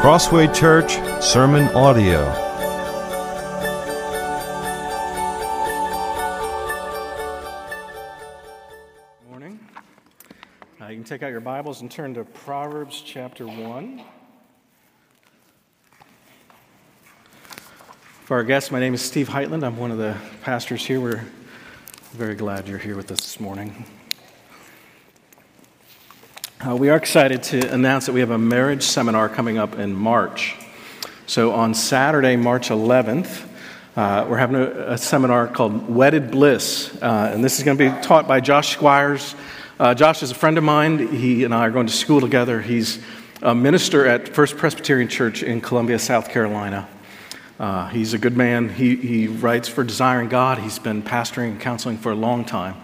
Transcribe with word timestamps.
Crossway 0.00 0.46
Church 0.46 0.92
Sermon 1.22 1.68
Audio. 1.74 2.24
Morning. 9.28 9.60
Uh, 10.80 10.86
you 10.86 10.94
can 10.94 11.04
take 11.04 11.22
out 11.22 11.30
your 11.30 11.40
Bibles 11.42 11.82
and 11.82 11.90
turn 11.90 12.14
to 12.14 12.24
Proverbs 12.24 13.02
chapter 13.04 13.46
1. 13.46 14.02
For 18.24 18.38
our 18.38 18.42
guests, 18.42 18.70
my 18.70 18.80
name 18.80 18.94
is 18.94 19.02
Steve 19.02 19.28
Heitland. 19.28 19.62
I'm 19.62 19.76
one 19.76 19.90
of 19.90 19.98
the 19.98 20.16
pastors 20.40 20.82
here. 20.82 21.02
We're 21.02 21.26
very 22.12 22.36
glad 22.36 22.66
you're 22.66 22.78
here 22.78 22.96
with 22.96 23.10
us 23.10 23.18
this 23.20 23.38
morning. 23.38 23.84
Uh, 26.62 26.76
we 26.76 26.90
are 26.90 26.96
excited 26.96 27.42
to 27.42 27.72
announce 27.72 28.04
that 28.04 28.12
we 28.12 28.20
have 28.20 28.32
a 28.32 28.36
marriage 28.36 28.82
seminar 28.82 29.30
coming 29.30 29.56
up 29.56 29.78
in 29.78 29.94
March. 29.94 30.56
So 31.26 31.52
on 31.52 31.72
Saturday, 31.72 32.36
March 32.36 32.68
11th, 32.68 33.48
uh, 33.96 34.26
we're 34.28 34.36
having 34.36 34.56
a, 34.56 34.92
a, 34.92 34.98
seminar 34.98 35.48
called 35.48 35.88
Wedded 35.88 36.30
Bliss, 36.30 36.94
uh, 37.00 37.30
and 37.32 37.42
this 37.42 37.56
is 37.56 37.64
going 37.64 37.78
to 37.78 37.90
be 37.90 38.02
taught 38.02 38.28
by 38.28 38.40
Josh 38.40 38.74
Squires. 38.74 39.34
Uh, 39.78 39.94
Josh 39.94 40.22
is 40.22 40.32
a 40.32 40.34
friend 40.34 40.58
of 40.58 40.64
mine. 40.64 41.08
He 41.16 41.44
and 41.44 41.54
I 41.54 41.66
are 41.66 41.70
going 41.70 41.86
to 41.86 41.94
school 41.94 42.20
together. 42.20 42.60
He's 42.60 43.02
a 43.40 43.54
minister 43.54 44.06
at 44.06 44.28
First 44.28 44.58
Presbyterian 44.58 45.08
Church 45.08 45.42
in 45.42 45.62
Columbia, 45.62 45.98
South 45.98 46.28
Carolina. 46.28 46.86
Uh, 47.58 47.88
he's 47.88 48.12
a 48.12 48.18
good 48.18 48.36
man. 48.36 48.68
He, 48.68 48.96
he 48.96 49.28
writes 49.28 49.66
for 49.66 49.82
Desiring 49.82 50.28
God. 50.28 50.58
He's 50.58 50.78
been 50.78 51.02
pastoring 51.02 51.52
and 51.52 51.60
counseling 51.60 51.96
for 51.96 52.12
a 52.12 52.16
long 52.16 52.44
time. 52.44 52.76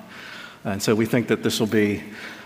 And 0.64 0.82
so 0.82 0.94
we 0.94 1.04
think 1.04 1.28
that 1.28 1.42
this 1.42 1.60
will 1.60 1.66
be 1.66 2.02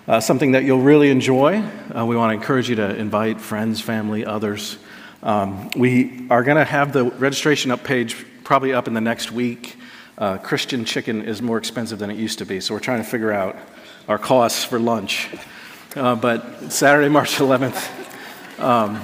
uh, 0.09 0.21
something 0.21 0.53
that 0.53 0.65
you'll 0.65 0.81
really 0.81 1.11
enjoy. 1.11 1.59
Uh, 1.95 2.05
we 2.07 2.17
want 2.17 2.31
to 2.31 2.35
encourage 2.35 2.69
you 2.69 2.77
to 2.77 2.97
invite 2.97 3.41
friends, 3.41 3.81
family, 3.81 4.25
others. 4.25 4.79
Um, 5.23 5.71
we 5.77 6.27
are 6.31 6.43
going 6.43 6.57
to 6.57 6.65
have 6.65 6.93
the 6.93 7.05
registration 7.05 7.71
up 7.71 7.85
page 7.85 8.25
probably 8.45 8.73
up 8.73 8.89
in 8.89 8.95
the 8.95 9.01
next 9.01 9.31
week. 9.31 9.77
Uh, 10.17 10.39
Christian 10.39 10.85
chicken 10.85 11.23
is 11.23 11.43
more 11.43 11.59
expensive 11.59 11.99
than 11.99 12.11
it 12.11 12.17
used 12.17 12.39
to 12.39 12.47
be, 12.47 12.61
so 12.61 12.75
we're 12.75 12.81
trying 12.81 13.03
to 13.03 13.09
figure 13.09 13.33
out 13.33 13.57
our 14.09 14.19
costs 14.19 14.65
for 14.65 14.79
lunch. 14.79 15.29
Uh, 15.95 16.15
but 16.15 16.71
Saturday, 16.73 17.09
March 17.11 17.37
11th, 17.37 18.61
um, 18.61 19.01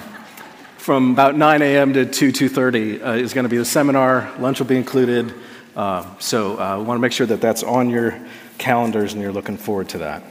from 0.78 1.10
about 1.12 1.36
9 1.36 1.62
a.m. 1.62 1.92
to 1.94 2.06
2 2.06 2.32
2:30 2.32 3.04
uh, 3.04 3.10
is 3.12 3.34
going 3.34 3.44
to 3.44 3.48
be 3.48 3.56
the 3.56 3.64
seminar. 3.64 4.32
Lunch 4.38 4.60
will 4.60 4.66
be 4.66 4.76
included. 4.76 5.34
Uh, 5.74 6.06
so 6.18 6.58
uh, 6.58 6.78
we 6.78 6.84
want 6.84 6.96
to 6.96 7.02
make 7.02 7.12
sure 7.12 7.26
that 7.26 7.40
that's 7.40 7.62
on 7.62 7.90
your 7.90 8.18
calendars 8.56 9.12
and 9.12 9.20
you're 9.20 9.32
looking 9.32 9.56
forward 9.56 9.88
to 9.90 9.98
that. 9.98 10.22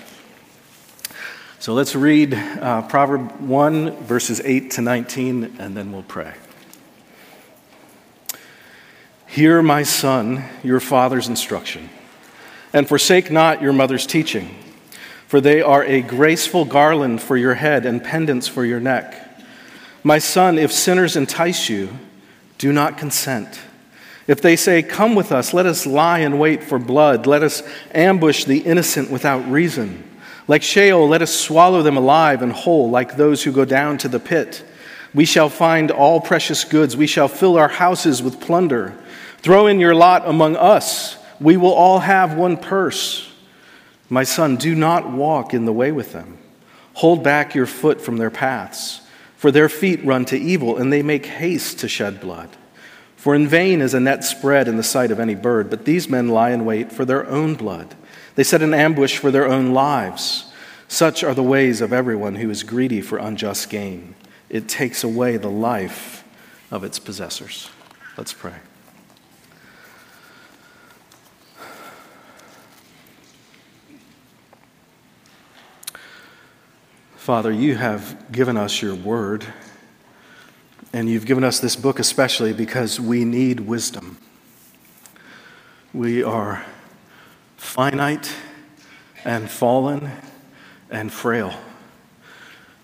So 1.65 1.73
let's 1.73 1.95
read 1.95 2.35
uh, 2.35 2.83
Proverb 2.83 3.41
1, 3.41 4.03
verses 4.03 4.39
8 4.39 4.69
to 4.69 4.81
19, 4.81 5.55
and 5.57 5.75
then 5.75 5.91
we'll 5.91 6.03
pray. 6.03 6.35
Hear, 9.25 9.63
my 9.63 9.81
son, 9.81 10.43
your 10.61 10.79
father's 10.79 11.27
instruction, 11.27 11.89
and 12.71 12.87
forsake 12.87 13.31
not 13.31 13.63
your 13.63 13.73
mother's 13.73 14.05
teaching, 14.05 14.55
for 15.25 15.41
they 15.41 15.59
are 15.59 15.83
a 15.83 16.03
graceful 16.03 16.65
garland 16.65 17.19
for 17.19 17.35
your 17.35 17.55
head 17.55 17.87
and 17.87 18.03
pendants 18.03 18.47
for 18.47 18.63
your 18.63 18.79
neck. 18.79 19.43
My 20.03 20.19
son, 20.19 20.59
if 20.59 20.71
sinners 20.71 21.15
entice 21.15 21.67
you, 21.67 21.97
do 22.59 22.73
not 22.73 22.99
consent. 22.99 23.59
If 24.27 24.39
they 24.39 24.55
say, 24.55 24.83
Come 24.83 25.15
with 25.15 25.31
us, 25.31 25.51
let 25.51 25.65
us 25.65 25.87
lie 25.87 26.19
in 26.19 26.37
wait 26.37 26.63
for 26.63 26.77
blood, 26.77 27.25
let 27.25 27.41
us 27.41 27.63
ambush 27.91 28.43
the 28.43 28.59
innocent 28.59 29.09
without 29.09 29.49
reason. 29.49 30.11
Like 30.47 30.61
Sheol, 30.61 31.07
let 31.07 31.21
us 31.21 31.33
swallow 31.35 31.81
them 31.81 31.97
alive 31.97 32.41
and 32.41 32.51
whole, 32.51 32.89
like 32.89 33.15
those 33.15 33.43
who 33.43 33.51
go 33.51 33.65
down 33.65 33.97
to 33.99 34.07
the 34.07 34.19
pit. 34.19 34.63
We 35.13 35.25
shall 35.25 35.49
find 35.49 35.91
all 35.91 36.21
precious 36.21 36.63
goods. 36.63 36.95
We 36.95 37.07
shall 37.07 37.27
fill 37.27 37.57
our 37.57 37.69
houses 37.69 38.21
with 38.21 38.41
plunder. 38.41 38.93
Throw 39.39 39.67
in 39.67 39.79
your 39.79 39.95
lot 39.95 40.27
among 40.27 40.55
us. 40.55 41.17
We 41.39 41.57
will 41.57 41.73
all 41.73 41.99
have 41.99 42.35
one 42.35 42.57
purse. 42.57 43.31
My 44.09 44.23
son, 44.23 44.57
do 44.57 44.75
not 44.75 45.11
walk 45.11 45.53
in 45.53 45.65
the 45.65 45.73
way 45.73 45.91
with 45.91 46.11
them. 46.13 46.37
Hold 46.95 47.23
back 47.23 47.55
your 47.55 47.65
foot 47.65 47.99
from 47.99 48.17
their 48.17 48.29
paths, 48.29 49.01
for 49.35 49.51
their 49.51 49.67
feet 49.67 50.03
run 50.05 50.25
to 50.25 50.37
evil, 50.37 50.77
and 50.77 50.93
they 50.93 51.01
make 51.01 51.25
haste 51.25 51.79
to 51.79 51.87
shed 51.87 52.21
blood. 52.21 52.49
For 53.15 53.33
in 53.33 53.47
vain 53.47 53.81
is 53.81 53.93
a 53.93 53.99
net 53.99 54.23
spread 54.23 54.67
in 54.67 54.77
the 54.77 54.83
sight 54.83 55.11
of 55.11 55.19
any 55.19 55.35
bird, 55.35 55.69
but 55.69 55.85
these 55.85 56.07
men 56.07 56.29
lie 56.29 56.51
in 56.51 56.63
wait 56.63 56.91
for 56.91 57.03
their 57.03 57.27
own 57.27 57.55
blood. 57.55 57.95
They 58.35 58.43
set 58.43 58.61
an 58.61 58.73
ambush 58.73 59.17
for 59.17 59.31
their 59.31 59.47
own 59.47 59.73
lives. 59.73 60.51
Such 60.87 61.23
are 61.23 61.33
the 61.33 61.43
ways 61.43 61.81
of 61.81 61.91
everyone 61.91 62.35
who 62.35 62.49
is 62.49 62.63
greedy 62.63 63.01
for 63.01 63.17
unjust 63.17 63.69
gain. 63.69 64.15
It 64.49 64.67
takes 64.67 65.03
away 65.03 65.37
the 65.37 65.49
life 65.49 66.23
of 66.69 66.83
its 66.83 66.99
possessors. 66.99 67.69
Let's 68.17 68.33
pray. 68.33 68.55
Father, 77.15 77.51
you 77.51 77.75
have 77.75 78.31
given 78.31 78.55
us 78.55 78.83
your 78.83 78.93
word, 78.93 79.45
and 80.93 81.09
you've 81.09 81.25
given 81.25 81.43
us 81.43 81.59
this 81.59 81.75
book 81.75 81.97
especially 81.97 82.53
because 82.53 82.99
we 82.99 83.25
need 83.25 83.61
wisdom. 83.61 84.19
We 85.91 86.21
are 86.21 86.63
finite 87.57 88.33
and 89.23 89.49
fallen 89.49 90.11
and 90.89 91.11
frail. 91.11 91.53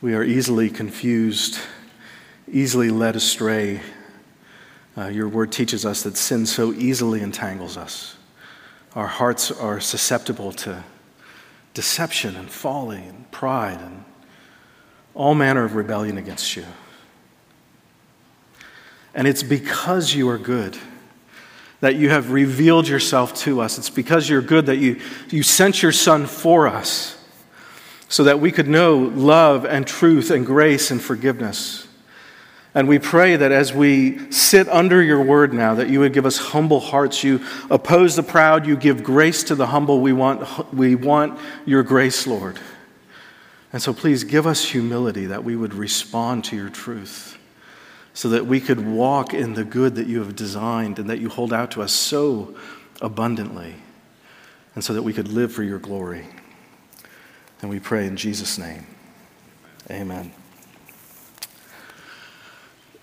We 0.02 0.16
are 0.16 0.24
easily 0.24 0.70
confused, 0.70 1.60
easily 2.52 2.90
led 2.90 3.16
astray. 3.16 3.82
Uh, 4.98 5.08
your 5.08 5.30
word 5.30 5.52
teaches 5.52 5.86
us 5.86 6.04
that 6.04 6.18
sin 6.18 6.46
so 6.46 6.74
easily 6.74 7.22
entangles 7.22 7.78
us. 7.78 8.18
Our 8.96 9.08
hearts 9.08 9.52
are 9.52 9.80
susceptible 9.80 10.52
to 10.54 10.84
deception 11.74 12.36
and 12.36 12.50
folly 12.50 13.04
and 13.04 13.30
pride 13.32 13.80
and 13.80 14.04
all 15.14 15.36
manner 15.36 15.64
of 15.64 15.76
rebellion 15.76 16.18
against 16.18 16.56
you. 16.56 16.66
And 19.14 19.28
it's 19.28 19.44
because 19.44 20.14
you 20.16 20.30
are 20.30 20.38
good 20.38 20.78
that 21.82 21.96
you 21.96 22.10
have 22.10 22.32
revealed 22.32 22.88
yourself 22.88 23.34
to 23.34 23.60
us. 23.60 23.78
It's 23.78 23.90
because 23.90 24.30
you're 24.30 24.42
good 24.42 24.68
that 24.68 24.78
you, 24.78 25.02
you 25.30 25.44
sent 25.44 25.84
your 25.84 25.92
Son 25.92 26.26
for 26.28 26.68
us 26.68 27.18
so 28.08 28.24
that 28.24 28.40
we 28.40 28.52
could 28.52 28.68
know 28.68 28.98
love 28.98 29.66
and 29.66 29.86
truth 29.86 30.32
and 30.32 30.46
grace 30.46 30.92
and 30.92 31.02
forgiveness. 31.02 31.88
And 32.74 32.88
we 32.88 33.00
pray 33.00 33.36
that 33.36 33.52
as 33.52 33.74
we 33.74 34.32
sit 34.32 34.70
under 34.70 35.02
your 35.02 35.22
word 35.22 35.54
now, 35.54 35.76
that 35.76 35.90
you 35.90 36.00
would 36.00 36.14
give 36.14 36.26
us 36.26 36.38
humble 36.38 36.80
hearts. 36.80 37.24
You 37.24 37.44
oppose 37.70 38.16
the 38.16 38.24
proud, 38.24 38.66
you 38.66 38.78
give 38.78 39.04
grace 39.04 39.44
to 39.46 39.56
the 39.56 39.68
humble. 39.68 40.00
We 40.00 40.14
want, 40.14 40.74
we 40.74 40.96
want 40.96 41.40
your 41.66 41.84
grace, 41.84 42.28
Lord. 42.28 42.60
And 43.74 43.82
so 43.82 43.94
please 43.94 44.24
give 44.24 44.46
us 44.46 44.64
humility 44.64 45.26
that 45.26 45.44
we 45.44 45.56
would 45.56 45.74
respond 45.74 46.46
to 46.46 46.56
your 46.56 46.70
truth 46.70 47.38
so 48.14 48.30
that 48.30 48.46
we 48.46 48.60
could 48.60 48.86
walk 48.86 49.34
in 49.34 49.54
the 49.54 49.64
good 49.64 49.96
that 49.96 50.08
you 50.08 50.20
have 50.20 50.36
designed 50.36 51.00
and 51.00 51.10
that 51.10 51.20
you 51.20 51.30
hold 51.30 51.54
out 51.54 51.72
to 51.72 51.82
us 51.82 51.92
so 51.92 52.56
abundantly, 53.02 53.76
and 54.76 54.84
so 54.84 54.94
that 54.94 55.04
we 55.04 55.14
could 55.14 55.28
live 55.28 55.52
for 55.52 55.64
your 55.64 55.80
glory. 55.80 56.28
And 57.62 57.70
we 57.70 57.80
pray 57.80 58.08
in 58.08 58.16
Jesus' 58.16 58.58
name. 58.58 58.86
Amen. 59.90 60.32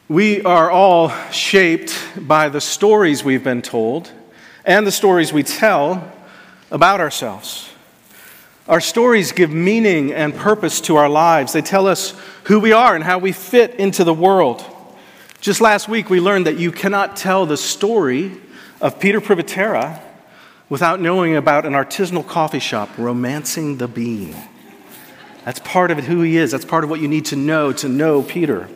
We 0.09 0.43
are 0.43 0.71
all 0.71 1.11
shaped 1.31 1.99
by 2.17 2.49
the 2.49 2.61
stories 2.61 3.23
we've 3.23 3.45
been 3.45 3.61
told 3.61 4.11
and 4.65 4.87
the 4.87 4.93
stories 4.93 5.33
we 5.33 5.43
tell 5.43 6.13
about 6.71 7.01
ourselves. 7.01 7.69
Our 8.69 8.81
stories 8.81 9.33
give 9.33 9.51
meaning 9.51 10.13
and 10.13 10.35
purpose 10.35 10.81
to 10.83 10.97
our 10.97 11.09
lives. 11.09 11.53
They 11.53 11.63
tell 11.63 11.87
us 11.87 12.15
who 12.45 12.61
we 12.61 12.73
are 12.73 12.95
and 12.95 13.05
how 13.05 13.19
we 13.19 13.33
fit 13.33 13.75
into 13.75 14.05
the 14.05 14.15
world. 14.15 14.65
Just 15.41 15.61
last 15.61 15.89
week, 15.89 16.11
we 16.11 16.19
learned 16.19 16.47
that 16.47 16.59
you 16.59 16.73
cannot 16.73 17.17
tell 17.17 17.47
the 17.47 17.57
story 17.57 18.33
of 18.81 18.99
Peter 18.99 19.21
Privitera 19.21 20.01
without 20.69 21.01
knowing 21.01 21.37
about 21.37 21.65
an 21.65 21.75
artisanal 21.75 22.27
coffee 22.27 22.59
shop, 22.59 22.89
Romancing 22.99 23.77
the 23.77 23.87
Bean. 23.87 24.35
That's 25.45 25.61
part 25.61 25.93
of 25.93 25.99
who 25.99 26.23
he 26.23 26.37
is. 26.37 26.51
That's 26.51 26.65
part 26.65 26.83
of 26.83 26.91
what 26.91 27.01
you 27.01 27.07
need 27.07 27.27
to 27.27 27.37
know 27.37 27.73
to 27.75 27.89
know 27.89 28.23
Peter. 28.23 28.69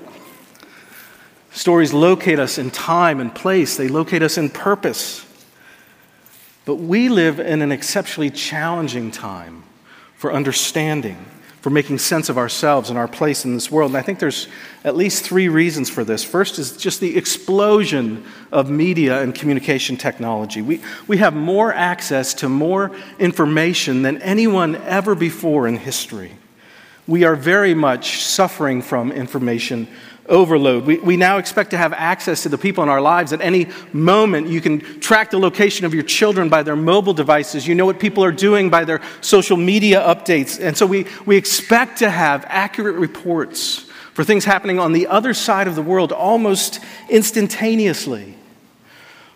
Stories 1.51 1.93
locate 1.93 2.39
us 2.39 2.59
in 2.59 2.71
time 2.71 3.21
and 3.21 3.35
place, 3.35 3.77
they 3.77 3.89
locate 3.89 4.23
us 4.23 4.39
in 4.39 4.49
purpose. 4.49 5.27
But 6.65 6.77
we 6.77 7.09
live 7.09 7.41
in 7.41 7.61
an 7.61 7.73
exceptionally 7.73 8.31
challenging 8.31 9.11
time 9.11 9.65
for 10.15 10.33
understanding 10.33 11.27
for 11.63 11.71
making 11.71 11.97
sense 11.97 12.29
of 12.29 12.37
ourselves 12.37 12.91
and 12.91 12.99
our 12.99 13.07
place 13.07 13.45
in 13.45 13.55
this 13.55 13.71
world. 13.71 13.93
And 13.93 13.97
I 13.97 14.03
think 14.03 14.19
there's 14.19 14.49
at 14.83 14.97
least 14.97 15.25
three 15.25 15.49
reasons 15.49 15.89
for 15.89 16.03
this. 16.03 16.25
First 16.25 16.59
is 16.59 16.77
just 16.77 16.99
the 16.99 17.17
explosion 17.17 18.25
of 18.51 18.69
media 18.69 19.23
and 19.23 19.33
communication 19.33 19.97
technology. 19.97 20.61
We, 20.61 20.83
we 21.07 21.19
have 21.19 21.35
more 21.35 21.73
access 21.73 22.35
to 22.35 22.49
more 22.49 22.91
information 23.21 24.03
than 24.03 24.21
anyone 24.23 24.75
ever 24.75 25.15
before 25.15 25.69
in 25.69 25.77
history. 25.77 26.33
We 27.07 27.23
are 27.23 27.37
very 27.37 27.75
much 27.75 28.25
suffering 28.25 28.83
from 28.83 29.13
information 29.13 29.87
overload. 30.29 30.85
We, 30.85 30.99
we 30.99 31.17
now 31.17 31.39
expect 31.39 31.71
to 31.71 31.77
have 31.77 31.93
access 31.93 32.43
to 32.45 32.49
the 32.49 32.59
people 32.59 32.83
in 32.83 32.89
our 32.89 33.01
lives 33.01 33.33
at 33.33 33.41
any 33.41 33.69
moment. 33.93 34.49
You 34.49 34.61
can 34.61 34.81
track 35.01 35.31
the 35.31 35.39
location 35.39 35.85
of 35.85 35.95
your 35.95 36.03
children 36.03 36.49
by 36.49 36.63
their 36.63 36.77
mobile 36.77 37.15
devices. 37.15 37.67
You 37.67 37.75
know 37.75 37.87
what 37.87 37.99
people 37.99 38.25
are 38.25 38.33
doing 38.33 38.71
by 38.71 38.85
their 38.85 39.01
social 39.21 39.57
media 39.57 40.01
updates. 40.01 40.61
And 40.61 40.77
so 40.77 40.87
we, 40.87 41.07
we 41.27 41.37
expect 41.37 41.99
to 41.99 42.11
have 42.11 42.45
accurate 42.49 42.97
reports 42.97 43.87
for 44.15 44.25
things 44.25 44.45
happening 44.45 44.79
on 44.79 44.93
the 44.93 45.07
other 45.07 45.35
side 45.35 45.67
of 45.67 45.75
the 45.75 45.83
world 45.83 46.13
almost 46.13 46.81
instantaneously. 47.09 48.37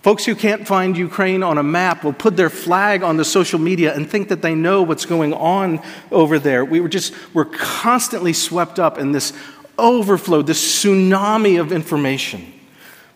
Folks 0.06 0.24
who 0.24 0.36
can't 0.36 0.68
find 0.68 0.96
Ukraine 0.96 1.42
on 1.42 1.58
a 1.58 1.64
map 1.64 2.04
will 2.04 2.12
put 2.12 2.36
their 2.36 2.48
flag 2.48 3.02
on 3.02 3.16
the 3.16 3.24
social 3.24 3.58
media 3.58 3.92
and 3.92 4.08
think 4.08 4.28
that 4.28 4.40
they 4.40 4.54
know 4.54 4.82
what's 4.82 5.04
going 5.04 5.34
on 5.34 5.82
over 6.12 6.38
there. 6.38 6.64
We 6.64 6.78
were 6.78 6.88
just, 6.88 7.12
we're 7.34 7.46
constantly 7.46 8.32
swept 8.32 8.78
up 8.78 8.98
in 8.98 9.10
this 9.10 9.32
overflow, 9.78 10.42
this 10.42 10.84
tsunami 10.84 11.60
of 11.60 11.72
information 11.72 12.52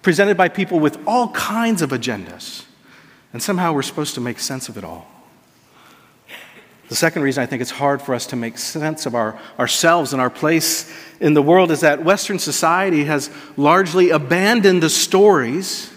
presented 0.02 0.36
by 0.36 0.48
people 0.48 0.80
with 0.80 0.98
all 1.06 1.28
kinds 1.32 1.82
of 1.82 1.90
agendas. 1.90 2.64
And 3.32 3.42
somehow 3.42 3.72
we're 3.72 3.82
supposed 3.82 4.14
to 4.14 4.20
make 4.20 4.38
sense 4.38 4.68
of 4.68 4.76
it 4.76 4.84
all. 4.84 5.06
The 6.88 6.96
second 6.96 7.22
reason 7.22 7.42
I 7.42 7.46
think 7.46 7.62
it's 7.62 7.70
hard 7.70 8.02
for 8.02 8.14
us 8.14 8.26
to 8.26 8.36
make 8.36 8.58
sense 8.58 9.06
of 9.06 9.14
our, 9.14 9.38
ourselves 9.60 10.12
and 10.12 10.20
our 10.20 10.30
place 10.30 10.92
in 11.20 11.34
the 11.34 11.42
world 11.42 11.70
is 11.70 11.82
that 11.82 12.02
Western 12.02 12.40
society 12.40 13.04
has 13.04 13.30
largely 13.56 14.10
abandoned 14.10 14.82
the 14.82 14.90
stories 14.90 15.92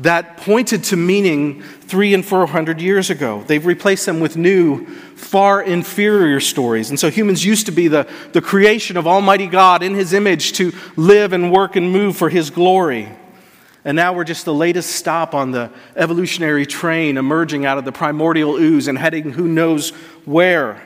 that 0.00 0.36
pointed 0.36 0.84
to 0.84 0.96
meaning 0.96 1.62
three 1.62 2.14
and 2.14 2.24
four 2.24 2.46
hundred 2.46 2.80
years 2.80 3.10
ago. 3.10 3.42
They've 3.46 3.64
replaced 3.64 4.06
them 4.06 4.20
with 4.20 4.36
new, 4.36 4.86
far 4.86 5.60
inferior 5.62 6.40
stories. 6.40 6.90
And 6.90 7.00
so 7.00 7.10
humans 7.10 7.44
used 7.44 7.66
to 7.66 7.72
be 7.72 7.88
the, 7.88 8.08
the 8.32 8.40
creation 8.40 8.96
of 8.96 9.06
Almighty 9.06 9.46
God 9.46 9.82
in 9.82 9.94
His 9.94 10.12
image 10.12 10.52
to 10.54 10.72
live 10.96 11.32
and 11.32 11.52
work 11.52 11.76
and 11.76 11.90
move 11.90 12.16
for 12.16 12.28
His 12.28 12.50
glory. 12.50 13.08
And 13.84 13.96
now 13.96 14.12
we're 14.12 14.24
just 14.24 14.44
the 14.44 14.54
latest 14.54 14.90
stop 14.90 15.34
on 15.34 15.50
the 15.50 15.70
evolutionary 15.96 16.66
train 16.66 17.16
emerging 17.16 17.64
out 17.64 17.78
of 17.78 17.84
the 17.84 17.92
primordial 17.92 18.56
ooze 18.56 18.86
and 18.86 18.98
heading 18.98 19.32
who 19.32 19.48
knows 19.48 19.90
where 20.24 20.82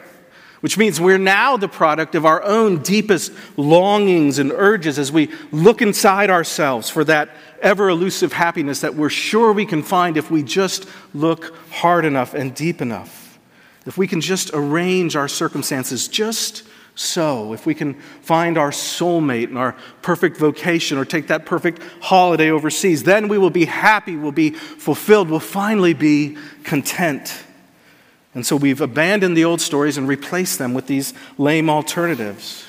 which 0.63 0.79
means 0.79 1.01
we're 1.01 1.19
now 1.19 1.57
the 1.57 1.69
product 1.69 2.15
of 2.15 2.25
our 2.25 2.43
own 2.45 2.81
deepest 2.83 3.33
longings 3.57 4.39
and 4.39 4.53
urges 4.53 4.97
as 4.97 5.11
we 5.11 5.29
look 5.51 5.83
inside 5.83 6.31
ourselves 6.31 6.89
for 6.89 7.03
that 7.03 7.29
ever 7.61 7.89
elusive 7.89 8.33
happiness 8.33 8.81
that 8.81 8.95
we're 8.95 9.11
sure 9.11 9.53
we 9.53 9.67
can 9.67 9.83
find 9.83 10.17
if 10.17 10.31
we 10.31 10.43
just 10.43 10.89
look 11.15 11.57
hard 11.71 12.05
enough 12.05 12.33
and 12.33 12.55
deep 12.55 12.81
enough. 12.81 13.39
If 13.87 13.99
we 13.99 14.07
can 14.07 14.21
just 14.21 14.53
arrange 14.55 15.17
our 15.17 15.27
circumstances 15.27 16.07
just 16.07 16.63
so, 16.95 17.53
if 17.53 17.67
we 17.67 17.75
can 17.75 17.95
find 18.21 18.57
our 18.57 18.71
soulmate 18.71 19.49
and 19.49 19.59
our 19.59 19.75
perfect 20.03 20.37
vocation 20.37 20.97
or 20.97 21.05
take 21.05 21.27
that 21.27 21.45
perfect 21.45 21.83
holiday 22.01 22.51
overseas, 22.51 23.03
then 23.03 23.27
we 23.27 23.37
will 23.39 23.51
be 23.51 23.65
happy, 23.65 24.15
we'll 24.15 24.31
be 24.31 24.51
fulfilled, 24.51 25.29
we'll 25.29 25.41
finally 25.41 25.95
be 25.95 26.37
content. 26.63 27.45
And 28.35 28.47
so 28.47 28.57
we've 28.57 28.81
abandoned 28.81 29.37
the 29.37 29.45
old 29.45 29.61
stories 29.61 29.99
and 29.99 30.09
replaced 30.09 30.59
them 30.59 30.73
with 30.73 30.87
these 30.87 31.13
lame 31.37 31.69
alternatives. 31.69 32.65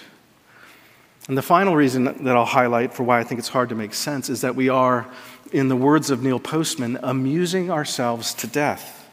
And 1.28 1.38
the 1.38 1.42
final 1.42 1.76
reason 1.76 2.04
that 2.04 2.36
I'll 2.36 2.44
highlight 2.44 2.94
for 2.94 3.04
why 3.04 3.20
I 3.20 3.24
think 3.24 3.40
it's 3.40 3.48
hard 3.48 3.70
to 3.70 3.76
make 3.76 3.94
sense 3.94 4.30
is 4.30 4.42
that 4.42 4.56
we 4.56 4.68
are, 4.68 5.08
in 5.54 5.70
the 5.70 5.76
words 5.76 6.10
of 6.10 6.22
Neil 6.22 6.40
Postman, 6.40 7.00
amusing 7.02 7.72
ourselves 7.72 8.34
to 8.36 8.48
death. 8.48 9.10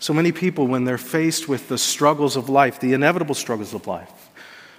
So 0.00 0.12
many 0.12 0.32
people, 0.32 0.66
when 0.66 0.84
they're 0.84 0.98
faced 0.98 1.48
with 1.48 1.68
the 1.68 1.78
struggles 1.78 2.36
of 2.36 2.48
life, 2.48 2.80
the 2.80 2.92
inevitable 2.92 3.36
struggles 3.36 3.72
of 3.72 3.86
life, 3.86 4.30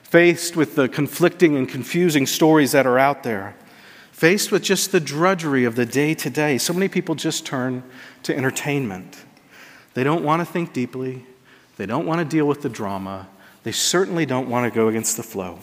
faced 0.04 0.58
with 0.58 0.76
the 0.76 0.90
conflicting 0.90 1.56
and 1.56 1.68
confusing 1.68 2.26
stories 2.26 2.74
that 2.74 2.86
are 2.86 3.00
out 3.00 3.24
there, 3.24 3.56
faced 4.12 4.52
with 4.52 4.64
just 4.64 4.92
the 4.92 5.00
drudgery 5.00 5.64
of 5.64 5.76
the 5.76 5.86
day 5.86 6.14
to 6.14 6.30
day, 6.30 6.58
so 6.58 6.74
many 6.74 6.88
people 6.88 7.16
just 7.16 7.46
turn 7.46 7.84
to 8.24 8.36
entertainment. 8.36 9.24
They 9.98 10.04
don't 10.04 10.24
want 10.24 10.42
to 10.42 10.46
think 10.46 10.74
deeply. 10.74 11.26
They 11.78 11.88
don't 11.88 12.06
want 12.06 12.20
to 12.20 12.26
deal 12.26 12.48
with 12.48 12.62
the 12.62 12.70
drama. 12.70 13.28
They 13.64 13.72
certainly 13.72 14.28
don't 14.28 14.48
want 14.48 14.72
to 14.72 14.76
go 14.76 14.90
against 14.90 15.18
the 15.18 15.24
flow. 15.24 15.58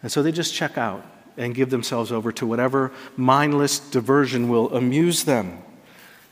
And 0.00 0.12
so 0.12 0.22
they 0.22 0.30
just 0.30 0.54
check 0.54 0.78
out 0.78 1.04
and 1.36 1.56
give 1.56 1.70
themselves 1.70 2.12
over 2.12 2.30
to 2.30 2.46
whatever 2.46 2.92
mindless 3.16 3.80
diversion 3.80 4.48
will 4.48 4.72
amuse 4.72 5.24
them. 5.24 5.58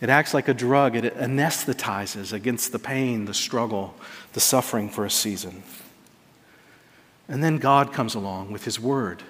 It 0.01 0.09
acts 0.09 0.33
like 0.33 0.47
a 0.47 0.55
drug, 0.55 0.95
it 0.95 1.17
anesthetizes 1.17 2.33
against 2.33 2.71
the 2.71 2.79
pain, 2.79 3.25
the 3.25 3.35
struggle, 3.35 3.97
the 4.35 4.41
suffering 4.41 4.89
for 4.89 5.05
a 5.05 5.11
season. 5.11 5.65
And 7.27 7.43
then 7.43 7.59
God 7.59 7.93
comes 7.93 8.15
along 8.15 8.53
with 8.53 8.67
His 8.67 8.79
Word, 8.79 9.21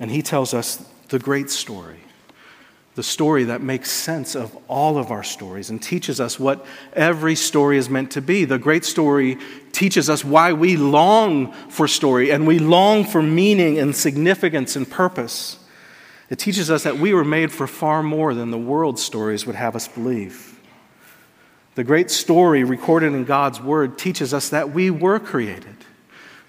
and 0.00 0.10
He 0.10 0.22
tells 0.22 0.54
us 0.54 0.88
the 1.08 1.18
great 1.18 1.50
story 1.50 2.00
the 2.96 3.02
story 3.02 3.44
that 3.44 3.60
makes 3.60 3.90
sense 3.90 4.34
of 4.34 4.56
all 4.68 4.96
of 4.96 5.10
our 5.10 5.22
stories 5.22 5.68
and 5.68 5.82
teaches 5.82 6.18
us 6.18 6.40
what 6.40 6.64
every 6.94 7.34
story 7.34 7.76
is 7.76 7.90
meant 7.90 8.10
to 8.12 8.22
be. 8.22 8.46
The 8.46 8.58
great 8.58 8.86
story 8.86 9.36
teaches 9.70 10.08
us 10.08 10.24
why 10.24 10.54
we 10.54 10.78
long 10.78 11.52
for 11.68 11.86
story 11.86 12.30
and 12.30 12.46
we 12.46 12.58
long 12.58 13.04
for 13.04 13.20
meaning 13.20 13.78
and 13.78 13.94
significance 13.94 14.76
and 14.76 14.90
purpose. 14.90 15.58
It 16.30 16.38
teaches 16.38 16.70
us 16.70 16.84
that 16.84 16.96
we 16.96 17.12
were 17.12 17.22
made 17.24 17.52
for 17.52 17.66
far 17.66 18.02
more 18.02 18.32
than 18.32 18.50
the 18.50 18.58
world's 18.58 19.02
stories 19.02 19.44
would 19.44 19.56
have 19.56 19.76
us 19.76 19.86
believe. 19.86 20.58
The 21.74 21.84
great 21.84 22.10
story 22.10 22.64
recorded 22.64 23.12
in 23.12 23.24
God's 23.24 23.60
Word 23.60 23.98
teaches 23.98 24.32
us 24.32 24.48
that 24.48 24.70
we 24.70 24.90
were 24.90 25.18
created, 25.18 25.76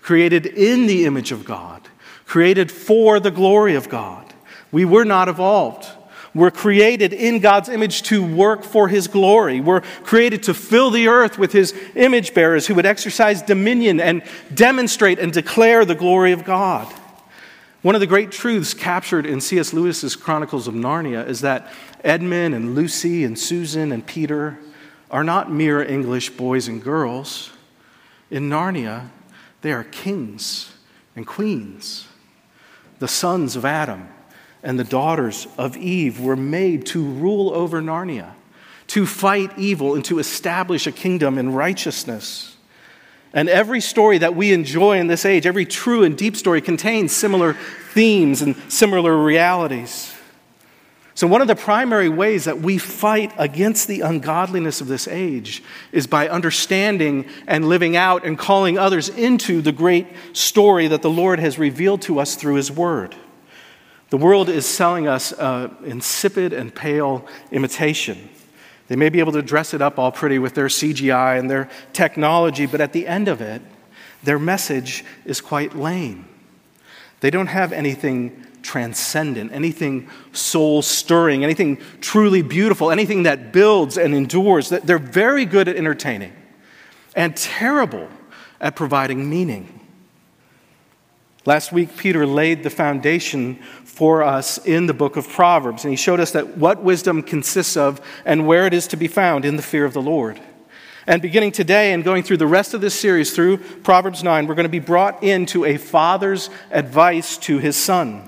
created 0.01 0.45
in 0.45 0.88
the 0.88 1.03
image 1.03 1.33
of 1.33 1.43
God, 1.43 1.89
created 2.25 2.71
for 2.71 3.19
the 3.19 3.31
glory 3.31 3.75
of 3.75 3.89
God. 3.89 4.33
We 4.71 4.85
were 4.85 5.03
not 5.03 5.27
evolved. 5.27 5.85
We're 6.38 6.51
created 6.51 7.13
in 7.13 7.39
God's 7.39 7.68
image 7.68 8.04
to 8.04 8.24
work 8.24 8.63
for 8.63 8.88
His 8.88 9.07
glory. 9.07 9.60
We're 9.60 9.81
created 9.81 10.44
to 10.44 10.54
fill 10.54 10.92
the 10.92 11.07
earth 11.07 11.39
with 11.39 11.51
His 11.51 11.74
image 11.95 12.36
bearers 12.36 12.68
who 12.68 12.75
would 12.75 12.86
exercise 12.86 13.42
dominion 13.42 14.00
and 14.00 14.22
demonstrate 14.54 15.18
and 15.18 15.34
declare 15.34 15.84
the 15.84 15.95
glory 15.95 16.34
of 16.34 16.44
God. 16.44 16.86
One 17.81 17.95
of 17.95 18.01
the 18.01 18.07
great 18.07 18.31
truths 18.31 18.75
captured 18.75 19.25
in 19.25 19.42
C.S. 19.42 19.74
Lewis's 19.74 20.16
Chronicles 20.16 20.68
of 20.68 20.75
Narnia 20.75 21.28
is 21.28 21.42
that 21.42 21.74
Edmund 22.04 22.54
and 22.54 22.75
Lucy 22.75 23.24
and 23.24 23.38
Susan 23.38 23.92
and 23.92 24.06
Peter 24.06 24.60
are 25.10 25.24
not 25.24 25.51
mere 25.51 25.81
English 25.81 26.30
boys 26.30 26.68
and 26.68 26.84
girls. 26.84 27.50
In 28.30 28.48
Narnia, 28.48 29.10
they 29.63 29.72
are 29.72 29.86
kings 29.86 30.72
and 31.16 31.25
queens, 31.25 32.08
the 33.00 33.08
sons 33.08 33.56
of 33.56 33.65
Adam 33.65 34.10
and 34.67 34.77
the 34.77 34.83
daughters 34.83 35.47
of 35.57 35.77
Eve 35.77 36.19
were 36.19 36.36
made 36.36 36.86
to 36.88 37.01
rule 37.01 37.53
over 37.53 37.81
Narnia, 37.81 38.33
to 38.88 39.05
fight 39.05 39.57
evil 39.57 39.95
and 39.95 40.03
to 40.03 40.19
establish 40.19 40.86
a 40.86 40.91
kingdom 40.91 41.38
in 41.38 41.53
righteousness. 41.53 42.57
And 43.33 43.47
every 43.47 43.79
story 43.79 44.17
that 44.17 44.36
we 44.36 44.51
enjoy 44.51 45.00
in 45.00 45.07
this 45.07 45.24
age, 45.24 45.45
every 45.45 45.65
true 45.65 46.03
and 46.03 46.17
deep 46.17 46.36
story, 46.36 46.59
contains 46.59 47.15
similar 47.15 47.53
themes 47.93 48.41
and 48.41 48.57
similar 48.67 49.17
realities. 49.17 50.13
So, 51.15 51.27
one 51.27 51.41
of 51.41 51.47
the 51.47 51.55
primary 51.55 52.09
ways 52.09 52.43
that 52.43 52.59
we 52.59 52.77
fight 52.77 53.31
against 53.38 53.88
the 53.88 54.01
ungodliness 54.01 54.81
of 54.81 54.88
this 54.88 55.07
age 55.07 55.63
is 55.93 56.07
by 56.07 56.27
understanding 56.27 57.25
and 57.47 57.69
living 57.69 57.95
out 57.95 58.25
and 58.25 58.38
calling 58.38 58.77
others 58.77 59.07
into 59.07 59.62
the 59.62 59.71
great 59.71 60.07
story 60.33 60.89
that 60.89 61.01
the 61.01 61.09
Lord 61.09 61.39
has 61.39 61.57
revealed 61.57 62.01
to 62.01 62.19
us 62.19 62.36
through 62.36 62.55
His 62.55 62.69
Word. 62.69 63.15
The 64.09 64.17
world 64.17 64.47
is 64.49 64.65
selling 64.65 65.07
us 65.07 65.33
uh, 65.33 65.69
insipid 65.83 66.53
and 66.53 66.73
pale 66.73 67.25
imitation. 67.51 68.29
They 68.87 68.95
may 68.95 69.09
be 69.09 69.19
able 69.19 69.33
to 69.33 69.41
dress 69.41 69.73
it 69.73 69.81
up 69.81 69.99
all 69.99 70.11
pretty 70.11 70.39
with 70.39 70.53
their 70.53 70.67
CGI 70.67 71.37
and 71.37 71.49
their 71.49 71.69
technology, 71.91 72.65
but 72.65 72.79
at 72.79 72.93
the 72.93 73.05
end 73.05 73.27
of 73.27 73.41
it, 73.41 73.61
their 74.23 74.39
message 74.39 75.03
is 75.25 75.41
quite 75.41 75.75
lame. 75.75 76.25
They 77.19 77.29
don't 77.29 77.47
have 77.47 77.73
anything 77.73 78.45
transcendent, 78.61 79.51
anything 79.51 80.09
soul 80.31 80.81
stirring, 80.81 81.43
anything 81.43 81.77
truly 82.01 82.41
beautiful, 82.41 82.91
anything 82.91 83.23
that 83.23 83.51
builds 83.51 83.97
and 83.97 84.13
endures. 84.13 84.69
They're 84.69 84.99
very 84.99 85.45
good 85.45 85.67
at 85.67 85.75
entertaining 85.75 86.33
and 87.15 87.35
terrible 87.35 88.07
at 88.59 88.75
providing 88.75 89.29
meaning. 89.29 89.76
Last 91.48 91.72
week, 91.72 91.96
Peter 91.96 92.27
laid 92.27 92.63
the 92.63 92.70
foundation 92.70 93.56
for 93.86 94.22
us 94.22 94.58
in 94.66 94.86
the 94.86 94.94
book 94.94 95.16
of 95.16 95.30
Proverbs. 95.30 95.86
And 95.86 95.94
he 95.94 95.96
showed 95.96 96.20
us 96.20 96.32
that 96.32 96.58
what 96.58 96.84
wisdom 96.84 97.24
consists 97.24 97.77
of 97.77 98.01
and 98.25 98.46
where 98.46 98.68
it 98.68 98.74
is 98.74 98.86
to 98.88 98.98
be 98.98 99.08
found 99.08 99.46
in 99.46 99.56
the 99.56 99.62
fear 99.62 99.86
of 99.86 99.94
the 99.94 100.01
Lord. 100.01 100.42
And 101.08 101.22
beginning 101.22 101.54
today 101.54 101.94
and 101.94 102.04
going 102.04 102.24
through 102.24 102.36
the 102.36 102.46
rest 102.46 102.74
of 102.74 102.82
this 102.82 103.00
series 103.00 103.34
through 103.34 103.60
Proverbs 103.60 104.25
9, 104.25 104.46
we're 104.46 104.56
going 104.56 104.66
to 104.66 104.70
be 104.70 104.80
brought 104.80 105.24
into 105.24 105.63
a 105.63 105.77
father's 105.77 106.50
advice 106.70 107.38
to 107.38 107.60
his 107.60 107.77
son. 107.77 108.27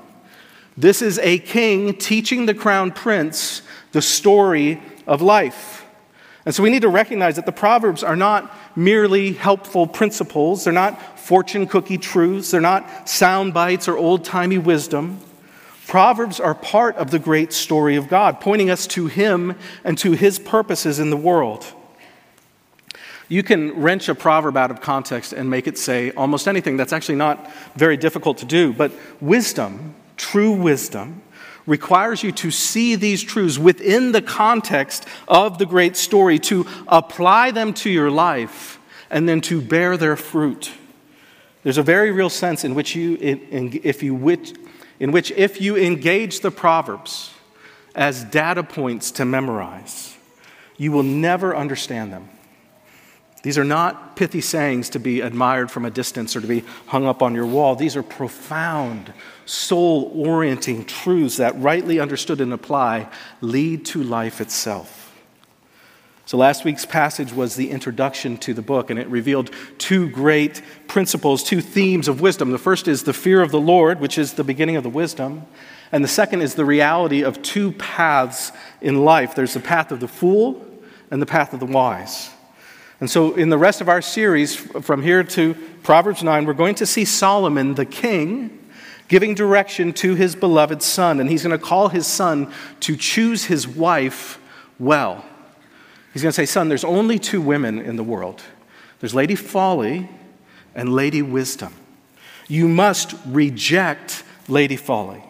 This 0.78 1.02
is 1.02 1.20
a 1.20 1.40
king 1.40 1.98
teaching 1.98 2.46
the 2.46 2.54
crown 2.54 2.90
prince 2.90 3.64
the 3.92 4.02
story 4.02 4.82
of 5.06 5.22
life. 5.22 5.79
And 6.46 6.56
so 6.56 6.64
we 6.64 6.70
need 6.70 6.82
to 6.84 6.90
recognize 6.90 7.36
that 7.36 7.46
the 7.46 7.52
Proverbs 7.52 8.04
are 8.04 8.16
not 8.16 8.56
merely 8.76 9.34
helpful 9.34 9.86
principles, 9.86 10.64
they're 10.64 10.74
not 10.74 11.20
fortune 11.20 11.68
cookie 11.68 11.98
truths, 11.98 12.52
they're 12.52 12.62
not 12.62 13.10
sound 13.10 13.54
bites 13.54 13.88
or 13.88 13.98
old 13.98 14.24
timey 14.24 14.58
wisdom. 14.58 15.20
Proverbs 15.86 16.40
are 16.40 16.54
part 16.54 16.96
of 16.98 17.12
the 17.12 17.20
great 17.20 17.52
story 17.52 17.96
of 17.96 18.08
God, 18.08 18.40
pointing 18.40 18.70
us 18.70 18.88
to 18.88 19.08
Him 19.08 19.56
and 19.84 19.98
to 19.98 20.12
His 20.12 20.40
purposes 20.40 21.00
in 21.00 21.10
the 21.10 21.18
world. 21.18 21.66
You 23.28 23.44
can 23.44 23.80
wrench 23.80 24.10
a 24.10 24.16
proverb 24.16 24.58
out 24.58 24.72
of 24.72 24.82
context 24.82 25.34
and 25.34 25.50
make 25.50 25.68
it 25.68 25.78
say 25.78 26.12
almost 26.12 26.48
anything. 26.48 26.78
That's 26.78 26.94
actually 26.94 27.16
not 27.16 27.52
very 27.76 27.98
difficult 27.98 28.40
to 28.40 28.46
do. 28.46 28.74
But 28.74 28.92
wisdom, 29.22 29.96
true 30.18 30.52
wisdom, 30.52 31.22
requires 31.70 32.24
you 32.24 32.32
to 32.32 32.50
see 32.52 32.96
these 32.96 33.22
truths 33.22 33.60
within 33.60 34.12
the 34.12 34.22
context 34.22 35.06
of 35.28 35.60
the 35.60 35.66
great 35.66 35.96
story, 35.96 36.40
to 36.40 36.66
apply 36.88 37.52
them 37.52 37.74
to 37.76 37.90
your 37.90 38.10
life, 38.10 38.80
and 39.10 39.30
then 39.30 39.40
to 39.40 39.62
bear 39.62 39.96
their 39.96 40.16
fruit. 40.16 40.72
There's 41.64 41.78
a 41.78 41.84
very 41.84 42.12
real 42.12 42.30
sense 42.30 42.64
in 42.64 42.74
which 42.74 42.96
you, 42.96 43.18
if 43.22 44.02
you, 44.02 44.16
in 45.00 45.12
which 45.12 45.32
if 45.32 45.62
you 45.62 45.78
engage 45.78 46.40
the 46.40 46.52
Proverbs 46.52 47.32
as 47.94 48.24
data 48.24 48.64
points 48.64 49.12
to 49.12 49.26
memorize, 49.26 50.16
you 50.78 50.92
will 50.92 51.04
never 51.04 51.56
understand 51.56 52.12
them. 52.12 52.30
These 53.42 53.58
are 53.58 53.64
not 53.64 54.16
pithy 54.16 54.42
sayings 54.42 54.90
to 54.90 55.00
be 55.00 55.22
admired 55.22 55.72
from 55.72 55.86
a 55.86 55.90
distance 55.90 56.36
or 56.36 56.42
to 56.42 56.48
be 56.48 56.64
hung 56.88 57.06
up 57.06 57.22
on 57.22 57.36
your 57.36 57.46
wall. 57.46 57.76
These 57.76 57.96
are 57.96 58.04
profound, 58.04 59.14
soul 59.50 60.12
orienting 60.14 60.86
truths 60.86 61.38
that, 61.38 61.60
rightly 61.60 62.00
understood 62.00 62.40
and 62.40 62.54
applied, 62.54 63.08
lead 63.42 63.84
to 63.84 64.04
life 64.04 64.42
itself. 64.42 65.12
So, 66.28 66.38
last 66.38 66.64
week's 66.64 66.86
passage 66.86 67.34
was 67.34 67.56
the 67.56 67.72
introduction 67.72 68.38
to 68.38 68.54
the 68.54 68.62
book, 68.62 68.92
and 68.92 69.00
it 69.00 69.08
revealed 69.08 69.50
two 69.80 70.08
great 70.08 70.62
principles, 70.88 71.42
two 71.42 71.62
themes 71.62 72.08
of 72.08 72.22
wisdom. 72.22 72.52
The 72.52 72.60
first 72.60 72.88
is 72.88 73.02
the 73.02 73.14
fear 73.14 73.42
of 73.42 73.50
the 73.50 73.60
Lord, 73.60 74.00
which 74.00 74.20
is 74.20 74.34
the 74.34 74.44
beginning 74.44 74.76
of 74.76 74.84
the 74.84 74.90
wisdom. 74.90 75.48
And 75.92 76.04
the 76.04 76.08
second 76.08 76.42
is 76.42 76.54
the 76.54 76.66
reality 76.66 77.24
of 77.24 77.42
two 77.42 77.72
paths 77.72 78.52
in 78.82 79.04
life 79.04 79.34
there's 79.34 79.56
the 79.56 79.60
path 79.60 79.92
of 79.92 80.00
the 80.00 80.08
fool 80.08 80.64
and 81.10 81.20
the 81.20 81.26
path 81.26 81.54
of 81.54 81.60
the 81.60 81.66
wise. 81.66 82.30
And 83.00 83.10
so, 83.10 83.34
in 83.34 83.50
the 83.50 83.58
rest 83.58 83.82
of 83.82 83.90
our 83.90 84.04
series, 84.04 84.56
from 84.56 85.02
here 85.02 85.24
to 85.24 85.56
Proverbs 85.82 86.22
9, 86.22 86.46
we're 86.46 86.54
going 86.54 86.76
to 86.76 86.86
see 86.86 87.06
Solomon, 87.06 87.74
the 87.74 87.86
king, 87.86 88.59
giving 89.10 89.36
direction 89.36 89.92
to 89.92 90.16
his 90.16 90.36
beloved 90.36 90.82
son. 90.82 91.20
And 91.20 91.30
he's 91.30 91.44
going 91.44 91.58
to 91.58 91.64
call 91.64 91.90
his 91.90 92.08
son 92.08 92.52
to 92.80 92.96
choose 92.96 93.44
his 93.46 93.68
wife 93.68 94.40
well. 94.80 95.26
He's 96.14 96.24
going 96.24 96.32
to 96.32 96.36
say, 96.36 96.46
Son, 96.46 96.70
there's 96.70 96.86
only 96.86 97.20
two 97.20 97.42
women 97.42 97.80
in 97.80 97.98
the 97.98 98.04
world 98.04 98.42
there's 99.00 99.16
Lady 99.16 99.36
Folly 99.36 100.10
and 100.76 100.94
Lady 100.94 101.22
Wisdom. 101.22 101.74
You 102.50 102.68
must 102.68 103.16
reject 103.26 104.24
Lady 104.50 104.76
Folly. 104.76 105.24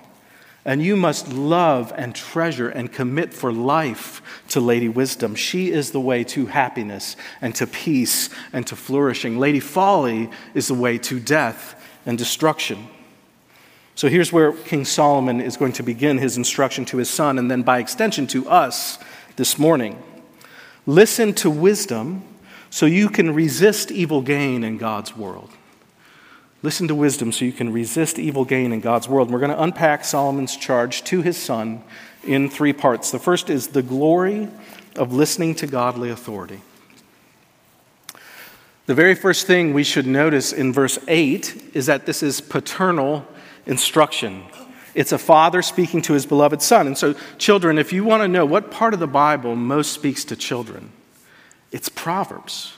And 0.66 0.84
you 0.84 0.96
must 0.96 1.32
love 1.32 1.94
and 1.96 2.14
treasure 2.16 2.70
and 2.70 2.92
commit 2.92 3.34
for 3.34 3.52
life 3.52 4.22
to 4.50 4.60
Lady 4.60 4.90
Wisdom. 4.90 5.36
She 5.36 5.72
is 5.72 5.92
the 5.92 6.00
way 6.00 6.24
to 6.26 6.48
happiness 6.48 7.16
and 7.42 7.56
to 7.56 7.68
peace 7.68 8.30
and 8.52 8.66
to 8.68 8.76
flourishing. 8.76 9.38
Lady 9.38 9.60
Folly 9.60 10.30
is 10.54 10.68
the 10.68 10.74
way 10.74 10.98
to 10.98 11.20
death 11.20 11.80
and 12.06 12.18
destruction. 12.18 12.88
So 14.00 14.08
here's 14.08 14.32
where 14.32 14.54
King 14.54 14.86
Solomon 14.86 15.42
is 15.42 15.58
going 15.58 15.74
to 15.74 15.84
begin 15.84 16.20
his 16.20 16.38
instruction 16.38 16.86
to 16.86 16.96
his 16.96 17.10
son, 17.10 17.38
and 17.38 17.52
then 17.52 17.64
by 17.64 17.80
extension 17.80 18.28
to 18.28 18.48
us 18.48 18.98
this 19.36 19.60
morning. 19.60 20.02
Listen 20.86 21.34
to 21.34 21.50
wisdom 21.50 22.24
so 22.70 22.86
you 22.86 23.10
can 23.10 23.36
resist 23.36 23.92
evil 23.92 24.22
gain 24.22 24.64
in 24.64 24.78
God's 24.78 25.18
world. 25.18 25.50
Listen 26.64 26.88
to 26.88 26.96
wisdom 26.96 27.34
so 27.34 27.44
you 27.44 27.52
can 27.52 27.74
resist 27.74 28.18
evil 28.18 28.46
gain 28.46 28.72
in 28.72 28.80
God's 28.80 29.10
world. 29.10 29.28
And 29.28 29.34
we're 29.34 29.46
going 29.46 29.52
to 29.52 29.62
unpack 29.62 30.06
Solomon's 30.06 30.56
charge 30.56 31.04
to 31.04 31.22
his 31.22 31.36
son 31.36 31.84
in 32.24 32.50
three 32.50 32.72
parts. 32.72 33.12
The 33.12 33.20
first 33.20 33.50
is 33.50 33.68
the 33.68 33.84
glory 33.84 34.48
of 34.96 35.12
listening 35.12 35.56
to 35.56 35.68
godly 35.68 36.10
authority. 36.10 36.62
The 38.86 38.96
very 38.96 39.14
first 39.14 39.46
thing 39.46 39.74
we 39.74 39.84
should 39.84 40.08
notice 40.08 40.54
in 40.54 40.72
verse 40.72 40.98
8 41.10 41.72
is 41.74 41.88
that 41.88 42.06
this 42.06 42.24
is 42.24 42.40
paternal 42.40 43.28
instruction. 43.70 44.44
It's 44.96 45.14
a 45.14 45.18
father 45.18 45.62
speaking 45.62 46.02
to 46.04 46.14
his 46.14 46.26
beloved 46.26 46.62
son. 46.62 46.88
And 46.88 46.98
so, 46.98 47.16
children, 47.38 47.78
if 47.78 47.94
you 47.94 48.04
want 48.04 48.24
to 48.24 48.28
know 48.28 48.46
what 48.46 48.72
part 48.72 48.94
of 48.94 49.00
the 49.00 49.08
Bible 49.08 49.56
most 49.56 49.94
speaks 49.94 50.26
to 50.26 50.36
children, 50.36 50.92
it's 51.72 51.88
Proverbs. 51.88 52.74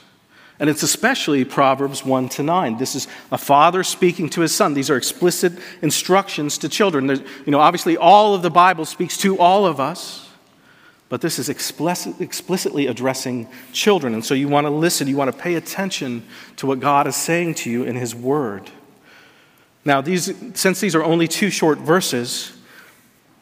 And 0.60 0.70
it's 0.70 0.84
especially 0.84 1.44
Proverbs 1.44 2.04
1 2.04 2.28
to 2.28 2.42
9. 2.44 2.76
This 2.76 2.94
is 2.94 3.08
a 3.32 3.38
father 3.38 3.82
speaking 3.82 4.28
to 4.30 4.42
his 4.42 4.54
son. 4.54 4.74
These 4.74 4.90
are 4.90 4.96
explicit 4.96 5.54
instructions 5.80 6.58
to 6.58 6.68
children. 6.68 7.08
There's, 7.08 7.20
you 7.20 7.50
know, 7.50 7.58
obviously, 7.58 7.96
all 7.96 8.34
of 8.34 8.42
the 8.42 8.50
Bible 8.50 8.84
speaks 8.84 9.16
to 9.18 9.38
all 9.38 9.66
of 9.66 9.80
us, 9.80 10.28
but 11.08 11.20
this 11.22 11.38
is 11.38 11.48
explicit, 11.48 12.20
explicitly 12.20 12.86
addressing 12.86 13.48
children. 13.72 14.14
And 14.14 14.24
so 14.24 14.34
you 14.34 14.46
want 14.46 14.66
to 14.66 14.70
listen, 14.70 15.08
you 15.08 15.16
want 15.16 15.32
to 15.32 15.36
pay 15.36 15.54
attention 15.54 16.22
to 16.56 16.66
what 16.66 16.78
God 16.78 17.06
is 17.06 17.16
saying 17.16 17.54
to 17.54 17.70
you 17.70 17.82
in 17.82 17.96
his 17.96 18.14
word. 18.14 18.70
Now, 19.84 20.00
these, 20.00 20.32
since 20.54 20.80
these 20.80 20.94
are 20.94 21.02
only 21.02 21.26
two 21.26 21.50
short 21.50 21.78
verses, 21.78 22.52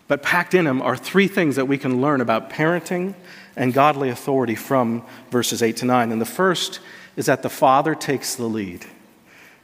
but 0.08 0.22
packed 0.22 0.54
in 0.54 0.64
them 0.64 0.80
are 0.82 0.96
three 0.96 1.28
things 1.28 1.56
that 1.56 1.66
we 1.66 1.78
can 1.78 2.00
learn 2.00 2.20
about 2.20 2.50
parenting 2.50 3.14
and 3.56 3.74
godly 3.74 4.08
authority 4.08 4.54
from 4.54 5.04
verses 5.30 5.62
8 5.62 5.76
to 5.78 5.84
9. 5.84 6.12
And 6.12 6.20
the 6.20 6.26
first 6.26 6.80
is 7.16 7.26
that 7.26 7.42
the 7.42 7.50
father 7.50 7.94
takes 7.94 8.34
the 8.34 8.46
lead. 8.46 8.86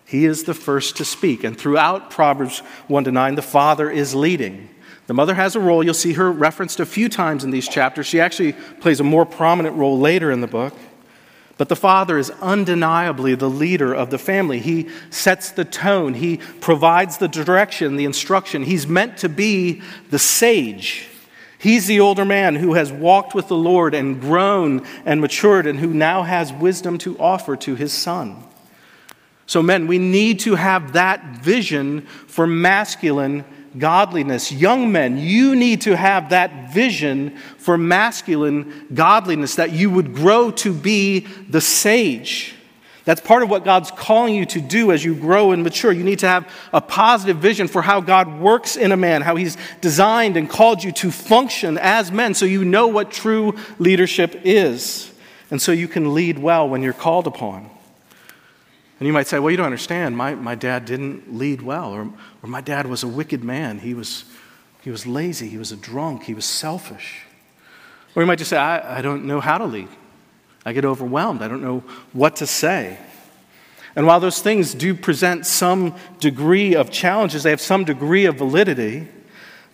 He 0.04 0.24
is 0.24 0.44
the 0.44 0.54
first 0.54 0.96
to 0.98 1.04
speak. 1.04 1.42
And 1.42 1.58
throughout 1.58 2.10
Proverbs 2.10 2.60
1 2.88 3.04
to 3.04 3.12
9, 3.12 3.34
the 3.34 3.42
father 3.42 3.90
is 3.90 4.14
leading. 4.14 4.68
The 5.06 5.14
mother 5.14 5.34
has 5.34 5.56
a 5.56 5.60
role. 5.60 5.82
You'll 5.82 5.94
see 5.94 6.12
her 6.12 6.30
referenced 6.30 6.78
a 6.78 6.86
few 6.86 7.08
times 7.08 7.42
in 7.42 7.50
these 7.50 7.68
chapters. 7.68 8.06
She 8.06 8.20
actually 8.20 8.52
plays 8.52 9.00
a 9.00 9.04
more 9.04 9.26
prominent 9.26 9.76
role 9.76 9.98
later 9.98 10.30
in 10.30 10.40
the 10.40 10.46
book. 10.46 10.74
But 11.58 11.70
the 11.70 11.76
father 11.76 12.18
is 12.18 12.30
undeniably 12.42 13.34
the 13.34 13.48
leader 13.48 13.94
of 13.94 14.10
the 14.10 14.18
family. 14.18 14.58
He 14.58 14.88
sets 15.08 15.50
the 15.50 15.64
tone, 15.64 16.14
he 16.14 16.36
provides 16.60 17.18
the 17.18 17.28
direction, 17.28 17.96
the 17.96 18.04
instruction. 18.04 18.62
He's 18.62 18.86
meant 18.86 19.18
to 19.18 19.28
be 19.28 19.82
the 20.10 20.18
sage. 20.18 21.08
He's 21.58 21.86
the 21.86 22.00
older 22.00 22.26
man 22.26 22.56
who 22.56 22.74
has 22.74 22.92
walked 22.92 23.34
with 23.34 23.48
the 23.48 23.56
Lord 23.56 23.94
and 23.94 24.20
grown 24.20 24.86
and 25.06 25.20
matured 25.20 25.66
and 25.66 25.78
who 25.78 25.92
now 25.94 26.22
has 26.22 26.52
wisdom 26.52 26.98
to 26.98 27.18
offer 27.18 27.56
to 27.56 27.74
his 27.74 27.92
son. 27.92 28.44
So, 29.46 29.62
men, 29.62 29.86
we 29.86 29.98
need 29.98 30.40
to 30.40 30.56
have 30.56 30.92
that 30.92 31.38
vision 31.38 32.02
for 32.02 32.46
masculine 32.46 33.44
godliness. 33.78 34.52
Young 34.52 34.92
men, 34.92 35.18
you 35.18 35.54
need 35.54 35.82
to 35.82 35.96
have 35.96 36.30
that 36.30 36.72
vision 36.72 37.36
for 37.58 37.76
masculine 37.76 38.86
godliness, 38.94 39.56
that 39.56 39.72
you 39.72 39.90
would 39.90 40.14
grow 40.14 40.50
to 40.52 40.72
be 40.72 41.20
the 41.48 41.60
sage 41.60 42.56
that's 43.06 43.20
part 43.20 43.44
of 43.44 43.48
what 43.48 43.64
God's 43.64 43.92
calling 43.92 44.34
you 44.34 44.44
to 44.46 44.60
do 44.60 44.90
as 44.90 45.04
you 45.04 45.14
grow 45.14 45.52
and 45.52 45.62
mature. 45.62 45.92
You 45.92 46.02
need 46.02 46.18
to 46.18 46.28
have 46.28 46.52
a 46.72 46.80
positive 46.80 47.36
vision 47.36 47.68
for 47.68 47.80
how 47.80 48.00
God 48.00 48.40
works 48.40 48.76
in 48.76 48.90
a 48.90 48.96
man, 48.96 49.22
how 49.22 49.36
He's 49.36 49.56
designed 49.80 50.36
and 50.36 50.50
called 50.50 50.82
you 50.82 50.90
to 50.90 51.12
function 51.12 51.78
as 51.78 52.10
men 52.10 52.34
so 52.34 52.44
you 52.44 52.64
know 52.64 52.88
what 52.88 53.12
true 53.12 53.54
leadership 53.78 54.40
is. 54.42 55.12
And 55.52 55.62
so 55.62 55.70
you 55.70 55.86
can 55.86 56.14
lead 56.14 56.40
well 56.40 56.68
when 56.68 56.82
you're 56.82 56.92
called 56.92 57.28
upon. 57.28 57.70
And 58.98 59.06
you 59.06 59.12
might 59.12 59.26
say, 59.26 59.38
well, 59.38 59.50
you 59.50 59.56
don't 59.56 59.66
understand. 59.66 60.16
My, 60.16 60.34
my 60.34 60.54
dad 60.54 60.86
didn't 60.86 61.36
lead 61.36 61.60
well, 61.62 61.92
or, 61.92 62.10
or 62.42 62.48
my 62.48 62.60
dad 62.60 62.86
was 62.86 63.02
a 63.02 63.08
wicked 63.08 63.44
man. 63.44 63.78
He 63.78 63.92
was, 63.92 64.24
he 64.82 64.90
was 64.90 65.06
lazy, 65.06 65.48
he 65.48 65.58
was 65.58 65.70
a 65.70 65.76
drunk, 65.76 66.24
he 66.24 66.34
was 66.34 66.46
selfish. 66.46 67.22
Or 68.14 68.22
you 68.22 68.26
might 68.26 68.38
just 68.38 68.50
say, 68.50 68.56
I, 68.56 68.98
I 68.98 69.02
don't 69.02 69.26
know 69.26 69.40
how 69.40 69.58
to 69.58 69.66
lead. 69.66 69.88
I 70.64 70.72
get 70.72 70.84
overwhelmed. 70.84 71.42
I 71.42 71.48
don't 71.48 71.62
know 71.62 71.84
what 72.12 72.36
to 72.36 72.46
say. 72.46 72.98
And 73.94 74.06
while 74.06 74.20
those 74.20 74.40
things 74.40 74.74
do 74.74 74.94
present 74.94 75.46
some 75.46 75.94
degree 76.18 76.74
of 76.74 76.90
challenges, 76.90 77.42
they 77.42 77.50
have 77.50 77.60
some 77.60 77.84
degree 77.84 78.24
of 78.24 78.36
validity, 78.36 79.08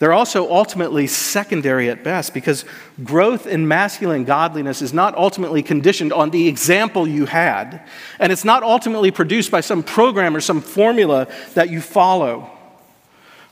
they're 0.03 0.13
also 0.13 0.51
ultimately 0.51 1.07
secondary 1.07 1.89
at 1.89 2.03
best 2.03 2.35
because 2.35 2.65
growth 3.05 3.47
in 3.47 3.69
masculine 3.69 4.25
godliness 4.25 4.83
is 4.83 4.93
not 4.93 5.17
ultimately 5.17 5.63
conditioned 5.63 6.13
on 6.13 6.31
the 6.31 6.49
example 6.49 7.07
you 7.07 7.25
had, 7.25 7.87
and 8.19 8.33
it's 8.33 8.45
not 8.45 8.65
ultimately 8.65 9.13
produced 9.13 9.53
by 9.53 9.61
some 9.61 9.85
program 9.85 10.35
or 10.35 10.41
some 10.41 10.61
formula 10.61 11.29
that 11.55 11.71
you 11.71 11.81
follow. 11.81 12.51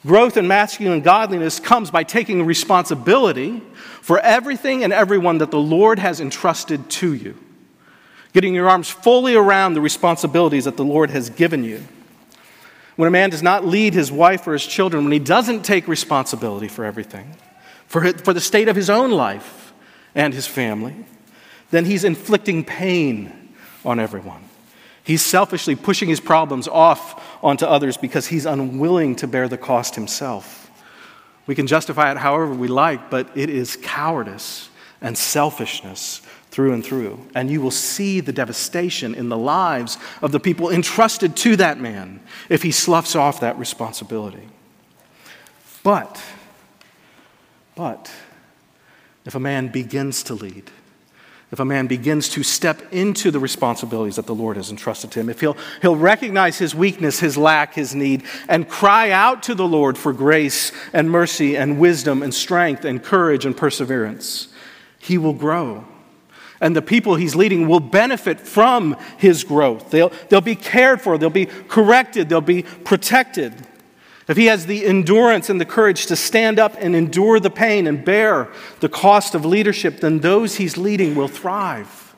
Growth 0.04 0.36
in 0.36 0.48
masculine 0.48 1.02
godliness 1.02 1.60
comes 1.60 1.88
by 1.88 2.02
taking 2.02 2.44
responsibility 2.44 3.62
for 4.02 4.18
everything 4.18 4.82
and 4.82 4.92
everyone 4.92 5.38
that 5.38 5.52
the 5.52 5.60
Lord 5.60 6.00
has 6.00 6.20
entrusted 6.20 6.90
to 6.90 7.14
you, 7.14 7.38
getting 8.32 8.56
your 8.56 8.68
arms 8.68 8.90
fully 8.90 9.36
around 9.36 9.74
the 9.74 9.80
responsibilities 9.80 10.64
that 10.64 10.76
the 10.76 10.84
Lord 10.84 11.10
has 11.10 11.30
given 11.30 11.62
you. 11.62 11.86
When 13.00 13.06
a 13.06 13.10
man 13.10 13.30
does 13.30 13.42
not 13.42 13.64
lead 13.64 13.94
his 13.94 14.12
wife 14.12 14.46
or 14.46 14.52
his 14.52 14.66
children, 14.66 15.04
when 15.04 15.12
he 15.12 15.18
doesn't 15.18 15.62
take 15.62 15.88
responsibility 15.88 16.68
for 16.68 16.84
everything, 16.84 17.34
for, 17.86 18.12
for 18.12 18.34
the 18.34 18.42
state 18.42 18.68
of 18.68 18.76
his 18.76 18.90
own 18.90 19.10
life 19.10 19.72
and 20.14 20.34
his 20.34 20.46
family, 20.46 20.94
then 21.70 21.86
he's 21.86 22.04
inflicting 22.04 22.62
pain 22.62 23.54
on 23.86 23.98
everyone. 24.00 24.44
He's 25.02 25.24
selfishly 25.24 25.76
pushing 25.76 26.10
his 26.10 26.20
problems 26.20 26.68
off 26.68 27.42
onto 27.42 27.64
others 27.64 27.96
because 27.96 28.26
he's 28.26 28.44
unwilling 28.44 29.16
to 29.16 29.26
bear 29.26 29.48
the 29.48 29.56
cost 29.56 29.94
himself. 29.94 30.70
We 31.46 31.54
can 31.54 31.66
justify 31.66 32.10
it 32.10 32.18
however 32.18 32.52
we 32.52 32.68
like, 32.68 33.08
but 33.08 33.30
it 33.34 33.48
is 33.48 33.78
cowardice 33.80 34.68
and 35.00 35.16
selfishness 35.16 36.20
through 36.50 36.72
and 36.72 36.84
through. 36.84 37.20
And 37.34 37.50
you 37.50 37.60
will 37.60 37.70
see 37.70 38.20
the 38.20 38.32
devastation 38.32 39.14
in 39.14 39.28
the 39.28 39.38
lives 39.38 39.98
of 40.20 40.32
the 40.32 40.40
people 40.40 40.70
entrusted 40.70 41.36
to 41.36 41.56
that 41.56 41.78
man 41.78 42.20
if 42.48 42.62
he 42.62 42.72
sloughs 42.72 43.14
off 43.14 43.40
that 43.40 43.58
responsibility. 43.58 44.48
But, 45.82 46.22
but, 47.74 48.12
if 49.24 49.34
a 49.34 49.40
man 49.40 49.68
begins 49.68 50.22
to 50.24 50.34
lead, 50.34 50.70
if 51.52 51.58
a 51.58 51.64
man 51.64 51.88
begins 51.88 52.28
to 52.30 52.44
step 52.44 52.80
into 52.92 53.30
the 53.30 53.40
responsibilities 53.40 54.16
that 54.16 54.26
the 54.26 54.34
Lord 54.34 54.56
has 54.56 54.70
entrusted 54.70 55.10
to 55.12 55.20
him, 55.20 55.28
if 55.28 55.40
he'll, 55.40 55.56
he'll 55.82 55.96
recognize 55.96 56.58
his 56.58 56.76
weakness, 56.76 57.18
his 57.18 57.36
lack, 57.36 57.74
his 57.74 57.94
need, 57.94 58.22
and 58.48 58.68
cry 58.68 59.10
out 59.10 59.42
to 59.44 59.54
the 59.54 59.66
Lord 59.66 59.98
for 59.98 60.12
grace 60.12 60.70
and 60.92 61.10
mercy 61.10 61.56
and 61.56 61.80
wisdom 61.80 62.22
and 62.22 62.32
strength 62.32 62.84
and 62.84 63.02
courage 63.02 63.44
and 63.46 63.56
perseverance, 63.56 64.48
he 65.00 65.18
will 65.18 65.32
grow. 65.32 65.84
And 66.60 66.76
the 66.76 66.82
people 66.82 67.14
he's 67.16 67.34
leading 67.34 67.68
will 67.68 67.80
benefit 67.80 68.38
from 68.38 68.96
his 69.16 69.44
growth. 69.44 69.90
They'll, 69.90 70.12
they'll 70.28 70.40
be 70.40 70.56
cared 70.56 71.00
for, 71.00 71.16
they'll 71.16 71.30
be 71.30 71.46
corrected, 71.46 72.28
they'll 72.28 72.40
be 72.40 72.62
protected. 72.62 73.54
If 74.28 74.36
he 74.36 74.46
has 74.46 74.66
the 74.66 74.84
endurance 74.84 75.50
and 75.50 75.60
the 75.60 75.64
courage 75.64 76.06
to 76.06 76.16
stand 76.16 76.60
up 76.60 76.76
and 76.78 76.94
endure 76.94 77.40
the 77.40 77.50
pain 77.50 77.86
and 77.86 78.04
bear 78.04 78.48
the 78.78 78.88
cost 78.88 79.34
of 79.34 79.44
leadership, 79.44 80.00
then 80.00 80.20
those 80.20 80.56
he's 80.56 80.76
leading 80.76 81.16
will 81.16 81.28
thrive. 81.28 82.14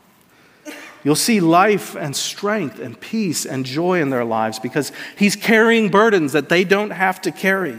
You'll 1.05 1.17
see 1.17 1.41
life 1.41 1.97
and 1.97 2.15
strength 2.15 2.79
and 2.79 3.01
peace 3.01 3.45
and 3.47 3.65
joy 3.65 4.01
in 4.01 4.11
their 4.11 4.25
lives 4.25 4.59
because 4.59 4.93
he's 5.17 5.35
carrying 5.35 5.89
burdens 5.89 6.33
that 6.33 6.49
they 6.49 6.65
don't 6.65 6.91
have 6.91 7.21
to 7.23 7.33
carry. 7.33 7.79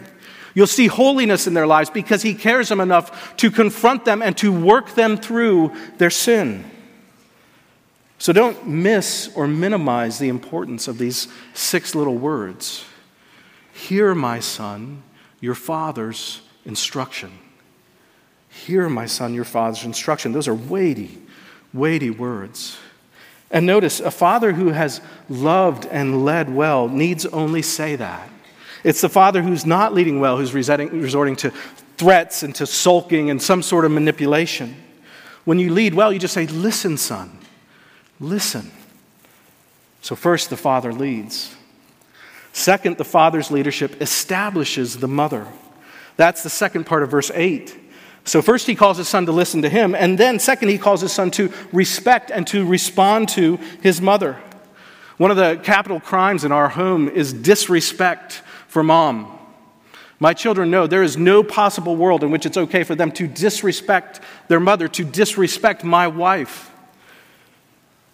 You'll 0.54 0.68
see 0.68 0.88
holiness 0.88 1.48
in 1.48 1.54
their 1.54 1.66
lives 1.66 1.90
because 1.90 2.22
he 2.22 2.36
cares 2.36 2.70
them 2.70 2.80
enough 2.80 3.36
to 3.38 3.50
confront 3.50 4.06
them 4.06 4.22
and 4.22 4.38
to 4.38 4.52
work 4.52 4.94
them 4.96 5.18
through 5.18 5.74
their 5.98 6.12
sin. 6.12 6.70
So 8.20 8.32
don't 8.32 8.68
miss 8.68 9.32
or 9.36 9.48
minimize 9.48 10.20
the 10.20 10.30
importance 10.30 10.88
of 10.88 10.98
these 10.98 11.28
six 11.54 11.96
little 11.96 12.16
words. 12.16 12.86
Hear, 13.74 14.14
my 14.14 14.40
son, 14.40 15.04
your 15.42 15.56
father's 15.56 16.42
instruction. 16.66 17.32
Hear, 18.48 18.88
my 18.88 19.08
son, 19.08 19.34
your 19.34 19.44
father's 19.44 19.84
instruction. 19.84 20.32
Those 20.32 20.48
are 20.48 20.54
weighty, 20.54 21.22
weighty 21.74 22.12
words. 22.12 22.78
And 23.50 23.66
notice, 23.66 24.00
a 24.00 24.12
father 24.12 24.54
who 24.54 24.70
has 24.70 25.02
loved 25.28 25.86
and 25.88 26.24
led 26.24 26.54
well 26.54 26.88
needs 26.88 27.26
only 27.26 27.62
say 27.62 27.96
that. 27.96 28.30
It's 28.84 29.02
the 29.02 29.10
father 29.10 29.42
who's 29.42 29.66
not 29.66 29.94
leading 29.94 30.20
well 30.20 30.38
who's 30.38 30.54
resorting 30.54 31.36
to 31.38 31.52
threats 31.98 32.44
and 32.44 32.54
to 32.56 32.66
sulking 32.66 33.30
and 33.30 33.42
some 33.42 33.62
sort 33.62 33.86
of 33.86 33.92
manipulation. 33.92 34.76
When 35.46 35.60
you 35.60 35.74
lead 35.74 35.94
well, 35.94 36.12
you 36.12 36.20
just 36.20 36.34
say, 36.34 36.48
Listen, 36.48 36.98
son, 36.98 37.38
listen. 38.20 38.72
So, 40.02 40.16
first, 40.16 40.50
the 40.50 40.58
father 40.58 40.92
leads. 40.92 41.56
Second, 42.52 42.98
the 42.98 43.06
father's 43.06 43.50
leadership 43.50 44.02
establishes 44.02 44.98
the 44.98 45.08
mother. 45.08 45.48
That's 46.18 46.44
the 46.44 46.50
second 46.50 46.86
part 46.86 47.04
of 47.04 47.10
verse 47.10 47.32
8. 47.34 47.80
So, 48.26 48.42
first, 48.42 48.68
he 48.68 48.76
calls 48.76 48.98
his 48.98 49.08
son 49.08 49.26
to 49.26 49.32
listen 49.32 49.62
to 49.62 49.70
him, 49.70 49.96
and 49.96 50.18
then, 50.18 50.40
second, 50.40 50.70
he 50.70 50.78
calls 50.78 51.02
his 51.02 51.12
son 51.12 51.32
to 51.32 51.52
respect 51.72 52.32
and 52.32 52.46
to 52.48 52.66
respond 52.66 53.30
to 53.30 53.58
his 53.82 54.02
mother. 54.02 54.38
One 55.18 55.32
of 55.32 55.38
the 55.38 55.60
capital 55.64 56.00
crimes 56.00 56.44
in 56.44 56.52
our 56.52 56.70
home 56.70 57.08
is 57.08 57.32
disrespect 57.32 58.42
for 58.74 58.82
mom. 58.82 59.32
My 60.20 60.34
children 60.34 60.72
know 60.72 60.88
there 60.88 61.04
is 61.04 61.16
no 61.16 61.44
possible 61.44 61.96
world 61.96 62.24
in 62.24 62.32
which 62.32 62.48
it's 62.48 62.58
okay 62.58 62.84
for 62.84 62.96
them 62.96 63.12
to 63.12 63.28
disrespect 63.28 64.20
their 64.48 64.60
mother, 64.60 64.88
to 64.88 65.04
disrespect 65.06 65.84
my 65.84 66.08
wife. 66.08 66.72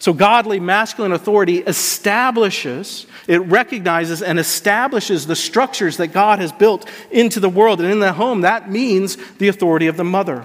So, 0.00 0.12
godly 0.12 0.60
masculine 0.60 1.12
authority 1.12 1.58
establishes, 1.58 3.06
it 3.26 3.38
recognizes 3.38 4.20
and 4.20 4.38
establishes 4.38 5.26
the 5.26 5.36
structures 5.36 5.96
that 5.96 6.08
God 6.08 6.40
has 6.40 6.52
built 6.52 6.86
into 7.10 7.40
the 7.40 7.48
world 7.48 7.80
and 7.80 7.90
in 7.90 8.00
the 8.00 8.12
home. 8.12 8.42
That 8.42 8.70
means 8.70 9.16
the 9.38 9.48
authority 9.48 9.86
of 9.86 9.96
the 9.96 10.04
mother. 10.04 10.44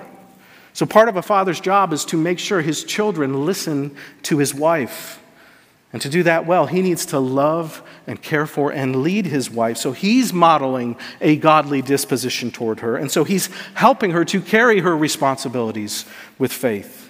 So, 0.71 0.85
part 0.85 1.09
of 1.09 1.17
a 1.17 1.21
father's 1.21 1.59
job 1.59 1.91
is 1.91 2.05
to 2.05 2.17
make 2.17 2.39
sure 2.39 2.61
his 2.61 2.85
children 2.85 3.45
listen 3.45 3.97
to 4.23 4.37
his 4.37 4.53
wife. 4.53 5.19
And 5.95 6.01
to 6.01 6.09
do 6.09 6.23
that 6.23 6.45
well, 6.45 6.65
he 6.65 6.81
needs 6.81 7.05
to 7.05 7.19
love 7.19 7.81
and 8.05 8.21
care 8.21 8.45
for 8.45 8.69
and 8.69 8.97
lead 8.97 9.27
his 9.27 9.49
wife. 9.49 9.77
So 9.77 9.93
he's 9.93 10.33
modeling 10.33 10.97
a 11.21 11.37
godly 11.37 11.81
disposition 11.81 12.51
toward 12.51 12.81
her. 12.81 12.97
And 12.97 13.09
so 13.09 13.23
he's 13.23 13.47
helping 13.75 14.11
her 14.11 14.25
to 14.25 14.41
carry 14.41 14.81
her 14.81 14.97
responsibilities 14.97 16.03
with 16.37 16.51
faith. 16.51 17.09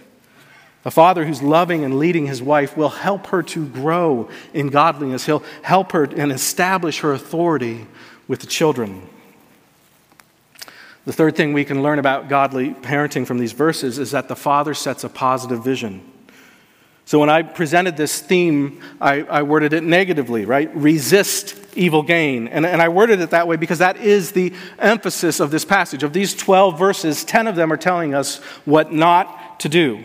A 0.85 0.91
father 0.91 1.25
who's 1.25 1.41
loving 1.41 1.83
and 1.83 1.97
leading 1.97 2.27
his 2.27 2.43
wife 2.43 2.77
will 2.77 2.89
help 2.89 3.25
her 3.25 3.41
to 3.41 3.65
grow 3.65 4.29
in 4.53 4.67
godliness. 4.67 5.25
He'll 5.25 5.43
help 5.63 5.91
her 5.93 6.03
and 6.03 6.31
establish 6.31 6.99
her 6.99 7.11
authority 7.11 7.87
with 8.27 8.41
the 8.41 8.45
children. 8.45 9.09
The 11.05 11.13
third 11.13 11.35
thing 11.35 11.53
we 11.53 11.65
can 11.65 11.81
learn 11.81 11.97
about 11.97 12.29
godly 12.29 12.75
parenting 12.75 13.25
from 13.25 13.39
these 13.39 13.53
verses 13.53 13.97
is 13.97 14.11
that 14.11 14.27
the 14.27 14.35
father 14.35 14.75
sets 14.75 15.03
a 15.03 15.09
positive 15.09 15.63
vision. 15.63 16.11
So 17.05 17.19
when 17.19 17.29
I 17.29 17.43
presented 17.43 17.97
this 17.97 18.19
theme, 18.19 18.81
I, 18.99 19.21
I 19.21 19.43
worded 19.43 19.73
it 19.73 19.83
negatively, 19.83 20.45
right? 20.45 20.75
Resist 20.75 21.55
evil 21.75 22.01
gain. 22.01 22.47
And, 22.47 22.65
and 22.65 22.81
I 22.81 22.89
worded 22.89 23.21
it 23.21 23.29
that 23.29 23.47
way 23.47 23.57
because 23.57 23.79
that 23.79 23.97
is 23.97 24.31
the 24.31 24.53
emphasis 24.79 25.39
of 25.39 25.51
this 25.51 25.65
passage. 25.65 26.01
Of 26.01 26.13
these 26.13 26.33
12 26.33 26.79
verses, 26.79 27.23
10 27.23 27.47
of 27.47 27.55
them 27.55 27.71
are 27.71 27.77
telling 27.77 28.15
us 28.15 28.37
what 28.65 28.91
not 28.91 29.59
to 29.59 29.69
do. 29.69 30.03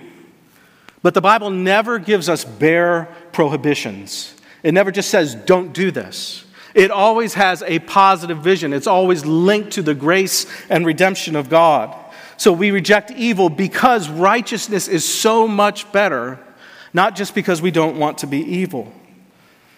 But 1.03 1.15
the 1.15 1.23
Bible 1.23 1.49
never 1.49 1.99
gives 1.99 2.29
us 2.29 2.45
bare 2.45 3.09
prohibitions. 3.33 4.35
It 4.63 4.75
never 4.75 4.91
just 4.91 5.11
says, 5.11 5.35
don't 5.35 5.73
do 5.73 5.91
this. 5.91 6.45
It 6.75 6.91
always 6.91 7.35
has 7.35 7.63
a 7.63 7.79
positive 7.81 8.39
vision. 8.39 8.73
It's 8.73 8.87
always 8.87 9.25
linked 9.25 9.73
to 9.73 9.83
the 9.83 9.95
grace 9.95 10.47
and 10.69 10.85
redemption 10.85 11.35
of 11.35 11.49
God. 11.49 11.97
So 12.37 12.53
we 12.53 12.71
reject 12.71 13.11
evil 13.11 13.49
because 13.49 14.09
righteousness 14.09 14.89
is 14.89 15.07
so 15.07 15.49
much 15.49 15.91
better, 15.93 16.39
not 16.93 17.17
just 17.17 17.35
because 17.35 17.63
we 17.63 17.71
don't 17.71 17.99
want 17.99 18.19
to 18.19 18.27
be 18.27 18.39
evil. 18.39 18.93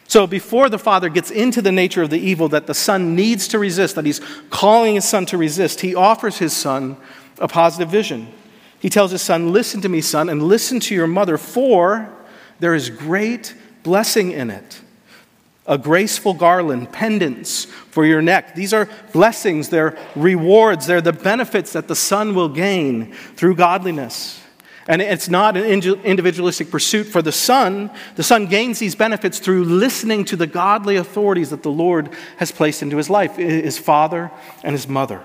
So 0.08 0.26
before 0.26 0.68
the 0.68 0.78
father 0.78 1.08
gets 1.08 1.30
into 1.30 1.62
the 1.62 1.72
nature 1.72 2.02
of 2.02 2.10
the 2.10 2.18
evil 2.18 2.48
that 2.50 2.66
the 2.66 2.74
son 2.74 3.16
needs 3.16 3.48
to 3.48 3.58
resist, 3.58 3.94
that 3.94 4.04
he's 4.04 4.20
calling 4.50 4.96
his 4.96 5.08
son 5.08 5.24
to 5.26 5.38
resist, 5.38 5.80
he 5.80 5.94
offers 5.94 6.36
his 6.38 6.52
son 6.52 6.98
a 7.38 7.48
positive 7.48 7.88
vision. 7.88 8.28
He 8.78 8.90
tells 8.90 9.10
his 9.10 9.22
son, 9.22 9.52
Listen 9.52 9.80
to 9.80 9.88
me, 9.88 10.00
son, 10.00 10.28
and 10.28 10.42
listen 10.42 10.80
to 10.80 10.94
your 10.94 11.06
mother, 11.06 11.38
for 11.38 12.12
there 12.60 12.74
is 12.74 12.90
great 12.90 13.54
blessing 13.84 14.32
in 14.32 14.50
it. 14.50 14.82
A 15.66 15.78
graceful 15.78 16.34
garland, 16.34 16.92
pendants 16.92 17.64
for 17.64 18.04
your 18.04 18.20
neck. 18.20 18.54
These 18.54 18.74
are 18.74 18.90
blessings, 19.12 19.70
they're 19.70 19.96
rewards, 20.14 20.86
they're 20.86 21.00
the 21.00 21.14
benefits 21.14 21.72
that 21.72 21.88
the 21.88 21.96
son 21.96 22.34
will 22.34 22.48
gain 22.50 23.14
through 23.14 23.54
godliness. 23.54 24.41
And 24.88 25.00
it's 25.00 25.28
not 25.28 25.56
an 25.56 25.64
individualistic 25.64 26.70
pursuit 26.70 27.04
for 27.04 27.22
the 27.22 27.32
son. 27.32 27.90
The 28.16 28.22
son 28.22 28.46
gains 28.46 28.78
these 28.80 28.94
benefits 28.94 29.38
through 29.38 29.64
listening 29.64 30.24
to 30.26 30.36
the 30.36 30.46
godly 30.46 30.96
authorities 30.96 31.50
that 31.50 31.62
the 31.62 31.70
Lord 31.70 32.10
has 32.38 32.50
placed 32.50 32.82
into 32.82 32.96
his 32.96 33.08
life 33.08 33.36
his 33.36 33.78
father 33.78 34.30
and 34.64 34.72
his 34.72 34.88
mother. 34.88 35.22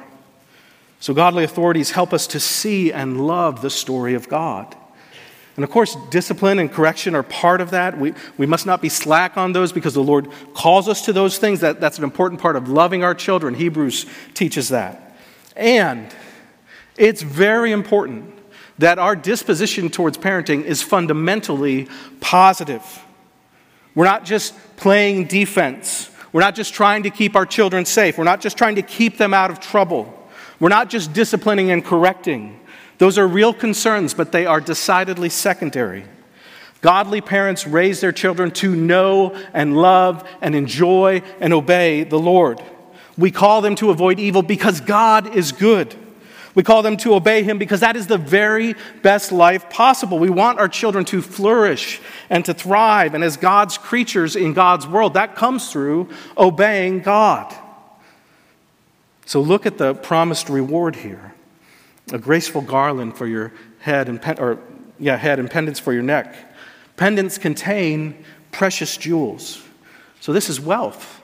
So, 1.00 1.14
godly 1.14 1.44
authorities 1.44 1.92
help 1.92 2.14
us 2.14 2.28
to 2.28 2.40
see 2.40 2.92
and 2.92 3.26
love 3.26 3.62
the 3.62 3.70
story 3.70 4.14
of 4.14 4.30
God. 4.30 4.76
And 5.56 5.64
of 5.64 5.72
course, 5.72 5.98
discipline 6.12 6.60
and 6.60 6.72
correction 6.72 7.16
are 7.16 7.24
part 7.24 7.62
of 7.62 7.72
that. 7.72 7.98
We, 7.98 8.14
we 8.38 8.46
must 8.46 8.68
not 8.68 8.80
be 8.80 8.90
slack 8.90 9.38
on 9.38 9.54
those 9.54 9.72
because 9.72 9.96
the 9.96 10.04
Lord 10.04 10.30
calls 10.54 10.88
us 10.88 11.04
to 11.06 11.14
those 11.14 11.40
things. 11.40 11.62
That, 11.62 11.82
that's 11.82 11.98
an 11.98 12.04
important 12.04 12.40
part 12.40 12.56
of 12.56 12.70
loving 12.70 13.04
our 13.04 13.16
children. 13.16 13.56
Hebrews 13.56 14.06
teaches 14.36 14.70
that. 14.70 15.18
And 15.56 16.14
it's 16.96 17.24
very 17.24 17.72
important 17.72 18.37
that 18.80 19.00
our 19.00 19.16
disposition 19.16 19.90
towards 19.90 20.18
parenting 20.18 20.64
is 20.64 20.82
fundamentally 20.82 21.88
positive. 22.20 22.84
We're 23.96 24.06
not 24.06 24.26
just 24.26 24.54
playing 24.78 25.26
defense, 25.26 26.10
we're 26.32 26.42
not 26.42 26.56
just 26.56 26.74
trying 26.74 27.04
to 27.04 27.10
keep 27.10 27.36
our 27.36 27.46
children 27.46 27.86
safe, 27.86 28.18
we're 28.18 28.24
not 28.24 28.42
just 28.42 28.58
trying 28.58 28.76
to 28.76 28.82
keep 28.82 29.18
them 29.18 29.34
out 29.34 29.50
of 29.50 29.60
trouble. 29.60 30.14
We're 30.60 30.70
not 30.70 30.90
just 30.90 31.14
disciplining 31.14 31.72
and 31.72 31.86
correcting. 31.86 32.60
Those 32.98 33.18
are 33.18 33.28
real 33.28 33.54
concerns, 33.54 34.14
but 34.14 34.32
they 34.32 34.46
are 34.46 34.60
decidedly 34.60 35.30
secondary. 35.30 36.04
Godly 36.82 37.22
parents 37.22 37.68
raise 37.68 38.02
their 38.02 38.12
children 38.12 38.52
to 38.52 38.76
know 38.76 39.36
and 39.54 39.78
love 39.78 40.28
and 40.42 40.56
enjoy 40.56 41.22
and 41.40 41.54
obey 41.54 42.04
the 42.04 42.20
Lord. 42.20 42.62
We 43.18 43.32
call 43.32 43.62
them 43.62 43.76
to 43.76 43.90
avoid 43.90 44.20
evil 44.20 44.42
because 44.42 44.82
God 44.82 45.36
is 45.36 45.52
good. 45.52 45.96
We 46.58 46.64
call 46.64 46.82
them 46.82 46.98
to 46.98 47.14
obey 47.14 47.44
Him 47.44 47.60
because 47.60 47.82
that 47.82 47.96
is 47.96 48.08
the 48.08 48.18
very 48.18 48.74
best 49.04 49.32
life 49.32 49.70
possible. 49.70 50.18
We 50.18 50.32
want 50.32 50.58
our 50.58 50.68
children 50.68 51.06
to 51.06 51.22
flourish 51.22 52.02
and 52.32 52.44
to 52.46 52.54
thrive. 52.56 53.14
And 53.14 53.24
as 53.24 53.38
God's 53.38 53.78
creatures 53.78 54.36
in 54.36 54.54
God's 54.54 54.88
world, 54.88 55.14
that 55.14 55.36
comes 55.36 55.72
through 55.72 56.10
obeying 56.36 57.02
God. 57.02 57.56
So 59.28 59.40
look 59.40 59.68
at 59.68 59.78
the 59.78 59.94
promised 59.94 60.50
reward 60.50 60.96
here 60.96 61.36
a 62.12 62.18
graceful 62.18 62.62
garland 62.62 63.16
for 63.18 63.28
your 63.28 63.54
head 63.78 64.10
and, 64.10 64.20
pen, 64.20 64.40
or, 64.40 64.58
yeah, 64.98 65.16
head 65.16 65.38
and 65.38 65.52
pendants 65.52 65.80
for 65.80 65.94
your 65.94 66.02
neck. 66.02 66.34
Pendants 66.96 67.38
contain 67.38 68.26
precious 68.52 68.98
jewels. 68.98 69.62
So 70.22 70.34
this 70.34 70.50
is 70.50 70.60
wealth, 70.60 71.22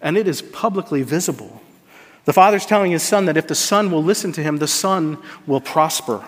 and 0.00 0.16
it 0.16 0.26
is 0.26 0.42
publicly 0.42 1.04
visible. 1.04 1.61
The 2.24 2.32
father's 2.32 2.66
telling 2.66 2.92
his 2.92 3.02
son 3.02 3.26
that 3.26 3.36
if 3.36 3.48
the 3.48 3.54
son 3.54 3.90
will 3.90 4.02
listen 4.02 4.32
to 4.32 4.42
him, 4.42 4.58
the 4.58 4.68
son 4.68 5.18
will 5.46 5.60
prosper. 5.60 6.24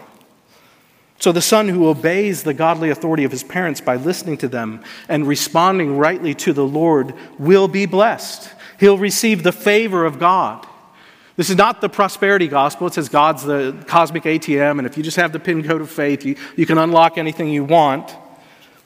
So, 1.20 1.30
the 1.30 1.40
son 1.40 1.68
who 1.68 1.88
obeys 1.88 2.42
the 2.42 2.52
godly 2.52 2.90
authority 2.90 3.24
of 3.24 3.30
his 3.30 3.44
parents 3.44 3.80
by 3.80 3.96
listening 3.96 4.36
to 4.38 4.48
them 4.48 4.82
and 5.08 5.26
responding 5.26 5.96
rightly 5.96 6.34
to 6.34 6.52
the 6.52 6.66
Lord 6.66 7.14
will 7.38 7.68
be 7.68 7.86
blessed. 7.86 8.52
He'll 8.80 8.98
receive 8.98 9.42
the 9.42 9.52
favor 9.52 10.04
of 10.04 10.18
God. 10.18 10.66
This 11.36 11.50
is 11.50 11.56
not 11.56 11.80
the 11.80 11.88
prosperity 11.88 12.48
gospel. 12.48 12.88
It 12.88 12.94
says 12.94 13.08
God's 13.08 13.44
the 13.44 13.84
cosmic 13.86 14.24
ATM, 14.24 14.78
and 14.78 14.86
if 14.86 14.96
you 14.96 15.02
just 15.02 15.16
have 15.16 15.32
the 15.32 15.40
PIN 15.40 15.62
code 15.62 15.80
of 15.80 15.90
faith, 15.90 16.24
you, 16.24 16.36
you 16.56 16.66
can 16.66 16.78
unlock 16.78 17.16
anything 17.16 17.48
you 17.48 17.64
want. 17.64 18.14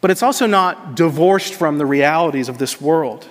But 0.00 0.10
it's 0.10 0.22
also 0.22 0.46
not 0.46 0.94
divorced 0.94 1.54
from 1.54 1.78
the 1.78 1.86
realities 1.86 2.48
of 2.48 2.58
this 2.58 2.80
world. 2.80 3.26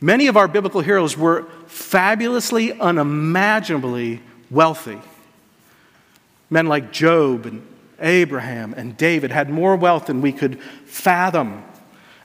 Many 0.00 0.26
of 0.26 0.36
our 0.36 0.48
biblical 0.48 0.80
heroes 0.80 1.16
were 1.16 1.46
fabulously, 1.66 2.72
unimaginably 2.72 4.20
wealthy. 4.50 5.00
Men 6.50 6.66
like 6.66 6.92
Job 6.92 7.46
and 7.46 7.66
Abraham 7.98 8.74
and 8.76 8.96
David 8.96 9.30
had 9.30 9.48
more 9.48 9.74
wealth 9.76 10.06
than 10.06 10.20
we 10.20 10.32
could 10.32 10.60
fathom. 10.84 11.64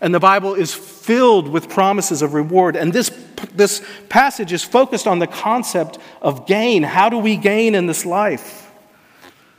And 0.02 0.14
the 0.14 0.20
Bible 0.20 0.54
is 0.54 0.74
filled 0.74 1.48
with 1.48 1.70
promises 1.70 2.22
of 2.22 2.34
reward. 2.34 2.76
And 2.76 2.92
this, 2.92 3.10
this 3.54 3.84
passage 4.10 4.52
is 4.52 4.64
focused 4.64 5.08
on 5.08 5.20
the 5.20 5.28
concept 5.28 5.98
of 6.22 6.48
gain. 6.48 6.84
How 6.84 7.10
do 7.10 7.18
we 7.18 7.38
gain 7.38 7.76
in 7.76 7.86
this 7.86 8.06
life? 8.06 8.72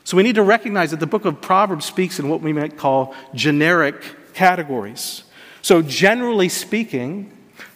So 0.04 0.16
we 0.16 0.24
need 0.24 0.34
to 0.34 0.42
recognize 0.42 0.90
that 0.90 1.00
the 1.00 1.06
book 1.06 1.24
of 1.24 1.40
Proverbs 1.40 1.84
speaks 1.84 2.18
in 2.18 2.28
what 2.28 2.40
we 2.40 2.52
might 2.52 2.76
call 2.76 3.14
generic 3.34 4.02
categories. 4.34 5.22
So, 5.62 5.80
generally 5.80 6.48
speaking, 6.48 7.30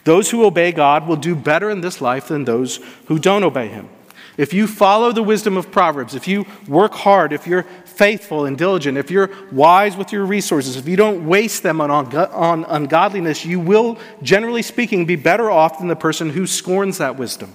those 0.07 0.31
who 0.31 0.47
obey 0.47 0.71
God 0.71 1.09
will 1.09 1.16
do 1.16 1.35
better 1.35 1.69
in 1.69 1.81
this 1.81 2.01
life 2.01 2.29
than 2.29 2.45
those 2.45 2.77
who 3.07 3.19
don't 3.19 3.42
obey 3.42 3.66
Him. 3.66 3.88
If 4.37 4.55
you 4.55 4.69
follow 4.69 5.11
the 5.11 5.23
wisdom 5.23 5.57
of 5.57 5.73
Proverbs, 5.73 6.14
if 6.14 6.29
you 6.29 6.47
work 6.69 6.92
hard, 6.92 7.33
if 7.33 7.45
you're 7.47 7.64
faithful 7.85 8.45
and 8.45 8.57
diligent, 8.57 8.99
if 8.99 9.11
you're 9.11 9.31
wise 9.51 9.97
with 9.97 10.12
your 10.12 10.25
resources, 10.25 10.77
if 10.77 10.87
you 10.87 10.97
don't 10.97 11.27
waste 11.27 11.64
them 11.64 11.81
on, 11.81 11.90
on 12.14 12.64
ungodliness, 12.64 13.45
you 13.45 13.59
will, 13.59 13.99
generally 14.23 14.62
speaking, 14.62 15.07
be 15.07 15.16
better 15.16 15.51
off 15.51 15.81
than 15.81 15.88
the 15.88 15.97
person 15.97 16.31
who 16.31 16.47
scorns 16.47 16.99
that 16.99 17.16
wisdom. 17.16 17.53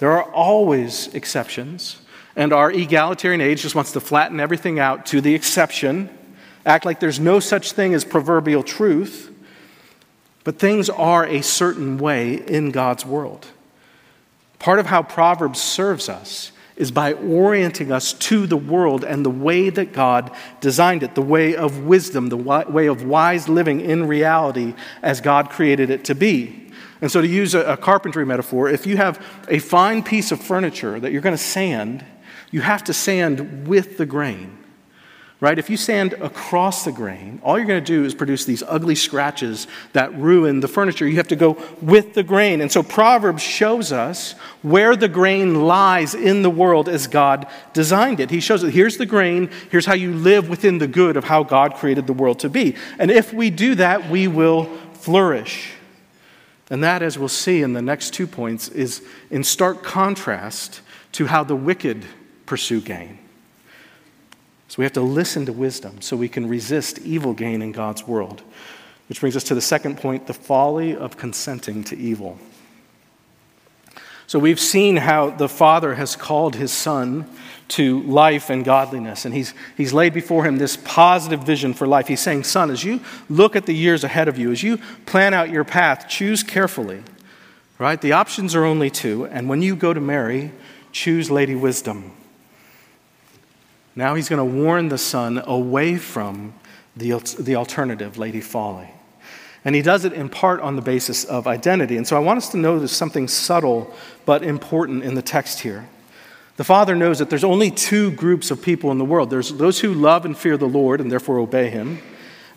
There 0.00 0.12
are 0.12 0.24
always 0.24 1.12
exceptions, 1.14 2.02
and 2.36 2.52
our 2.52 2.70
egalitarian 2.70 3.40
age 3.40 3.62
just 3.62 3.74
wants 3.74 3.92
to 3.92 4.00
flatten 4.00 4.38
everything 4.38 4.78
out 4.78 5.06
to 5.06 5.22
the 5.22 5.34
exception, 5.34 6.10
act 6.66 6.84
like 6.84 7.00
there's 7.00 7.18
no 7.18 7.40
such 7.40 7.72
thing 7.72 7.94
as 7.94 8.04
proverbial 8.04 8.62
truth. 8.62 9.32
But 10.48 10.58
things 10.58 10.88
are 10.88 11.26
a 11.26 11.42
certain 11.42 11.98
way 11.98 12.36
in 12.36 12.70
God's 12.70 13.04
world. 13.04 13.48
Part 14.58 14.78
of 14.78 14.86
how 14.86 15.02
Proverbs 15.02 15.60
serves 15.60 16.08
us 16.08 16.52
is 16.74 16.90
by 16.90 17.12
orienting 17.12 17.92
us 17.92 18.14
to 18.14 18.46
the 18.46 18.56
world 18.56 19.04
and 19.04 19.26
the 19.26 19.30
way 19.30 19.68
that 19.68 19.92
God 19.92 20.34
designed 20.62 21.02
it, 21.02 21.14
the 21.14 21.20
way 21.20 21.54
of 21.54 21.80
wisdom, 21.80 22.30
the 22.30 22.38
way 22.38 22.86
of 22.86 23.04
wise 23.04 23.50
living 23.50 23.82
in 23.82 24.08
reality 24.08 24.72
as 25.02 25.20
God 25.20 25.50
created 25.50 25.90
it 25.90 26.06
to 26.06 26.14
be. 26.14 26.70
And 27.02 27.12
so, 27.12 27.20
to 27.20 27.28
use 27.28 27.54
a, 27.54 27.76
carpentry 27.76 28.24
metaphor, 28.24 28.70
if 28.70 28.86
you 28.86 28.96
have 28.96 29.22
a 29.48 29.58
fine 29.58 30.02
piece 30.02 30.32
of 30.32 30.40
furniture 30.40 30.98
that 30.98 31.12
you're 31.12 31.20
going 31.20 31.36
to 31.36 31.42
sand, 31.42 32.06
you 32.50 32.62
have 32.62 32.84
to 32.84 32.94
sand 32.94 33.68
with 33.68 33.98
the 33.98 34.06
grain 34.06 34.57
right? 35.40 35.58
If 35.58 35.70
you 35.70 35.76
sand 35.76 36.14
across 36.14 36.84
the 36.84 36.90
grain, 36.90 37.40
all 37.44 37.56
you're 37.56 37.66
going 37.66 37.82
to 37.82 37.86
do 37.86 38.04
is 38.04 38.12
produce 38.12 38.44
these 38.44 38.62
ugly 38.64 38.96
scratches 38.96 39.68
that 39.92 40.12
ruin 40.18 40.58
the 40.58 40.66
furniture. 40.66 41.06
You 41.06 41.16
have 41.16 41.28
to 41.28 41.36
go 41.36 41.56
with 41.80 42.14
the 42.14 42.24
grain. 42.24 42.60
And 42.60 42.72
so 42.72 42.82
Proverbs 42.82 43.42
shows 43.42 43.92
us 43.92 44.32
where 44.62 44.96
the 44.96 45.08
grain 45.08 45.62
lies 45.66 46.14
in 46.14 46.42
the 46.42 46.50
world 46.50 46.88
as 46.88 47.06
God 47.06 47.46
designed 47.72 48.18
it. 48.18 48.30
He 48.30 48.40
shows 48.40 48.64
it 48.64 48.74
here's 48.74 48.96
the 48.96 49.06
grain, 49.06 49.48
here's 49.70 49.86
how 49.86 49.94
you 49.94 50.12
live 50.12 50.48
within 50.48 50.78
the 50.78 50.88
good 50.88 51.16
of 51.16 51.24
how 51.24 51.44
God 51.44 51.74
created 51.74 52.08
the 52.08 52.12
world 52.12 52.40
to 52.40 52.50
be. 52.50 52.74
And 52.98 53.10
if 53.10 53.32
we 53.32 53.50
do 53.50 53.76
that, 53.76 54.10
we 54.10 54.26
will 54.26 54.64
flourish. 54.94 55.72
And 56.68 56.82
that, 56.82 57.00
as 57.00 57.16
we'll 57.16 57.28
see 57.28 57.62
in 57.62 57.74
the 57.74 57.80
next 57.80 58.12
two 58.12 58.26
points, 58.26 58.68
is 58.68 59.02
in 59.30 59.44
stark 59.44 59.84
contrast 59.84 60.80
to 61.12 61.26
how 61.26 61.44
the 61.44 61.56
wicked 61.56 62.04
pursue 62.44 62.80
gain. 62.80 63.18
So 64.68 64.76
we 64.78 64.84
have 64.84 64.92
to 64.92 65.00
listen 65.00 65.46
to 65.46 65.52
wisdom 65.52 66.00
so 66.00 66.16
we 66.16 66.28
can 66.28 66.48
resist 66.48 66.98
evil 67.00 67.32
gain 67.32 67.62
in 67.62 67.72
God's 67.72 68.06
world. 68.06 68.42
Which 69.08 69.20
brings 69.20 69.36
us 69.36 69.44
to 69.44 69.54
the 69.54 69.62
second 69.62 69.96
point 69.96 70.26
the 70.26 70.34
folly 70.34 70.94
of 70.94 71.16
consenting 71.16 71.82
to 71.84 71.96
evil. 71.96 72.38
So 74.26 74.38
we've 74.38 74.60
seen 74.60 74.96
how 74.98 75.30
the 75.30 75.48
Father 75.48 75.94
has 75.94 76.14
called 76.14 76.54
his 76.54 76.70
Son 76.70 77.26
to 77.68 78.02
life 78.02 78.50
and 78.50 78.62
godliness, 78.62 79.24
and 79.24 79.34
he's, 79.34 79.54
he's 79.76 79.94
laid 79.94 80.12
before 80.12 80.44
him 80.44 80.58
this 80.58 80.76
positive 80.76 81.44
vision 81.44 81.72
for 81.72 81.86
life. 81.86 82.08
He's 82.08 82.20
saying, 82.20 82.44
Son, 82.44 82.70
as 82.70 82.84
you 82.84 83.00
look 83.30 83.56
at 83.56 83.64
the 83.64 83.74
years 83.74 84.04
ahead 84.04 84.28
of 84.28 84.38
you, 84.38 84.52
as 84.52 84.62
you 84.62 84.78
plan 85.06 85.32
out 85.32 85.48
your 85.48 85.64
path, 85.64 86.08
choose 86.08 86.42
carefully. 86.42 87.02
Right? 87.78 88.00
The 88.00 88.12
options 88.12 88.54
are 88.54 88.64
only 88.64 88.90
two, 88.90 89.26
and 89.26 89.48
when 89.48 89.62
you 89.62 89.76
go 89.76 89.94
to 89.94 90.00
marry, 90.00 90.52
choose 90.92 91.30
Lady 91.30 91.54
Wisdom. 91.54 92.12
Now 93.94 94.14
he's 94.14 94.28
going 94.28 94.38
to 94.38 94.62
warn 94.62 94.88
the 94.88 94.98
son 94.98 95.42
away 95.44 95.96
from 95.96 96.54
the, 96.96 97.12
the 97.38 97.56
alternative, 97.56 98.18
Lady 98.18 98.40
Folly. 98.40 98.88
And 99.64 99.74
he 99.74 99.82
does 99.82 100.04
it 100.04 100.12
in 100.12 100.28
part 100.28 100.60
on 100.60 100.76
the 100.76 100.82
basis 100.82 101.24
of 101.24 101.46
identity. 101.46 101.96
And 101.96 102.06
so 102.06 102.16
I 102.16 102.20
want 102.20 102.38
us 102.38 102.48
to 102.50 102.56
notice 102.56 102.92
something 102.92 103.28
subtle 103.28 103.92
but 104.24 104.42
important 104.42 105.04
in 105.04 105.14
the 105.14 105.22
text 105.22 105.60
here. 105.60 105.88
The 106.56 106.64
Father 106.64 106.96
knows 106.96 107.18
that 107.18 107.30
there's 107.30 107.44
only 107.44 107.70
two 107.70 108.10
groups 108.12 108.50
of 108.50 108.60
people 108.60 108.90
in 108.90 108.98
the 108.98 109.04
world 109.04 109.30
there's 109.30 109.52
those 109.52 109.78
who 109.78 109.94
love 109.94 110.24
and 110.24 110.36
fear 110.36 110.56
the 110.56 110.66
Lord 110.66 111.00
and 111.00 111.10
therefore 111.10 111.38
obey 111.38 111.70
him, 111.70 112.00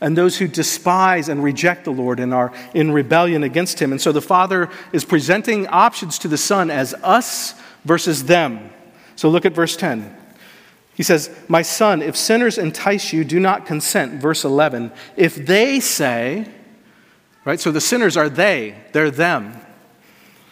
and 0.02 0.18
those 0.18 0.38
who 0.38 0.48
despise 0.48 1.30
and 1.30 1.44
reject 1.44 1.86
the 1.86 1.92
Lord 1.92 2.20
and 2.20 2.34
are 2.34 2.52
in 2.74 2.92
rebellion 2.92 3.44
against 3.44 3.80
him. 3.80 3.92
And 3.92 4.02
so 4.02 4.12
the 4.12 4.22
Father 4.22 4.70
is 4.92 5.06
presenting 5.06 5.68
options 5.68 6.18
to 6.20 6.28
the 6.28 6.38
Son 6.38 6.72
as 6.72 6.96
us 7.04 7.54
versus 7.86 8.26
them. 8.26 8.72
So 9.16 9.30
look 9.30 9.46
at 9.46 9.54
verse 9.54 9.78
10. 9.78 10.16
He 11.02 11.04
says, 11.04 11.32
My 11.48 11.64
son, 11.64 12.04
if 12.04 12.16
sinners 12.16 12.60
entice 12.60 13.12
you, 13.12 13.24
do 13.24 13.40
not 13.40 13.66
consent. 13.66 14.22
Verse 14.22 14.46
11. 14.46 14.92
If 15.18 15.36
they 15.36 15.80
say, 15.80 16.48
right, 17.44 17.60
so 17.60 17.72
the 17.72 17.82
sinners 17.82 18.16
are 18.16 18.30
they, 18.30 18.76
they're 18.92 19.10
them. 19.10 19.60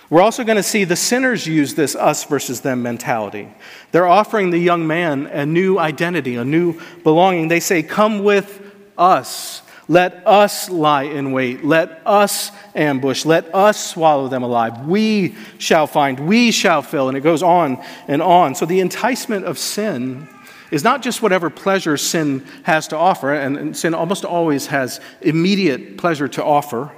We're 0.10 0.24
also 0.24 0.44
going 0.44 0.56
to 0.56 0.64
see 0.64 0.86
the 0.86 0.96
sinners 0.96 1.46
use 1.46 1.76
this 1.76 1.96
us 1.96 2.24
versus 2.24 2.62
them 2.62 2.82
mentality. 2.82 3.48
They're 3.92 4.08
offering 4.08 4.50
the 4.50 4.58
young 4.58 4.88
man 4.88 5.28
a 5.28 5.46
new 5.46 5.78
identity, 5.78 6.34
a 6.34 6.44
new 6.44 6.82
belonging. 7.04 7.50
They 7.50 7.60
say, 7.60 7.84
Come 7.84 8.24
with 8.24 8.74
us. 8.98 9.62
Let 9.88 10.26
us 10.26 10.68
lie 10.68 11.04
in 11.04 11.32
wait. 11.32 11.64
Let 11.64 12.02
us 12.08 12.52
ambush. 12.74 13.24
Let 13.24 13.54
us 13.54 13.92
swallow 13.92 14.28
them 14.28 14.42
alive. 14.42 14.88
We 14.88 15.36
shall 15.60 15.86
find. 15.86 16.20
We 16.20 16.50
shall 16.50 16.82
fill. 16.82 17.08
And 17.08 17.16
it 17.16 17.22
goes 17.22 17.44
on 17.44 17.84
and 18.08 18.24
on. 18.24 18.56
So 18.56 18.66
the 18.66 18.80
enticement 18.80 19.46
of 19.46 19.60
sin 19.60 20.28
is 20.72 20.84
not 20.84 21.02
just 21.02 21.22
whatever 21.22 21.50
pleasure 21.50 21.98
sin 21.98 22.46
has 22.64 22.88
to 22.90 22.98
offer, 22.98 23.34
and 23.34 23.76
sin 23.76 23.94
almost 23.94 24.26
always 24.26 24.68
has 24.68 25.00
immediate 25.22 25.98
pleasure 25.98 26.28
to 26.28 26.44
offer. 26.44 26.92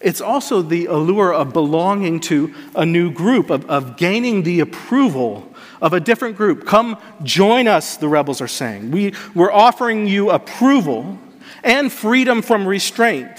It's 0.00 0.20
also 0.20 0.62
the 0.62 0.86
allure 0.86 1.32
of 1.32 1.52
belonging 1.52 2.20
to 2.20 2.52
a 2.74 2.84
new 2.84 3.12
group, 3.12 3.50
of, 3.50 3.64
of 3.70 3.96
gaining 3.96 4.42
the 4.42 4.60
approval 4.60 5.48
of 5.80 5.92
a 5.92 6.00
different 6.00 6.36
group. 6.36 6.66
Come 6.66 6.98
join 7.22 7.68
us, 7.68 7.96
the 7.96 8.08
rebels 8.08 8.40
are 8.40 8.48
saying. 8.48 8.90
We, 8.90 9.14
we're 9.34 9.52
offering 9.52 10.06
you 10.06 10.30
approval 10.30 11.18
and 11.62 11.92
freedom 11.92 12.42
from 12.42 12.66
restraint. 12.66 13.30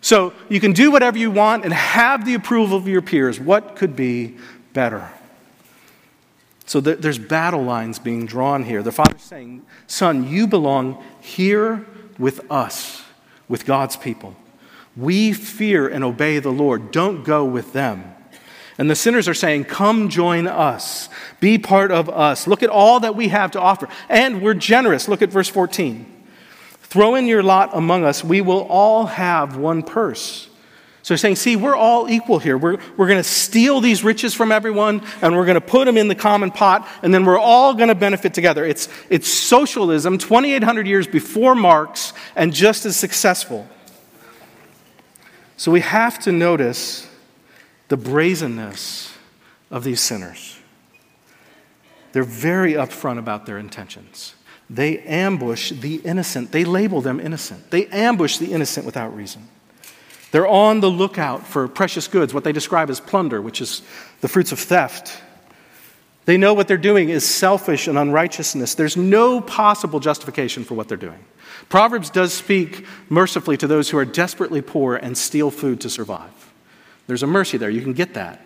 So 0.00 0.32
you 0.48 0.60
can 0.60 0.72
do 0.72 0.90
whatever 0.90 1.18
you 1.18 1.30
want 1.30 1.64
and 1.64 1.72
have 1.72 2.24
the 2.24 2.34
approval 2.34 2.76
of 2.76 2.88
your 2.88 3.02
peers. 3.02 3.38
What 3.38 3.76
could 3.76 3.96
be 3.96 4.36
better? 4.72 5.10
So 6.70 6.80
there's 6.80 7.18
battle 7.18 7.64
lines 7.64 7.98
being 7.98 8.26
drawn 8.26 8.62
here. 8.62 8.80
The 8.80 8.92
father's 8.92 9.22
saying, 9.22 9.66
Son, 9.88 10.28
you 10.28 10.46
belong 10.46 11.02
here 11.20 11.84
with 12.16 12.48
us, 12.48 13.02
with 13.48 13.66
God's 13.66 13.96
people. 13.96 14.36
We 14.96 15.32
fear 15.32 15.88
and 15.88 16.04
obey 16.04 16.38
the 16.38 16.52
Lord. 16.52 16.92
Don't 16.92 17.24
go 17.24 17.44
with 17.44 17.72
them. 17.72 18.14
And 18.78 18.88
the 18.88 18.94
sinners 18.94 19.26
are 19.26 19.34
saying, 19.34 19.64
Come 19.64 20.10
join 20.10 20.46
us. 20.46 21.08
Be 21.40 21.58
part 21.58 21.90
of 21.90 22.08
us. 22.08 22.46
Look 22.46 22.62
at 22.62 22.70
all 22.70 23.00
that 23.00 23.16
we 23.16 23.26
have 23.26 23.50
to 23.50 23.60
offer. 23.60 23.88
And 24.08 24.40
we're 24.40 24.54
generous. 24.54 25.08
Look 25.08 25.22
at 25.22 25.30
verse 25.30 25.48
14. 25.48 26.06
Throw 26.82 27.16
in 27.16 27.26
your 27.26 27.42
lot 27.42 27.70
among 27.72 28.04
us. 28.04 28.22
We 28.22 28.42
will 28.42 28.62
all 28.68 29.06
have 29.06 29.56
one 29.56 29.82
purse. 29.82 30.48
So 31.02 31.14
he's 31.14 31.20
saying, 31.20 31.36
see, 31.36 31.56
we're 31.56 31.76
all 31.76 32.10
equal 32.10 32.38
here. 32.38 32.58
We're, 32.58 32.78
we're 32.96 33.06
going 33.06 33.18
to 33.18 33.24
steal 33.24 33.80
these 33.80 34.04
riches 34.04 34.34
from 34.34 34.52
everyone 34.52 35.02
and 35.22 35.34
we're 35.34 35.46
going 35.46 35.54
to 35.54 35.60
put 35.60 35.86
them 35.86 35.96
in 35.96 36.08
the 36.08 36.14
common 36.14 36.50
pot 36.50 36.86
and 37.02 37.12
then 37.12 37.24
we're 37.24 37.38
all 37.38 37.72
going 37.74 37.88
to 37.88 37.94
benefit 37.94 38.34
together. 38.34 38.64
It's, 38.64 38.88
it's 39.08 39.28
socialism 39.28 40.18
2,800 40.18 40.86
years 40.86 41.06
before 41.06 41.54
Marx 41.54 42.12
and 42.36 42.52
just 42.52 42.84
as 42.84 42.96
successful. 42.96 43.66
So 45.56 45.70
we 45.70 45.80
have 45.80 46.18
to 46.20 46.32
notice 46.32 47.08
the 47.88 47.96
brazenness 47.96 49.12
of 49.70 49.84
these 49.84 50.00
sinners. 50.00 50.58
They're 52.12 52.22
very 52.22 52.74
upfront 52.74 53.18
about 53.18 53.46
their 53.46 53.58
intentions. 53.58 54.34
They 54.68 54.98
ambush 55.00 55.70
the 55.70 55.96
innocent, 55.96 56.52
they 56.52 56.64
label 56.64 57.00
them 57.00 57.20
innocent. 57.20 57.70
They 57.70 57.86
ambush 57.86 58.38
the 58.38 58.52
innocent 58.52 58.86
without 58.86 59.14
reason. 59.14 59.48
They're 60.30 60.46
on 60.46 60.80
the 60.80 60.90
lookout 60.90 61.46
for 61.46 61.66
precious 61.66 62.06
goods, 62.08 62.32
what 62.32 62.44
they 62.44 62.52
describe 62.52 62.90
as 62.90 63.00
plunder, 63.00 63.42
which 63.42 63.60
is 63.60 63.82
the 64.20 64.28
fruits 64.28 64.52
of 64.52 64.58
theft. 64.58 65.20
They 66.24 66.36
know 66.36 66.54
what 66.54 66.68
they're 66.68 66.76
doing 66.76 67.08
is 67.08 67.26
selfish 67.26 67.88
and 67.88 67.98
unrighteousness. 67.98 68.74
There's 68.74 68.96
no 68.96 69.40
possible 69.40 69.98
justification 69.98 70.64
for 70.64 70.74
what 70.74 70.88
they're 70.88 70.96
doing. 70.96 71.24
Proverbs 71.68 72.10
does 72.10 72.32
speak 72.32 72.86
mercifully 73.08 73.56
to 73.56 73.66
those 73.66 73.90
who 73.90 73.98
are 73.98 74.04
desperately 74.04 74.62
poor 74.62 74.96
and 74.96 75.16
steal 75.16 75.50
food 75.50 75.80
to 75.80 75.90
survive. 75.90 76.52
There's 77.06 77.22
a 77.22 77.26
mercy 77.26 77.58
there. 77.58 77.70
You 77.70 77.82
can 77.82 77.92
get 77.92 78.14
that. 78.14 78.40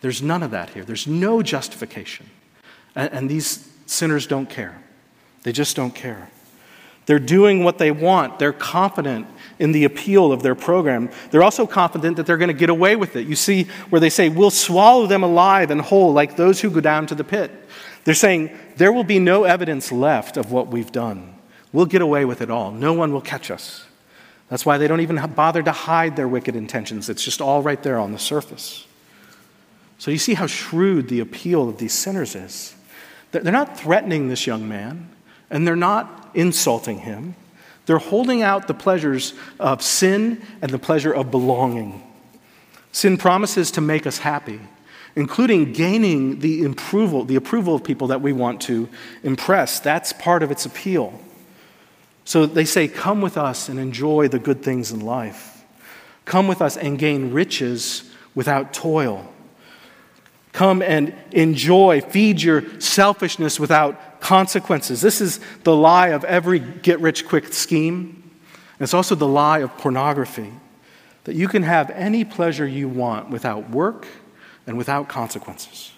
There's 0.00 0.22
none 0.22 0.42
of 0.42 0.50
that 0.52 0.70
here. 0.70 0.84
There's 0.84 1.06
no 1.06 1.42
justification. 1.42 2.28
And, 2.94 3.12
and 3.12 3.30
these 3.30 3.68
sinners 3.86 4.26
don't 4.26 4.48
care. 4.48 4.80
They 5.42 5.52
just 5.52 5.76
don't 5.76 5.94
care. 5.94 6.30
They're 7.06 7.18
doing 7.18 7.64
what 7.64 7.78
they 7.78 7.90
want. 7.90 8.38
They're 8.38 8.52
confident 8.52 9.26
in 9.58 9.72
the 9.72 9.84
appeal 9.84 10.32
of 10.32 10.42
their 10.42 10.54
program. 10.54 11.10
They're 11.30 11.42
also 11.42 11.66
confident 11.66 12.16
that 12.16 12.26
they're 12.26 12.36
going 12.36 12.48
to 12.48 12.54
get 12.54 12.70
away 12.70 12.96
with 12.96 13.16
it. 13.16 13.26
You 13.26 13.36
see 13.36 13.64
where 13.90 14.00
they 14.00 14.10
say, 14.10 14.28
We'll 14.28 14.50
swallow 14.50 15.06
them 15.06 15.22
alive 15.22 15.70
and 15.70 15.80
whole 15.80 16.12
like 16.12 16.36
those 16.36 16.60
who 16.60 16.70
go 16.70 16.80
down 16.80 17.06
to 17.06 17.14
the 17.14 17.24
pit. 17.24 17.50
They're 18.04 18.14
saying, 18.14 18.56
There 18.76 18.92
will 18.92 19.04
be 19.04 19.18
no 19.18 19.44
evidence 19.44 19.90
left 19.90 20.36
of 20.36 20.52
what 20.52 20.68
we've 20.68 20.92
done. 20.92 21.34
We'll 21.72 21.86
get 21.86 22.02
away 22.02 22.24
with 22.24 22.40
it 22.40 22.50
all. 22.50 22.70
No 22.70 22.92
one 22.92 23.12
will 23.12 23.20
catch 23.20 23.50
us. 23.50 23.86
That's 24.48 24.66
why 24.66 24.78
they 24.78 24.88
don't 24.88 25.00
even 25.00 25.16
bother 25.34 25.62
to 25.62 25.72
hide 25.72 26.16
their 26.16 26.26
wicked 26.26 26.56
intentions. 26.56 27.08
It's 27.08 27.24
just 27.24 27.40
all 27.40 27.62
right 27.62 27.80
there 27.82 27.98
on 27.98 28.12
the 28.12 28.18
surface. 28.18 28.86
So 29.98 30.10
you 30.10 30.18
see 30.18 30.34
how 30.34 30.46
shrewd 30.46 31.08
the 31.08 31.20
appeal 31.20 31.68
of 31.68 31.78
these 31.78 31.92
sinners 31.92 32.34
is. 32.34 32.74
They're 33.30 33.52
not 33.52 33.78
threatening 33.78 34.28
this 34.28 34.46
young 34.46 34.68
man, 34.68 35.08
and 35.50 35.66
they're 35.66 35.76
not 35.76 36.19
insulting 36.34 36.98
him. 37.00 37.34
They're 37.86 37.98
holding 37.98 38.42
out 38.42 38.68
the 38.68 38.74
pleasures 38.74 39.34
of 39.58 39.82
sin 39.82 40.42
and 40.62 40.70
the 40.70 40.78
pleasure 40.78 41.12
of 41.12 41.30
belonging. 41.30 42.02
Sin 42.92 43.16
promises 43.16 43.70
to 43.72 43.80
make 43.80 44.06
us 44.06 44.18
happy, 44.18 44.60
including 45.16 45.72
gaining 45.72 46.40
the 46.40 46.64
approval, 46.64 47.24
the 47.24 47.36
approval 47.36 47.74
of 47.74 47.84
people 47.84 48.08
that 48.08 48.20
we 48.20 48.32
want 48.32 48.60
to 48.62 48.88
impress. 49.22 49.80
That's 49.80 50.12
part 50.12 50.42
of 50.42 50.50
its 50.50 50.66
appeal. 50.66 51.20
So 52.24 52.46
they 52.46 52.64
say, 52.64 52.86
Come 52.86 53.20
with 53.20 53.36
us 53.36 53.68
and 53.68 53.78
enjoy 53.78 54.28
the 54.28 54.38
good 54.38 54.62
things 54.62 54.92
in 54.92 55.00
life. 55.00 55.64
Come 56.24 56.46
with 56.46 56.62
us 56.62 56.76
and 56.76 56.98
gain 56.98 57.32
riches 57.32 58.08
without 58.34 58.72
toil. 58.72 59.32
Come 60.52 60.82
and 60.82 61.14
enjoy, 61.30 62.00
feed 62.00 62.42
your 62.42 62.80
selfishness 62.80 63.60
without 63.60 64.20
consequences. 64.20 65.00
This 65.00 65.20
is 65.20 65.40
the 65.62 65.74
lie 65.74 66.08
of 66.08 66.24
every 66.24 66.58
get 66.58 67.00
rich 67.00 67.28
quick 67.28 67.52
scheme. 67.52 68.22
And 68.78 68.84
it's 68.84 68.94
also 68.94 69.14
the 69.14 69.28
lie 69.28 69.60
of 69.60 69.76
pornography 69.78 70.52
that 71.24 71.34
you 71.34 71.48
can 71.48 71.62
have 71.62 71.90
any 71.90 72.24
pleasure 72.24 72.66
you 72.66 72.88
want 72.88 73.30
without 73.30 73.70
work 73.70 74.06
and 74.66 74.76
without 74.76 75.08
consequences. 75.08 75.92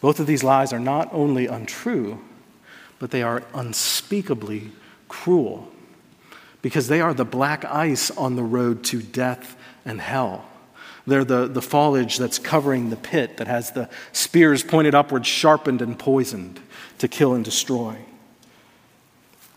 Both 0.00 0.20
of 0.20 0.26
these 0.26 0.44
lies 0.44 0.72
are 0.72 0.80
not 0.80 1.08
only 1.12 1.46
untrue, 1.46 2.20
but 2.98 3.10
they 3.10 3.22
are 3.22 3.42
unspeakably 3.54 4.70
cruel 5.08 5.70
because 6.62 6.88
they 6.88 7.00
are 7.00 7.14
the 7.14 7.24
black 7.24 7.64
ice 7.64 8.10
on 8.10 8.36
the 8.36 8.42
road 8.42 8.84
to 8.84 9.02
death 9.02 9.56
and 9.84 10.00
hell. 10.00 10.44
They're 11.10 11.24
the, 11.24 11.48
the 11.48 11.60
foliage 11.60 12.18
that's 12.18 12.38
covering 12.38 12.90
the 12.90 12.96
pit 12.96 13.38
that 13.38 13.48
has 13.48 13.72
the 13.72 13.90
spears 14.12 14.62
pointed 14.62 14.94
upward, 14.94 15.26
sharpened 15.26 15.82
and 15.82 15.98
poisoned 15.98 16.60
to 16.98 17.08
kill 17.08 17.34
and 17.34 17.44
destroy. 17.44 17.96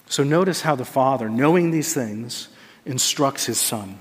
So 0.07 0.23
notice 0.23 0.61
how 0.61 0.73
the 0.73 0.83
Father, 0.83 1.29
knowing 1.29 1.69
these 1.69 1.93
things, 1.93 2.47
instructs 2.85 3.45
his 3.45 3.59
Son. 3.59 3.99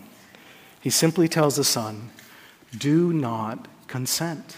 He 0.80 0.88
simply 0.88 1.28
tells 1.28 1.56
the 1.56 1.64
Son, 1.64 2.08
Do 2.74 3.12
not 3.12 3.68
consent. 3.86 4.56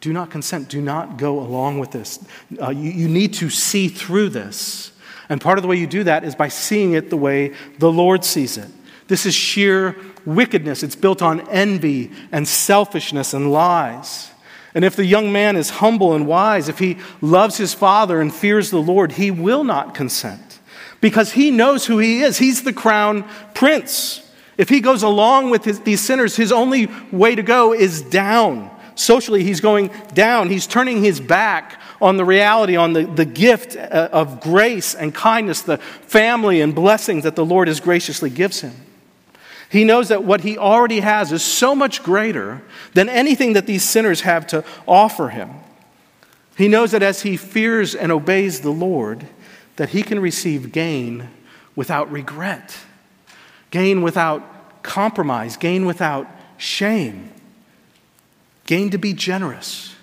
Do 0.00 0.14
not 0.14 0.30
consent. 0.30 0.70
Do 0.70 0.80
not 0.80 1.18
go 1.18 1.38
along 1.38 1.80
with 1.80 1.90
this. 1.90 2.18
Uh, 2.58 2.70
you, 2.70 2.90
you 2.92 3.08
need 3.08 3.34
to 3.34 3.50
see 3.50 3.88
through 3.88 4.30
this. 4.30 4.92
And 5.28 5.38
part 5.38 5.58
of 5.58 5.62
the 5.62 5.68
way 5.68 5.76
you 5.76 5.86
do 5.86 6.04
that 6.04 6.24
is 6.24 6.34
by 6.34 6.48
seeing 6.48 6.94
it 6.94 7.10
the 7.10 7.18
way 7.18 7.52
the 7.78 7.92
Lord 7.92 8.24
sees 8.24 8.56
it. 8.56 8.70
This 9.08 9.26
is 9.26 9.34
sheer 9.34 9.96
wickedness. 10.28 10.82
It's 10.82 10.96
built 10.96 11.22
on 11.22 11.48
envy 11.48 12.10
and 12.30 12.46
selfishness 12.46 13.34
and 13.34 13.50
lies. 13.50 14.30
And 14.74 14.84
if 14.84 14.94
the 14.94 15.06
young 15.06 15.32
man 15.32 15.56
is 15.56 15.70
humble 15.70 16.14
and 16.14 16.26
wise, 16.26 16.68
if 16.68 16.78
he 16.78 16.98
loves 17.20 17.56
his 17.56 17.74
father 17.74 18.20
and 18.20 18.32
fears 18.32 18.70
the 18.70 18.78
Lord, 18.78 19.12
he 19.12 19.30
will 19.30 19.64
not 19.64 19.94
consent 19.94 20.60
because 21.00 21.32
he 21.32 21.50
knows 21.50 21.86
who 21.86 21.98
he 21.98 22.20
is. 22.20 22.38
He's 22.38 22.62
the 22.62 22.72
crown 22.72 23.28
prince. 23.54 24.22
If 24.56 24.68
he 24.68 24.80
goes 24.80 25.02
along 25.02 25.50
with 25.50 25.64
his, 25.64 25.80
these 25.80 26.00
sinners, 26.00 26.36
his 26.36 26.52
only 26.52 26.88
way 27.10 27.34
to 27.34 27.42
go 27.42 27.72
is 27.72 28.02
down. 28.02 28.70
Socially, 28.94 29.44
he's 29.44 29.60
going 29.60 29.90
down. 30.12 30.50
He's 30.50 30.66
turning 30.66 31.02
his 31.02 31.20
back 31.20 31.80
on 32.00 32.16
the 32.16 32.24
reality, 32.24 32.76
on 32.76 32.92
the, 32.92 33.04
the 33.04 33.24
gift 33.24 33.76
uh, 33.76 34.08
of 34.12 34.40
grace 34.40 34.94
and 34.94 35.14
kindness, 35.14 35.62
the 35.62 35.78
family 35.78 36.60
and 36.60 36.74
blessings 36.74 37.24
that 37.24 37.36
the 37.36 37.44
Lord 37.44 37.68
has 37.68 37.80
graciously 37.80 38.30
gives 38.30 38.60
him. 38.60 38.74
He 39.70 39.84
knows 39.84 40.08
that 40.08 40.24
what 40.24 40.40
he 40.40 40.56
already 40.56 41.00
has 41.00 41.30
is 41.30 41.42
so 41.42 41.74
much 41.74 42.02
greater 42.02 42.62
than 42.94 43.08
anything 43.08 43.52
that 43.52 43.66
these 43.66 43.84
sinners 43.84 44.22
have 44.22 44.46
to 44.48 44.64
offer 44.86 45.28
him. 45.28 45.50
He 46.56 46.68
knows 46.68 46.92
that 46.92 47.02
as 47.02 47.22
he 47.22 47.36
fears 47.36 47.94
and 47.94 48.10
obeys 48.10 48.60
the 48.60 48.70
Lord, 48.70 49.26
that 49.76 49.90
he 49.90 50.02
can 50.02 50.20
receive 50.20 50.72
gain 50.72 51.28
without 51.76 52.10
regret, 52.10 52.76
gain 53.70 54.02
without 54.02 54.82
compromise, 54.82 55.56
gain 55.56 55.86
without 55.86 56.26
shame, 56.56 57.30
gain 58.64 58.90
to 58.90 58.98
be 58.98 59.12
generous, 59.12 59.94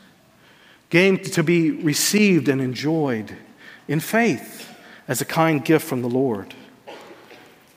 gain 0.89 1.21
to 1.21 1.43
be 1.43 1.71
received 1.71 2.47
and 2.47 2.61
enjoyed 2.61 3.35
in 3.87 3.99
faith 3.99 4.73
as 5.07 5.21
a 5.21 5.25
kind 5.25 5.65
gift 5.65 5.85
from 5.85 6.01
the 6.01 6.09
Lord. 6.09 6.53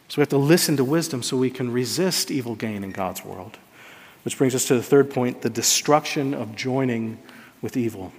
So 0.08 0.18
we 0.18 0.22
have 0.22 0.28
to 0.30 0.38
listen 0.38 0.76
to 0.78 0.84
wisdom 0.84 1.22
so 1.22 1.36
we 1.36 1.50
can 1.50 1.70
resist 1.70 2.30
evil 2.30 2.54
gain 2.54 2.82
in 2.82 2.90
God's 2.90 3.24
world. 3.24 3.58
Which 4.24 4.38
brings 4.38 4.54
us 4.54 4.66
to 4.66 4.74
the 4.74 4.82
third 4.82 5.10
point 5.10 5.42
the 5.42 5.50
destruction 5.50 6.34
of 6.34 6.56
joining 6.56 7.18
with 7.62 7.76
evil. 7.76 8.12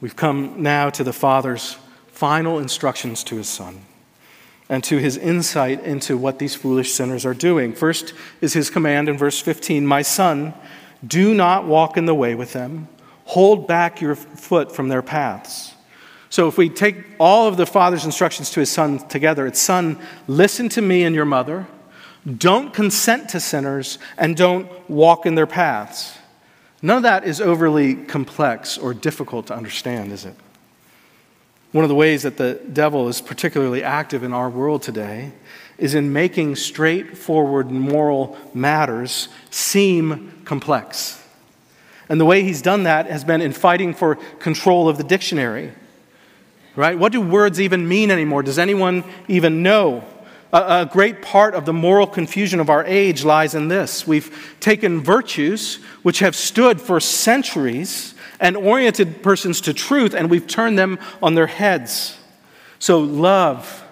We've 0.00 0.16
come 0.16 0.62
now 0.62 0.90
to 0.90 1.04
the 1.04 1.12
Father's 1.12 1.76
final 2.08 2.58
instructions 2.58 3.22
to 3.24 3.36
his 3.36 3.48
Son 3.48 3.82
and 4.68 4.84
to 4.84 4.98
his 4.98 5.16
insight 5.16 5.82
into 5.82 6.16
what 6.16 6.38
these 6.38 6.54
foolish 6.54 6.92
sinners 6.92 7.26
are 7.26 7.34
doing. 7.34 7.72
First 7.74 8.14
is 8.40 8.52
his 8.52 8.70
command 8.70 9.08
in 9.08 9.18
verse 9.18 9.40
15 9.40 9.84
My 9.84 10.02
son, 10.02 10.54
do 11.04 11.34
not 11.34 11.66
walk 11.66 11.96
in 11.96 12.06
the 12.06 12.14
way 12.14 12.34
with 12.34 12.52
them, 12.52 12.88
hold 13.24 13.66
back 13.66 14.00
your 14.00 14.14
foot 14.14 14.74
from 14.74 14.88
their 14.88 15.02
paths. 15.02 15.69
So 16.30 16.46
if 16.46 16.56
we 16.56 16.68
take 16.68 16.96
all 17.18 17.48
of 17.48 17.56
the 17.56 17.66
father's 17.66 18.04
instructions 18.04 18.50
to 18.52 18.60
his 18.60 18.70
son 18.70 18.98
together, 19.08 19.46
it's 19.46 19.60
son, 19.60 19.98
listen 20.28 20.68
to 20.70 20.80
me 20.80 21.02
and 21.02 21.14
your 21.14 21.24
mother, 21.24 21.66
don't 22.38 22.72
consent 22.72 23.30
to 23.30 23.40
sinners, 23.40 23.98
and 24.16 24.36
don't 24.36 24.68
walk 24.88 25.26
in 25.26 25.34
their 25.34 25.46
paths. 25.46 26.16
None 26.82 26.98
of 26.98 27.02
that 27.02 27.24
is 27.24 27.40
overly 27.40 27.94
complex 27.94 28.78
or 28.78 28.94
difficult 28.94 29.48
to 29.48 29.56
understand, 29.56 30.12
is 30.12 30.24
it? 30.24 30.34
One 31.72 31.84
of 31.84 31.88
the 31.88 31.94
ways 31.94 32.22
that 32.22 32.36
the 32.36 32.60
devil 32.72 33.08
is 33.08 33.20
particularly 33.20 33.82
active 33.82 34.22
in 34.22 34.32
our 34.32 34.48
world 34.48 34.82
today 34.82 35.32
is 35.78 35.94
in 35.94 36.12
making 36.12 36.56
straightforward 36.56 37.70
moral 37.70 38.36
matters 38.54 39.28
seem 39.50 40.42
complex. 40.44 41.24
And 42.08 42.20
the 42.20 42.24
way 42.24 42.42
he's 42.42 42.62
done 42.62 42.84
that 42.84 43.06
has 43.06 43.24
been 43.24 43.40
in 43.40 43.52
fighting 43.52 43.94
for 43.94 44.16
control 44.38 44.88
of 44.88 44.96
the 44.96 45.04
dictionary 45.04 45.72
right? 46.76 46.98
What 46.98 47.12
do 47.12 47.20
words 47.20 47.60
even 47.60 47.86
mean 47.88 48.10
anymore? 48.10 48.42
Does 48.42 48.58
anyone 48.58 49.04
even 49.28 49.62
know? 49.62 50.04
A, 50.52 50.80
a, 50.80 50.88
great 50.90 51.22
part 51.22 51.54
of 51.54 51.64
the 51.64 51.72
moral 51.72 52.06
confusion 52.06 52.58
of 52.58 52.70
our 52.70 52.84
age 52.84 53.24
lies 53.24 53.54
in 53.54 53.68
this. 53.68 54.06
We've 54.06 54.56
taken 54.58 55.00
virtues 55.00 55.76
which 56.02 56.18
have 56.18 56.34
stood 56.34 56.80
for 56.80 56.98
centuries 56.98 58.14
and 58.40 58.56
oriented 58.56 59.22
persons 59.22 59.60
to 59.62 59.74
truth, 59.74 60.14
and 60.14 60.28
we've 60.28 60.46
turned 60.46 60.78
them 60.78 60.98
on 61.22 61.34
their 61.34 61.46
heads. 61.46 62.18
So, 62.78 62.98
love 62.98 63.84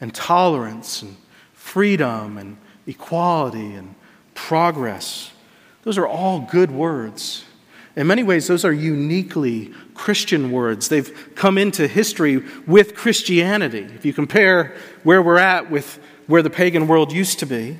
and 0.00 0.12
tolerance 0.14 1.00
and 1.00 1.16
freedom 1.54 2.36
and 2.36 2.58
equality 2.86 3.74
and 3.74 3.94
progress. 4.34 5.30
Those 5.84 5.96
are 5.96 6.06
all 6.06 6.40
good 6.40 6.70
words. 6.70 7.44
In 7.94 8.06
many 8.06 8.22
ways, 8.22 8.46
those 8.46 8.64
are 8.64 8.72
uniquely 8.72 9.72
Christian 9.94 10.50
words. 10.50 10.88
They've 10.88 11.30
come 11.34 11.58
into 11.58 11.86
history 11.86 12.42
with 12.66 12.94
Christianity. 12.94 13.86
If 13.94 14.06
you 14.06 14.12
compare 14.14 14.74
where 15.02 15.20
we're 15.20 15.38
at 15.38 15.70
with 15.70 15.98
where 16.26 16.42
the 16.42 16.50
pagan 16.50 16.86
world 16.86 17.12
used 17.12 17.38
to 17.40 17.46
be, 17.46 17.76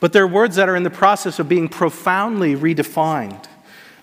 but 0.00 0.12
they're 0.12 0.26
words 0.26 0.56
that 0.56 0.68
are 0.68 0.76
in 0.76 0.82
the 0.82 0.90
process 0.90 1.38
of 1.38 1.48
being 1.48 1.68
profoundly 1.68 2.54
redefined, 2.54 3.46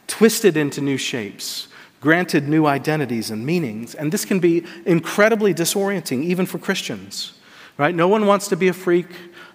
twisted 0.08 0.58
into 0.58 0.82
new 0.82 0.98
shapes, 0.98 1.68
granted 2.02 2.48
new 2.48 2.66
identities 2.66 3.32
and 3.32 3.46
meanings. 3.46 3.96
And 3.96 4.12
this 4.12 4.26
can 4.26 4.40
be 4.40 4.66
incredibly 4.86 5.54
disorienting, 5.54 6.24
even 6.24 6.46
for 6.46 6.60
Christians. 6.60 7.34
Right? 7.78 7.96
No 7.96 8.08
one 8.08 8.28
wants 8.28 8.50
to 8.50 8.56
be 8.56 8.68
a 8.68 8.74
freak. 8.74 9.08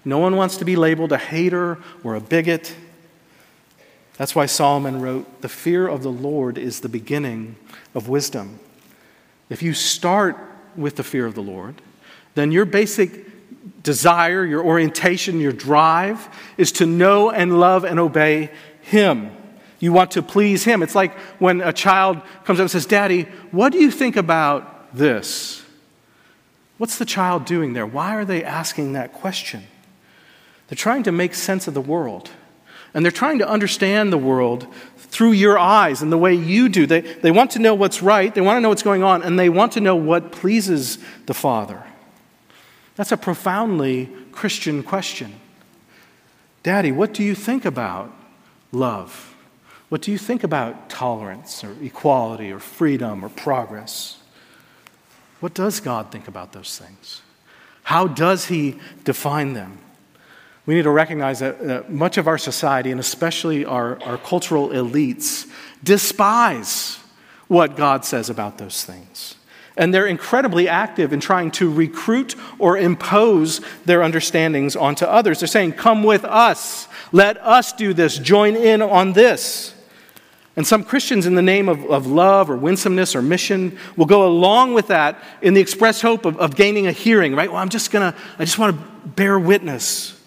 No 0.05 0.19
one 0.19 0.35
wants 0.35 0.57
to 0.57 0.65
be 0.65 0.75
labeled 0.75 1.13
a 1.13 1.19
hater 1.19 1.79
or 2.03 2.17
a 2.17 2.21
bigot. 2.21 2.75
That's 4.19 4.35
why 4.35 4.47
Solomon 4.47 5.01
wrote, 5.01 5.41
The 5.41 5.49
fear 5.49 5.87
of 5.89 6.03
the 6.03 6.11
Lord 6.11 6.59
is 6.59 6.81
the 6.81 6.89
beginning 6.89 7.57
of 7.95 8.09
wisdom. 8.09 8.59
If 9.49 9.63
you 9.63 9.73
start 9.73 10.37
with 10.77 10.97
the 10.97 11.05
fear 11.05 11.25
of 11.25 11.35
the 11.35 11.43
Lord, 11.43 11.81
then 12.35 12.53
your 12.53 12.65
basic 12.65 13.27
desire, 13.83 14.45
your 14.45 14.63
orientation, 14.63 15.41
your 15.41 15.53
drive 15.53 16.29
is 16.59 16.73
to 16.73 16.87
know 16.87 17.31
and 17.31 17.59
love 17.61 17.85
and 17.85 17.99
obey 17.99 18.51
Him. 18.83 19.31
You 19.79 19.93
want 19.93 20.11
to 20.13 20.23
please 20.23 20.65
Him. 20.65 20.83
It's 20.83 20.97
like 20.97 21.17
when 21.39 21.61
a 21.61 21.73
child 21.73 22.21
comes 22.45 22.59
up 22.59 22.65
and 22.65 22.71
says, 22.71 22.87
Daddy, 22.87 23.23
what 23.53 23.73
do 23.73 23.79
you 23.79 23.91
think 23.91 24.17
about 24.17 24.97
this? 24.97 25.63
What's 26.77 26.99
the 26.99 27.05
child 27.05 27.45
doing 27.45 27.73
there? 27.73 27.87
Why 27.87 28.17
are 28.17 28.25
they 28.25 28.43
asking 28.43 28.95
that 28.95 29.13
question? 29.13 29.63
They're 30.67 30.77
trying 30.77 31.05
to 31.05 31.13
make 31.13 31.35
sense 31.35 31.69
of 31.69 31.75
the 31.75 31.81
world. 31.81 32.31
And 32.99 33.05
they're 33.05 33.13
trying 33.13 33.39
to 33.39 33.49
understand 33.49 34.13
the 34.13 34.19
world 34.19 34.67
through 34.97 35.31
your 35.31 35.57
eyes 35.57 36.03
and 36.03 36.11
the 36.11 36.19
way 36.19 36.35
you 36.35 36.69
do. 36.69 36.85
They, 36.85 37.03
they 37.03 37.31
want 37.31 37.53
to 37.53 37.61
know 37.61 37.73
what's 37.73 38.03
right, 38.03 38.35
they 38.35 38.41
want 38.41 38.57
to 38.57 38.61
know 38.61 38.71
what's 38.71 38.83
going 38.83 39.05
on, 39.05 39.23
and 39.23 39.39
they 39.39 39.49
want 39.49 39.71
to 39.75 39.81
know 39.81 39.95
what 39.95 40.33
pleases 40.33 40.99
the 41.27 41.33
Father. 41.33 41.85
That's 42.97 43.13
a 43.13 43.17
profoundly 43.17 44.11
Christian 44.33 44.83
question. 44.83 45.37
Daddy, 46.65 46.91
what 46.91 47.15
do 47.15 47.23
you 47.23 47.37
think 47.37 47.65
about 47.65 48.13
love? 48.73 49.33
What 49.91 50.03
do 50.03 50.11
you 50.11 50.19
think 50.19 50.43
about 50.43 50.91
tolerance 50.91 51.63
or 51.63 51.77
equality 51.81 52.51
or 52.51 52.59
freedom 52.59 53.25
or 53.25 53.29
progress? 53.29 54.21
What 55.39 55.55
does 55.55 55.79
God 55.79 56.11
think 56.11 56.27
about 56.27 56.53
those 56.53 56.77
things? 56.77 57.23
How 57.85 58.09
does 58.09 58.47
He 58.47 58.81
define 59.05 59.53
them? 59.53 59.79
We 60.69 60.75
need 60.75 60.83
to 60.83 60.91
recognize 60.91 61.39
that 61.39 61.63
uh, 61.63 61.83
much 61.89 62.19
of 62.19 62.29
our 62.29 62.37
society, 62.37 62.91
and 62.91 63.01
especially 63.01 63.65
our, 63.65 63.99
our 64.03 64.19
cultural 64.19 64.69
elites, 64.69 65.51
despise 65.83 66.99
what 67.47 67.75
God 67.75 68.05
says 68.05 68.29
about 68.29 68.59
those 68.59 68.85
things. 68.85 69.37
And 69.79 69.95
they're 69.95 70.07
incredibly 70.07 70.69
active 70.69 71.15
in 71.15 71.21
trying 71.21 71.53
to 71.53 71.73
recruit 71.73 72.35
or 72.59 72.77
impose 72.77 73.63
their 73.87 74.03
understandings 74.03 74.77
onto 74.77 75.07
others. 75.07 75.41
They're 75.41 75.47
saying, 75.47 75.73
Come 75.73 76.03
with 76.03 76.27
us. 76.27 76.87
Let 77.13 77.39
us 77.39 77.73
do 77.73 77.95
this. 77.95 78.19
Join 78.19 78.55
in 78.55 78.83
on 78.83 79.15
this. 79.15 79.75
And 80.55 80.67
some 80.67 80.85
Christians, 80.85 81.25
in 81.25 81.35
the 81.35 81.41
name 81.41 81.71
of, 81.71 81.83
of 81.87 82.07
love 82.07 82.51
or 82.51 82.59
winsomeness 82.59 83.17
or 83.17 83.23
mission, 83.23 83.79
will 83.97 84.05
go 84.05 84.27
along 84.27 84.75
with 84.75 84.89
that 84.89 85.19
in 85.41 85.55
the 85.55 85.63
express 85.63 86.03
hope 86.03 86.27
of, 86.27 86.37
of 86.37 86.57
gaining 86.57 86.87
a 86.87 86.93
hearing, 86.93 87.35
right? 87.35 87.51
Well, 87.51 87.63
I'm 87.63 87.71
just 87.71 87.91
to, 87.91 88.15
I 88.39 88.45
just 88.45 88.59
want 88.59 88.77
to 88.77 89.09
bear 89.09 89.39
witness. 89.39 90.18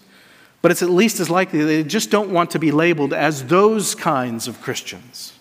But 0.61 0.71
it's 0.71 0.83
at 0.83 0.89
least 0.89 1.19
as 1.19 1.29
likely 1.29 1.63
they 1.63 1.83
just 1.83 2.11
don't 2.11 2.29
want 2.29 2.51
to 2.51 2.59
be 2.59 2.71
labeled 2.71 3.13
as 3.13 3.45
those 3.45 3.95
kinds 3.95 4.47
of 4.47 4.61
Christians. 4.61 5.33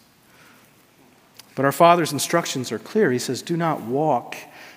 But 1.54 1.64
our 1.64 1.72
Father's 1.72 2.12
instructions 2.12 2.72
are 2.72 2.78
clear. 2.78 3.10
He 3.10 3.18
says, 3.18 3.42
Do 3.42 3.56
not 3.56 3.82
walk 3.82 4.36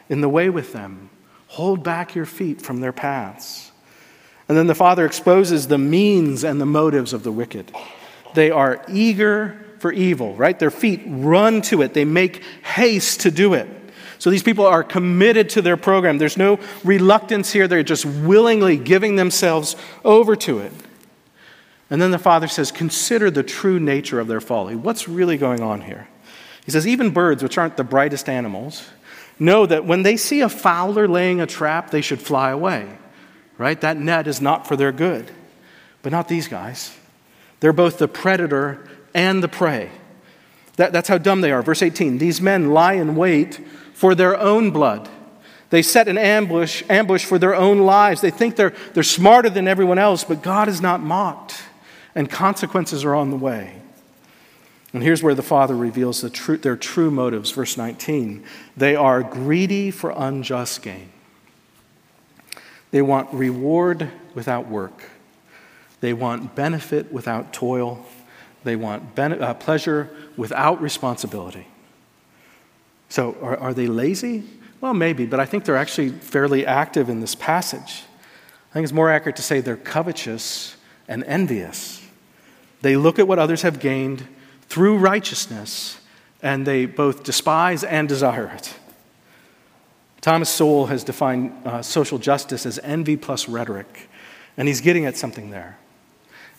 in 0.10 0.22
the 0.22 0.30
way 0.30 0.50
with 0.50 0.74
them, 0.74 1.10
hold 1.48 1.84
back 1.84 2.14
your 2.14 2.26
feet 2.26 2.62
from 2.62 2.82
their 2.82 2.92
paths. 2.92 3.72
And 4.50 4.58
then 4.58 4.68
the 4.68 4.76
Father 4.76 5.06
exposes 5.06 5.68
the 5.68 5.78
means 5.78 6.44
and 6.44 6.60
the 6.60 6.66
motives 6.66 7.14
of 7.14 7.24
the 7.24 7.32
wicked. 7.32 7.72
They 8.34 8.52
are 8.52 8.84
eager 8.90 9.58
for 9.80 9.94
evil, 9.94 10.36
right? 10.36 10.58
Their 10.58 10.72
feet 10.72 11.02
run 11.06 11.62
to 11.64 11.82
it, 11.82 11.94
they 11.94 12.06
make 12.06 12.44
haste 12.64 13.22
to 13.22 13.32
do 13.32 13.54
it. 13.54 13.68
So 14.24 14.30
these 14.30 14.42
people 14.42 14.66
are 14.66 14.86
committed 14.86 15.50
to 15.50 15.62
their 15.62 15.76
program. 15.76 16.18
There's 16.18 16.38
no 16.38 16.58
reluctance 16.86 17.52
here, 17.52 17.68
they're 17.68 17.84
just 17.84 18.06
willingly 18.06 18.78
giving 18.78 19.18
themselves 19.18 19.76
over 20.06 20.38
to 20.38 20.60
it. 20.60 20.72
And 21.90 22.02
then 22.02 22.12
the 22.12 22.18
Father 22.18 22.48
says, 22.48 22.72
Consider 22.72 23.30
the 23.30 23.44
true 23.44 23.82
nature 23.82 24.22
of 24.22 24.30
their 24.30 24.40
folly. 24.40 24.78
What's 24.78 25.10
really 25.10 25.36
going 25.36 25.62
on 25.62 25.82
here? 25.82 26.08
He 26.64 26.72
says, 26.72 26.88
even 26.88 27.10
birds, 27.10 27.44
which 27.44 27.58
aren't 27.58 27.76
the 27.76 27.84
brightest 27.84 28.30
animals, 28.30 28.90
know 29.40 29.66
that 29.66 29.84
when 29.84 30.04
they 30.04 30.16
see 30.16 30.40
a 30.40 30.48
fowler 30.48 31.06
laying 31.06 31.42
a 31.42 31.46
trap, 31.46 31.92
they 31.92 32.00
should 32.00 32.22
fly 32.22 32.52
away, 32.52 32.98
right? 33.58 33.82
That 33.82 33.98
net 33.98 34.26
is 34.26 34.40
not 34.40 34.66
for 34.66 34.78
their 34.78 34.94
good. 34.94 35.30
But 36.02 36.14
not 36.14 36.30
these 36.30 36.48
guys. 36.48 36.98
They're 37.60 37.74
both 37.74 37.98
the 37.98 38.08
predator 38.08 38.88
and 39.14 39.44
the 39.44 39.50
prey. 39.50 39.92
That, 40.78 40.94
that's 40.94 41.10
how 41.10 41.18
dumb 41.18 41.42
they 41.42 41.52
are. 41.52 41.62
Verse 41.62 41.82
18 41.82 42.20
These 42.20 42.40
men 42.40 42.72
lie 42.72 42.94
in 42.94 43.18
wait 43.18 43.60
for 43.94 44.16
their 44.16 44.40
own 44.40 44.72
blood. 44.72 45.10
They 45.70 45.82
set 45.82 46.08
an 46.08 46.18
ambush, 46.18 46.84
ambush 46.90 47.26
for 47.26 47.40
their 47.40 47.56
own 47.56 47.80
lives. 47.80 48.22
They 48.22 48.30
think 48.30 48.56
they're, 48.56 48.74
they're 48.94 49.02
smarter 49.02 49.50
than 49.50 49.68
everyone 49.68 49.98
else, 49.98 50.24
but 50.24 50.44
God 50.44 50.68
is 50.68 50.82
not 50.82 51.02
mocked, 51.02 51.64
and 52.14 52.30
consequences 52.30 53.04
are 53.04 53.16
on 53.16 53.32
the 53.32 53.38
way. 53.38 53.82
And 54.94 55.02
here's 55.02 55.24
where 55.24 55.34
the 55.34 55.42
Father 55.42 55.76
reveals 55.76 56.22
the 56.22 56.30
true, 56.30 56.58
their 56.58 56.76
true 56.76 57.10
motives. 57.10 57.50
Verse 57.50 57.76
19 57.76 58.44
They 58.78 58.96
are 58.96 59.24
greedy 59.24 59.90
for 59.90 60.14
unjust 60.16 60.84
gain. 60.84 61.10
They 62.92 63.02
want 63.02 63.34
reward 63.34 64.12
without 64.36 64.68
work. 64.68 65.10
They 66.00 66.14
want 66.14 66.54
benefit 66.54 67.12
without 67.12 67.52
toil. 67.52 68.06
They 68.64 68.76
want 68.76 69.16
ben- 69.16 69.42
uh, 69.42 69.56
pleasure 69.56 70.10
without 70.38 70.80
responsibility. 70.80 71.66
So, 73.14 73.38
are, 73.44 73.56
are 73.58 73.74
they 73.76 73.86
lazy? 73.86 74.44
Well, 74.82 74.96
maybe, 74.96 75.28
but 75.28 75.40
I 75.40 75.46
think 75.46 75.66
they're 75.66 75.78
actually 75.78 76.10
fairly 76.10 76.66
active 76.66 77.10
in 77.10 77.20
this 77.20 77.36
passage. 77.36 78.06
I 78.72 78.74
think 78.74 78.86
it's 78.86 78.92
more 78.92 79.12
accurate 79.12 79.36
to 79.36 79.44
say 79.44 79.62
they're 79.62 79.78
covetous 79.78 80.78
and 81.08 81.24
envious. 81.26 82.02
They 82.82 82.96
look 82.98 83.20
at 83.20 83.28
what 83.28 83.38
others 83.38 83.62
have 83.62 83.80
gained 83.80 84.28
through 84.64 84.98
righteousness, 84.98 86.00
and 86.42 86.66
they 86.66 86.88
both 86.88 87.22
despise 87.22 87.84
and 87.84 88.10
desire 88.10 88.48
it. 88.48 88.74
Thomas 90.20 90.50
Sowell 90.50 90.88
has 90.88 91.04
defined 91.04 91.56
uh, 91.68 91.84
social 91.84 92.18
justice 92.18 92.66
as 92.66 92.80
envy 92.80 93.16
plus 93.16 93.48
rhetoric, 93.48 94.10
and 94.58 94.68
he's 94.68 94.82
getting 94.82 95.06
at 95.06 95.18
something 95.18 95.52
there. 95.52 95.78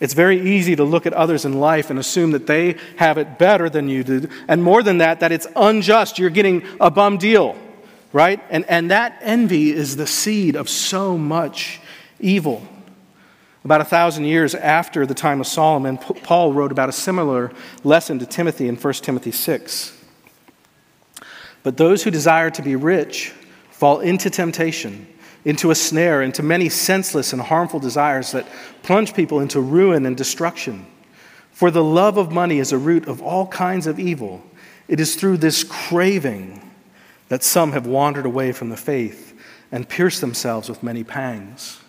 It's 0.05 0.12
very 0.12 0.38
easy 0.38 0.77
to 0.77 0.85
look 0.85 1.07
at 1.07 1.14
others 1.14 1.47
in 1.47 1.61
life 1.61 1.88
and 1.88 1.99
assume 1.99 2.33
that 2.33 2.47
they 2.47 2.77
have 2.97 3.17
it 3.17 3.38
better 3.38 3.71
than 3.71 3.88
you 3.88 4.05
do, 4.05 4.29
and 4.49 4.62
more 4.62 4.83
than 4.83 4.99
that, 4.99 5.21
that 5.21 5.33
it's 5.33 5.47
unjust. 5.57 6.19
You're 6.19 6.29
getting 6.29 6.62
a 6.79 6.90
bum 6.90 7.17
deal, 7.17 7.57
right? 8.12 8.38
And, 8.51 8.67
and 8.69 8.90
that 8.90 9.19
envy 9.23 9.71
is 9.71 9.97
the 9.97 10.07
seed 10.07 10.57
of 10.57 10.69
so 10.69 11.17
much 11.17 11.81
evil. 12.21 12.69
About 13.64 13.81
a 13.81 13.87
thousand 13.87 14.27
years 14.27 14.55
after 14.55 15.07
the 15.07 15.14
time 15.14 15.40
of 15.40 15.47
Solomon, 15.47 15.97
Paul 15.97 16.53
wrote 16.53 16.71
about 16.71 16.90
a 16.90 16.93
similar 16.93 17.51
lesson 17.83 18.19
to 18.19 18.27
Timothy 18.27 18.69
in 18.69 18.77
1 18.77 18.93
Timothy 18.95 19.33
6. 19.33 20.05
But 21.62 21.79
those 21.79 22.03
who 22.03 22.11
desire 22.11 22.50
to 22.50 22.61
be 22.61 22.77
rich 22.77 23.33
fall 23.71 24.00
into 24.00 24.29
temptation, 24.29 25.07
into 25.45 25.71
a 25.71 25.75
snare, 25.75 26.23
into 26.23 26.42
many 26.42 26.69
senseless 26.69 27.33
and 27.33 27.42
harmful 27.42 27.81
desires 27.81 28.33
that 28.33 28.49
plunge 28.83 29.15
people 29.15 29.40
into 29.40 29.61
ruin 29.61 30.07
and 30.07 30.17
destruction. 30.17 30.87
For 31.53 31.71
the 31.71 31.85
love 31.85 32.17
of 32.17 32.33
money 32.33 32.59
is 32.59 32.73
a 32.73 32.79
root 32.79 33.07
of 33.07 33.23
all 33.23 33.47
kinds 33.47 33.87
of 33.87 34.01
evil. 34.01 34.42
It 34.88 35.01
is 35.01 35.17
through 35.17 35.38
this 35.38 35.63
craving 35.63 36.61
that 37.29 37.42
some 37.42 37.73
have 37.73 37.87
wandered 37.87 38.27
away 38.27 38.53
from 38.53 38.71
the 38.71 38.77
faith 38.77 39.38
and 39.71 39.88
pierced 39.88 40.21
themselves 40.21 40.69
with 40.69 40.83
many 40.83 41.05
pangs. 41.05 41.81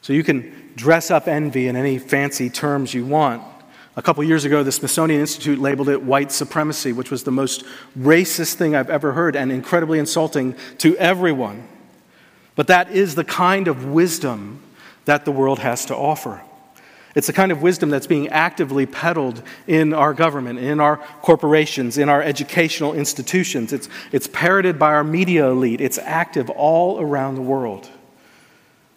So 0.00 0.12
you 0.12 0.24
can 0.24 0.72
dress 0.74 1.10
up 1.10 1.28
envy 1.28 1.68
in 1.68 1.76
any 1.76 1.98
fancy 1.98 2.50
terms 2.50 2.92
you 2.92 3.06
want. 3.06 3.42
A 3.94 4.02
couple 4.02 4.24
years 4.24 4.44
ago, 4.44 4.62
the 4.62 4.72
Smithsonian 4.72 5.20
Institute 5.20 5.58
labeled 5.58 5.88
it 5.88 6.02
white 6.02 6.32
supremacy, 6.32 6.92
which 6.92 7.10
was 7.10 7.24
the 7.24 7.30
most 7.30 7.64
racist 7.98 8.54
thing 8.54 8.74
I've 8.74 8.88
ever 8.88 9.12
heard 9.12 9.36
and 9.36 9.52
incredibly 9.52 9.98
insulting 9.98 10.56
to 10.78 10.96
everyone. 10.96 11.68
But 12.54 12.66
that 12.66 12.90
is 12.90 13.14
the 13.14 13.24
kind 13.24 13.68
of 13.68 13.86
wisdom 13.86 14.62
that 15.04 15.24
the 15.24 15.32
world 15.32 15.58
has 15.60 15.86
to 15.86 15.96
offer. 15.96 16.42
It's 17.14 17.26
the 17.26 17.32
kind 17.32 17.52
of 17.52 17.60
wisdom 17.60 17.90
that's 17.90 18.06
being 18.06 18.28
actively 18.28 18.86
peddled 18.86 19.42
in 19.66 19.92
our 19.92 20.14
government, 20.14 20.58
in 20.58 20.80
our 20.80 20.96
corporations, 21.20 21.98
in 21.98 22.08
our 22.08 22.22
educational 22.22 22.94
institutions. 22.94 23.72
It's, 23.72 23.88
it's 24.12 24.26
parroted 24.26 24.78
by 24.78 24.92
our 24.94 25.04
media 25.04 25.50
elite. 25.50 25.80
It's 25.80 25.98
active 25.98 26.48
all 26.48 27.00
around 27.00 27.34
the 27.34 27.42
world. 27.42 27.90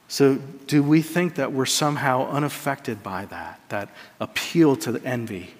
So, 0.07 0.35
do 0.67 0.81
we 0.81 1.01
think 1.01 1.35
that 1.35 1.51
we're 1.51 1.65
somehow 1.65 2.29
unaffected 2.29 3.03
by 3.03 3.25
that, 3.25 3.59
that 3.69 3.89
appeal 4.19 4.75
to 4.77 4.91
the 4.91 5.03
envy, 5.05 5.55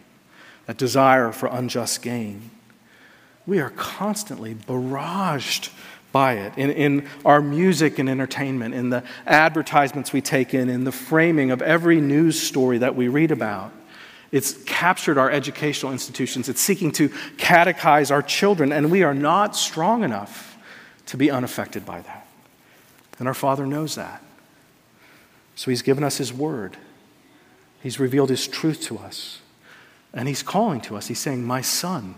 that 0.67 0.77
desire 0.77 1.31
for 1.31 1.47
unjust 1.47 2.01
gain? 2.03 2.51
We 3.47 3.59
are 3.59 3.71
constantly 3.71 4.53
barraged 4.55 5.71
by 6.15 6.35
it 6.35 6.57
in, 6.57 6.71
in 6.71 7.09
our 7.25 7.41
music 7.41 7.99
and 7.99 8.07
entertainment, 8.07 8.73
in 8.73 8.89
the 8.89 9.03
advertisements 9.27 10.13
we 10.13 10.21
take 10.21 10.53
in, 10.53 10.69
in 10.69 10.85
the 10.85 10.91
framing 10.93 11.51
of 11.51 11.61
every 11.61 11.99
news 11.99 12.41
story 12.41 12.77
that 12.77 12.95
we 12.95 13.09
read 13.09 13.31
about. 13.31 13.73
It's 14.31 14.53
captured 14.63 15.17
our 15.17 15.29
educational 15.29 15.91
institutions. 15.91 16.47
It's 16.47 16.61
seeking 16.61 16.93
to 16.93 17.09
catechize 17.35 18.11
our 18.11 18.21
children, 18.21 18.71
and 18.71 18.89
we 18.89 19.03
are 19.03 19.13
not 19.13 19.57
strong 19.57 20.05
enough 20.05 20.57
to 21.07 21.17
be 21.17 21.29
unaffected 21.29 21.85
by 21.85 21.99
that. 21.99 22.25
And 23.19 23.27
our 23.27 23.33
Father 23.33 23.65
knows 23.65 23.95
that. 23.95 24.23
So 25.57 25.69
He's 25.69 25.81
given 25.81 26.05
us 26.05 26.17
His 26.17 26.31
Word, 26.31 26.77
He's 27.83 27.99
revealed 27.99 28.29
His 28.29 28.47
truth 28.47 28.79
to 28.83 28.99
us, 28.99 29.41
and 30.13 30.29
He's 30.29 30.43
calling 30.43 30.79
to 30.83 30.95
us. 30.95 31.07
He's 31.07 31.19
saying, 31.19 31.43
My 31.43 31.59
son, 31.59 32.15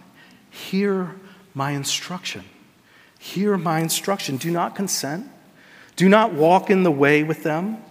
hear 0.52 1.16
my 1.56 1.72
instruction. 1.72 2.44
Hear 3.20 3.58
my 3.58 3.80
instruction. 3.80 4.38
Do 4.38 4.52
not 4.52 4.76
consent. 4.76 5.30
Do 5.96 6.08
not 6.08 6.34
walk 6.34 6.70
in 6.70 6.84
the 6.84 6.92
way 6.92 7.24
with 7.24 7.44
them. 7.44 7.84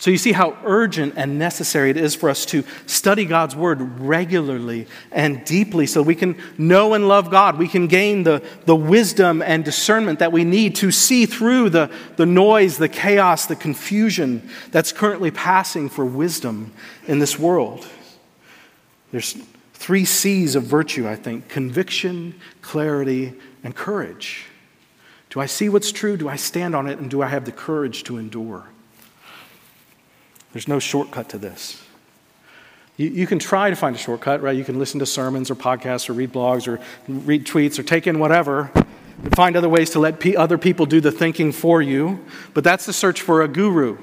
So 0.00 0.10
you 0.10 0.16
see 0.16 0.32
how 0.32 0.56
urgent 0.64 1.14
and 1.18 1.38
necessary 1.38 1.90
it 1.90 1.98
is 1.98 2.14
for 2.14 2.30
us 2.30 2.46
to 2.46 2.64
study 2.86 3.26
God's 3.26 3.54
word 3.54 4.00
regularly 4.00 4.86
and 5.12 5.44
deeply 5.44 5.86
so 5.86 6.00
we 6.00 6.14
can 6.14 6.38
know 6.56 6.94
and 6.94 7.06
love 7.06 7.30
God. 7.30 7.58
We 7.58 7.68
can 7.68 7.86
gain 7.86 8.22
the, 8.22 8.42
the 8.64 8.74
wisdom 8.74 9.42
and 9.42 9.62
discernment 9.62 10.20
that 10.20 10.32
we 10.32 10.42
need 10.42 10.76
to 10.76 10.90
see 10.90 11.26
through 11.26 11.68
the, 11.68 11.90
the 12.16 12.24
noise, 12.24 12.78
the 12.78 12.88
chaos, 12.88 13.44
the 13.44 13.56
confusion 13.56 14.48
that's 14.70 14.90
currently 14.90 15.30
passing 15.30 15.90
for 15.90 16.06
wisdom 16.06 16.72
in 17.06 17.18
this 17.18 17.38
world. 17.38 17.86
There's 19.12 19.36
three 19.74 20.06
C's 20.06 20.54
of 20.54 20.62
virtue, 20.62 21.06
I 21.06 21.16
think 21.16 21.48
conviction, 21.48 22.40
clarity, 22.62 23.34
and 23.62 23.74
courage. 23.74 24.46
Do 25.30 25.40
I 25.40 25.46
see 25.46 25.68
what's 25.68 25.92
true? 25.92 26.16
Do 26.16 26.28
I 26.28 26.36
stand 26.36 26.74
on 26.74 26.88
it? 26.88 26.98
And 26.98 27.10
do 27.10 27.22
I 27.22 27.28
have 27.28 27.44
the 27.44 27.52
courage 27.52 28.02
to 28.04 28.18
endure? 28.18 28.66
There's 30.52 30.66
no 30.66 30.80
shortcut 30.80 31.28
to 31.30 31.38
this. 31.38 31.82
You, 32.96 33.08
you 33.08 33.26
can 33.26 33.38
try 33.38 33.70
to 33.70 33.76
find 33.76 33.94
a 33.94 33.98
shortcut, 33.98 34.42
right? 34.42 34.56
You 34.56 34.64
can 34.64 34.78
listen 34.78 34.98
to 34.98 35.06
sermons 35.06 35.50
or 35.50 35.54
podcasts 35.54 36.10
or 36.10 36.12
read 36.12 36.32
blogs 36.32 36.66
or 36.66 36.80
read 37.06 37.46
tweets 37.46 37.78
or 37.78 37.82
take 37.82 38.06
in 38.06 38.18
whatever. 38.18 38.70
Find 39.34 39.56
other 39.56 39.68
ways 39.68 39.90
to 39.90 40.00
let 40.00 40.18
p- 40.18 40.36
other 40.36 40.58
people 40.58 40.86
do 40.86 41.00
the 41.00 41.12
thinking 41.12 41.52
for 41.52 41.80
you. 41.80 42.24
But 42.52 42.64
that's 42.64 42.86
the 42.86 42.92
search 42.92 43.20
for 43.20 43.42
a 43.42 43.48
guru, 43.48 43.98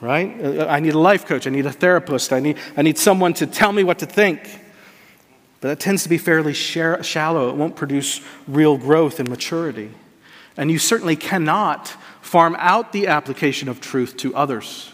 right? 0.00 0.40
Uh, 0.40 0.66
I 0.66 0.80
need 0.80 0.94
a 0.94 0.98
life 0.98 1.26
coach. 1.26 1.46
I 1.46 1.50
need 1.50 1.66
a 1.66 1.72
therapist. 1.72 2.32
I 2.32 2.40
need, 2.40 2.58
I 2.76 2.82
need 2.82 2.96
someone 2.96 3.34
to 3.34 3.46
tell 3.46 3.72
me 3.72 3.82
what 3.82 3.98
to 3.98 4.06
think. 4.06 4.60
But 5.64 5.70
that 5.70 5.80
tends 5.80 6.02
to 6.02 6.10
be 6.10 6.18
fairly 6.18 6.52
shallow. 6.52 7.48
It 7.48 7.56
won't 7.56 7.74
produce 7.74 8.20
real 8.46 8.76
growth 8.76 9.18
and 9.18 9.30
maturity. 9.30 9.92
And 10.58 10.70
you 10.70 10.78
certainly 10.78 11.16
cannot 11.16 11.88
farm 12.20 12.54
out 12.58 12.92
the 12.92 13.06
application 13.06 13.70
of 13.70 13.80
truth 13.80 14.14
to 14.18 14.36
others. 14.36 14.92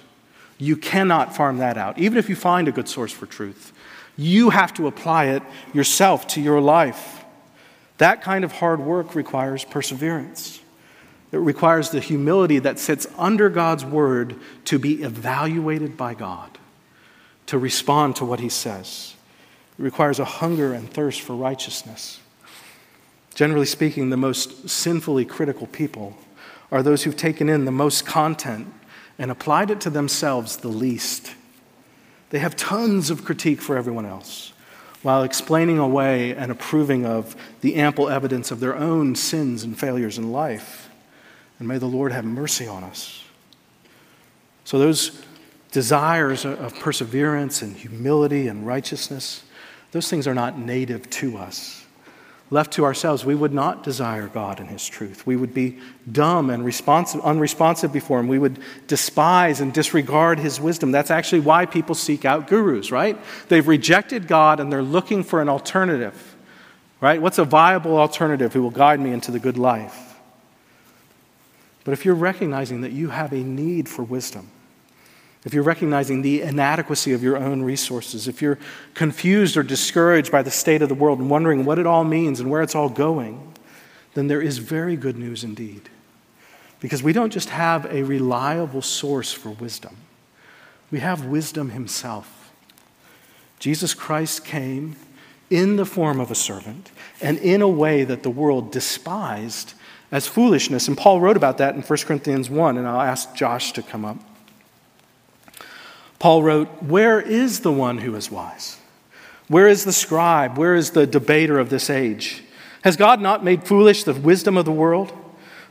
You 0.59 0.77
cannot 0.77 1.35
farm 1.35 1.59
that 1.59 1.77
out, 1.77 1.99
even 1.99 2.19
if 2.19 2.29
you 2.29 2.37
find 2.37 2.69
a 2.69 2.71
good 2.71 2.89
source 2.89 3.11
for 3.11 3.27
truth. 3.27 3.73
You 4.17 4.51
have 4.51 4.73
to 4.75 4.87
apply 4.87 5.25
it 5.25 5.43
yourself 5.75 6.29
to 6.29 6.41
your 6.41 6.61
life. 6.61 7.25
That 7.99 8.23
kind 8.23 8.45
of 8.45 8.53
hard 8.53 8.79
work 8.79 9.17
requires 9.17 9.65
perseverance. 9.65 10.61
It 11.33 11.39
requires 11.39 11.91
the 11.91 11.99
humility 11.99 12.61
that 12.61 12.79
sits 12.79 13.09
under 13.19 13.49
God's 13.49 13.85
word 13.85 14.37
to 14.67 14.79
be 14.79 15.03
evaluated 15.03 15.97
by 15.97 16.15
God, 16.15 16.59
to 17.47 17.59
respond 17.59 18.15
to 18.15 18.25
what 18.25 18.39
he 18.39 18.49
says. 18.49 19.17
It 19.81 19.83
requires 19.83 20.19
a 20.19 20.27
hunger 20.27 20.75
and 20.75 20.91
thirst 20.91 21.23
for 21.23 21.35
righteousness. 21.35 22.21
Generally 23.35 23.65
speaking, 23.65 24.11
the 24.11 24.17
most 24.19 24.69
sinfully 24.69 25.25
critical 25.25 25.67
people 25.67 26.19
are 26.71 26.83
those 26.83 27.05
who've 27.05 27.17
taken 27.17 27.49
in 27.49 27.65
the 27.65 27.71
most 27.71 28.05
content 28.05 28.71
and 29.19 29.31
applied 29.31 29.71
it 29.71 29.81
to 29.81 29.89
themselves 29.89 30.59
the 30.59 30.69
least. 30.69 31.35
They 32.29 32.41
have 32.41 32.57
tons 32.57 33.09
of 33.09 33.25
critique 33.25 33.63
for 33.63 33.79
everyone 33.79 34.05
else 34.05 34.53
while 35.01 35.23
explaining 35.23 35.79
away 35.79 36.35
and 36.35 36.53
approving 36.53 37.07
of 37.07 37.35
the 37.63 37.77
ample 37.77 38.11
evidence 38.11 38.51
of 38.51 38.61
their 38.61 38.77
own 38.77 39.15
sins 39.15 39.63
and 39.63 39.81
failures 39.81 40.19
in 40.19 40.31
life. 40.31 40.91
And 41.59 41.67
may 41.67 41.79
the 41.79 41.87
Lord 41.87 42.13
have 42.13 42.27
mercy 42.27 42.67
on 42.67 42.85
us. 42.85 43.25
So, 44.65 44.79
those 44.79 45.25
desires 45.73 46.45
of 46.45 46.79
perseverance 46.81 47.63
and 47.63 47.75
humility 47.75 48.47
and 48.47 48.67
righteousness, 48.67 49.43
those 49.93 50.09
things 50.09 50.27
are 50.27 50.35
not 50.35 50.59
native 50.59 51.09
to 51.11 51.37
us 51.39 51.81
left 52.51 52.73
to 52.73 52.85
ourselves, 52.85 53.25
we 53.25 53.35
would 53.35 53.53
not 53.53 53.85
desire 53.85 54.27
God 54.27 54.59
and 54.59 54.69
His 54.69 54.87
truth. 54.87 55.27
We 55.27 55.37
would 55.37 55.55
be 55.55 55.79
dumb 56.11 56.51
and 56.51 56.65
responsive, 56.65 57.21
unresponsive 57.23 57.93
before 57.93 58.19
Him. 58.19 58.29
We 58.29 58.39
would 58.39 58.59
despise 58.89 59.61
and 59.61 59.73
disregard 59.73 60.39
His 60.41 60.61
wisdom. 60.61 60.91
That's 60.91 61.11
actually 61.11 61.41
why 61.41 61.67
people 61.67 61.95
seek 61.95 62.25
out 62.25 62.49
gurus, 62.49 62.91
right? 62.91 63.17
They've 63.49 63.67
rejected 63.67 64.27
God 64.27 64.59
and 64.59 64.73
they're 64.73 64.83
looking 64.83 65.23
for 65.23 65.41
an 65.41 65.49
alternative, 65.49 66.37
right? 67.01 67.23
What's 67.23 67.39
a 67.39 67.45
viable 67.45 67.97
alternative 67.97 68.53
who 68.53 68.63
will 68.63 68.71
guide 68.71 69.01
me 69.01 69.13
into 69.13 69.31
the 69.31 69.41
good 69.41 69.57
life? 69.57 70.19
But 71.85 71.93
if 71.93 72.05
you're 72.05 72.15
recognizing 72.15 72.83
that 72.83 72.93
you 72.93 73.11
have 73.11 73.33
a 73.33 73.43
need 73.43 73.89
for 73.89 74.03
wisdom, 74.03 74.51
if 75.45 75.55
you're 75.55 75.63
recognizing 75.63 76.21
the 76.21 76.43
inadequacy 76.43 77.13
of 77.13 77.23
your 77.23 77.39
own 77.39 77.63
resources, 77.63 78.29
if 78.29 78.43
you're 78.43 78.59
confused 78.95 79.57
or 79.57 79.63
discouraged 79.63 80.31
by 80.31 80.43
the 80.43 80.51
state 80.51 80.83
of 80.83 80.89
the 80.89 80.95
world 80.95 81.19
and 81.19 81.31
wondering 81.31 81.65
what 81.65 81.79
it 81.79 81.87
all 81.87 82.05
means 82.05 82.41
and 82.41 82.51
where 82.51 82.61
it's 82.61 82.75
all 82.75 82.91
going, 82.91 83.55
then 84.15 84.27
there 84.27 84.43
is 84.43 84.59
very 84.59 84.97
good 84.97 85.17
news 85.17 85.43
indeed. 85.43 85.89
Because 86.79 87.03
we 87.03 87.13
don't 87.13 87.33
just 87.33 87.51
have 87.51 87.87
a 87.87 88.03
reliable 88.03 88.83
source 88.83 89.33
for 89.33 89.51
wisdom, 89.51 89.97
we 90.91 91.01
have 91.01 91.25
wisdom 91.25 91.71
himself. 91.71 92.53
Jesus 93.59 93.95
Christ 93.95 94.45
came 94.45 94.97
in 95.51 95.77
the 95.77 95.85
form 95.85 96.21
of 96.21 96.31
a 96.31 96.35
servant 96.35 96.91
and 97.21 97.39
in 97.39 97.61
a 97.61 97.69
way 97.69 98.05
that 98.05 98.23
the 98.23 98.31
world 98.31 98.73
despised 98.73 99.75
as 100.11 100.27
foolishness. 100.27 100.89
And 100.89 100.97
Paul 100.97 101.21
wrote 101.21 101.37
about 101.37 101.59
that 101.59 101.75
in 101.75 101.83
1 101.83 101.99
Corinthians 102.01 102.49
1, 102.49 102.79
and 102.79 102.87
I'll 102.87 103.01
ask 103.01 103.35
Josh 103.35 103.73
to 103.73 103.83
come 103.83 104.05
up. 104.05 104.17
Paul 106.21 106.45
wrote, 106.45 106.69
Where 106.83 107.21
is 107.21 107.61
the 107.61 107.73
one 107.73 107.99
who 107.99 108.15
is 108.15 108.31
wise? 108.31 108.79
Where 109.49 109.67
is 109.67 109.85
the 109.85 109.93
scribe? 109.93 110.57
Where 110.57 110.77
is 110.77 110.91
the 110.91 111.07
debater 111.07 111.59
of 111.59 111.71
this 111.71 111.91
age? 111.91 112.45
Has 112.83 112.97
God 112.97 113.21
not 113.21 113.43
made 113.43 113.65
foolish 113.65 114.05
the 114.05 114.15
wisdom 114.15 114.57
of 114.57 114.65
the 114.65 114.71
world? 114.71 115.13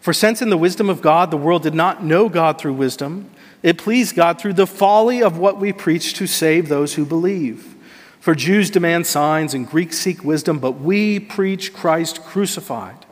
For 0.01 0.11
since 0.11 0.41
in 0.41 0.49
the 0.49 0.57
wisdom 0.57 0.89
of 0.89 1.01
God 1.01 1.31
the 1.31 1.37
world 1.37 1.63
did 1.63 1.75
not 1.75 2.03
know 2.03 2.27
God 2.27 2.57
through 2.57 2.73
wisdom, 2.73 3.29
it 3.61 3.77
pleased 3.77 4.15
God 4.15 4.39
through 4.39 4.53
the 4.53 4.67
folly 4.67 5.21
of 5.21 5.37
what 5.37 5.59
we 5.59 5.71
preach 5.71 6.13
to 6.15 6.27
save 6.27 6.67
those 6.67 6.95
who 6.95 7.05
believe. 7.05 7.75
For 8.19 8.33
Jews 8.35 8.69
demand 8.69 9.07
signs 9.07 9.53
and 9.53 9.69
Greeks 9.69 9.97
seek 9.97 10.23
wisdom, 10.23 10.59
but 10.59 10.73
we 10.73 11.19
preach 11.19 11.73
Christ 11.73 12.23
crucified 12.23 13.05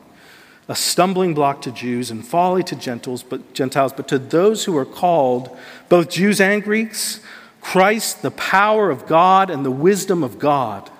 a 0.68 0.76
stumbling 0.76 1.32
block 1.32 1.62
to 1.62 1.72
Jews 1.72 2.10
and 2.10 2.26
folly 2.26 2.62
to 2.64 2.76
Gentiles, 2.76 3.22
but 3.22 3.54
Gentiles, 3.54 3.94
but 3.94 4.06
to 4.08 4.18
those 4.18 4.64
who 4.64 4.76
are 4.76 4.84
called, 4.84 5.56
both 5.88 6.10
Jews 6.10 6.40
and 6.40 6.62
Greeks, 6.62 7.20
Christ, 7.62 8.20
the 8.20 8.30
power 8.30 8.90
of 8.90 9.06
God 9.06 9.50
and 9.50 9.64
the 9.64 9.70
wisdom 9.70 10.22
of 10.22 10.38
God. 10.38 10.90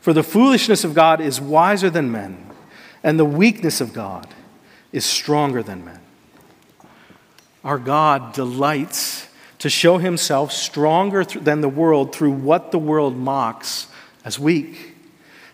For 0.00 0.12
the 0.12 0.22
foolishness 0.22 0.82
of 0.82 0.94
God 0.94 1.20
is 1.20 1.40
wiser 1.40 1.90
than 1.90 2.10
men, 2.10 2.50
and 3.02 3.18
the 3.18 3.24
weakness 3.24 3.80
of 3.80 3.92
God 3.92 4.26
is 4.92 5.04
stronger 5.04 5.62
than 5.62 5.84
men. 5.84 6.00
Our 7.62 7.78
God 7.78 8.32
delights 8.32 9.28
to 9.58 9.70
show 9.70 9.98
himself 9.98 10.52
stronger 10.52 11.22
than 11.24 11.60
the 11.60 11.68
world 11.68 12.14
through 12.14 12.32
what 12.32 12.72
the 12.72 12.78
world 12.78 13.16
mocks 13.16 13.86
as 14.24 14.38
weak. 14.38 14.91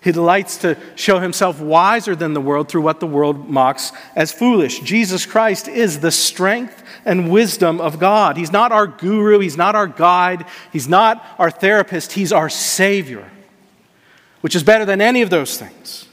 He 0.09 0.13
delights 0.13 0.57
to 0.59 0.79
show 0.95 1.19
himself 1.19 1.61
wiser 1.61 2.17
than 2.17 2.33
the 2.33 2.41
world 2.41 2.71
through 2.71 2.81
what 2.81 2.99
the 2.99 3.07
world 3.07 3.51
mocks 3.51 3.93
as 4.17 4.33
foolish. 4.33 4.81
Jesus 4.81 5.27
Christ 5.27 5.69
is 5.69 6.01
the 6.01 6.11
strength 6.11 6.83
and 7.05 7.31
wisdom 7.31 7.79
of 7.79 7.99
God. 7.99 8.39
He's 8.39 8.51
not 8.51 8.73
our 8.73 8.87
guru, 8.87 9.39
he's 9.39 9.59
not 9.59 9.75
our 9.75 9.87
guide, 9.87 10.47
he's 10.73 10.89
not 10.89 11.23
our 11.39 11.51
therapist, 11.51 12.13
he's 12.13 12.33
our 12.33 12.49
Savior, 12.49 13.31
which 14.41 14.57
is 14.57 14.63
better 14.63 14.87
than 14.87 15.03
any 15.03 15.21
of 15.21 15.29
those 15.29 15.59
things. 15.59 16.09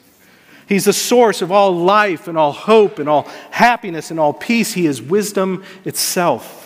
He's 0.68 0.84
the 0.84 0.92
source 0.92 1.42
of 1.42 1.50
all 1.50 1.74
life 1.74 2.28
and 2.28 2.38
all 2.38 2.52
hope 2.52 3.00
and 3.00 3.08
all 3.08 3.30
happiness 3.50 4.12
and 4.12 4.20
all 4.20 4.34
peace. 4.34 4.74
He 4.74 4.88
is 4.88 5.02
wisdom 5.02 5.64
itself. 5.86 6.65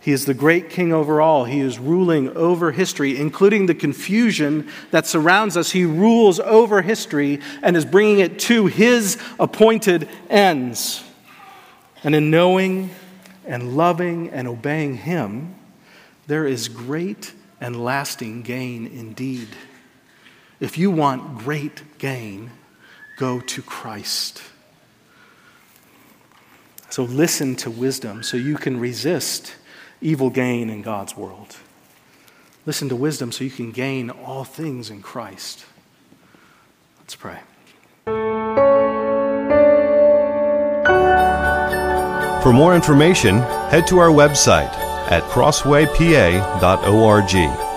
He 0.00 0.12
is 0.12 0.24
the 0.24 0.34
great 0.34 0.70
king 0.70 0.92
over 0.92 1.20
all. 1.20 1.44
He 1.44 1.60
is 1.60 1.78
ruling 1.78 2.34
over 2.36 2.72
history, 2.72 3.18
including 3.18 3.66
the 3.66 3.74
confusion 3.74 4.68
that 4.90 5.06
surrounds 5.06 5.56
us. 5.56 5.72
He 5.72 5.84
rules 5.84 6.40
over 6.40 6.80
history 6.80 7.40
and 7.62 7.76
is 7.76 7.84
bringing 7.84 8.20
it 8.20 8.38
to 8.40 8.66
his 8.66 9.18
appointed 9.38 10.08
ends. 10.30 11.04
And 12.02 12.14
in 12.14 12.30
knowing 12.30 12.90
and 13.46 13.76
loving 13.76 14.30
and 14.30 14.48
obeying 14.48 14.96
Him, 14.96 15.54
there 16.26 16.46
is 16.46 16.68
great 16.68 17.34
and 17.60 17.84
lasting 17.84 18.42
gain 18.42 18.86
indeed. 18.86 19.48
If 20.60 20.78
you 20.78 20.90
want 20.90 21.38
great 21.38 21.98
gain, 21.98 22.50
go 23.16 23.40
to 23.40 23.62
Christ. 23.62 24.42
So 26.90 27.04
listen 27.04 27.56
to 27.56 27.70
wisdom 27.70 28.22
so 28.22 28.36
you 28.36 28.56
can 28.56 28.80
resist 28.80 29.54
evil 30.00 30.30
gain 30.30 30.70
in 30.70 30.82
God's 30.82 31.16
world. 31.16 31.56
Listen 32.66 32.88
to 32.88 32.96
wisdom 32.96 33.32
so 33.32 33.44
you 33.44 33.50
can 33.50 33.72
gain 33.72 34.10
all 34.10 34.44
things 34.44 34.90
in 34.90 35.02
Christ. 35.02 35.64
Let's 37.00 37.16
pray. 37.16 37.40
For 42.42 42.52
more 42.52 42.74
information, 42.74 43.38
head 43.70 43.86
to 43.88 43.98
our 43.98 44.08
website 44.08 44.72
at 45.10 45.22
crosswaypa.org. 45.24 47.69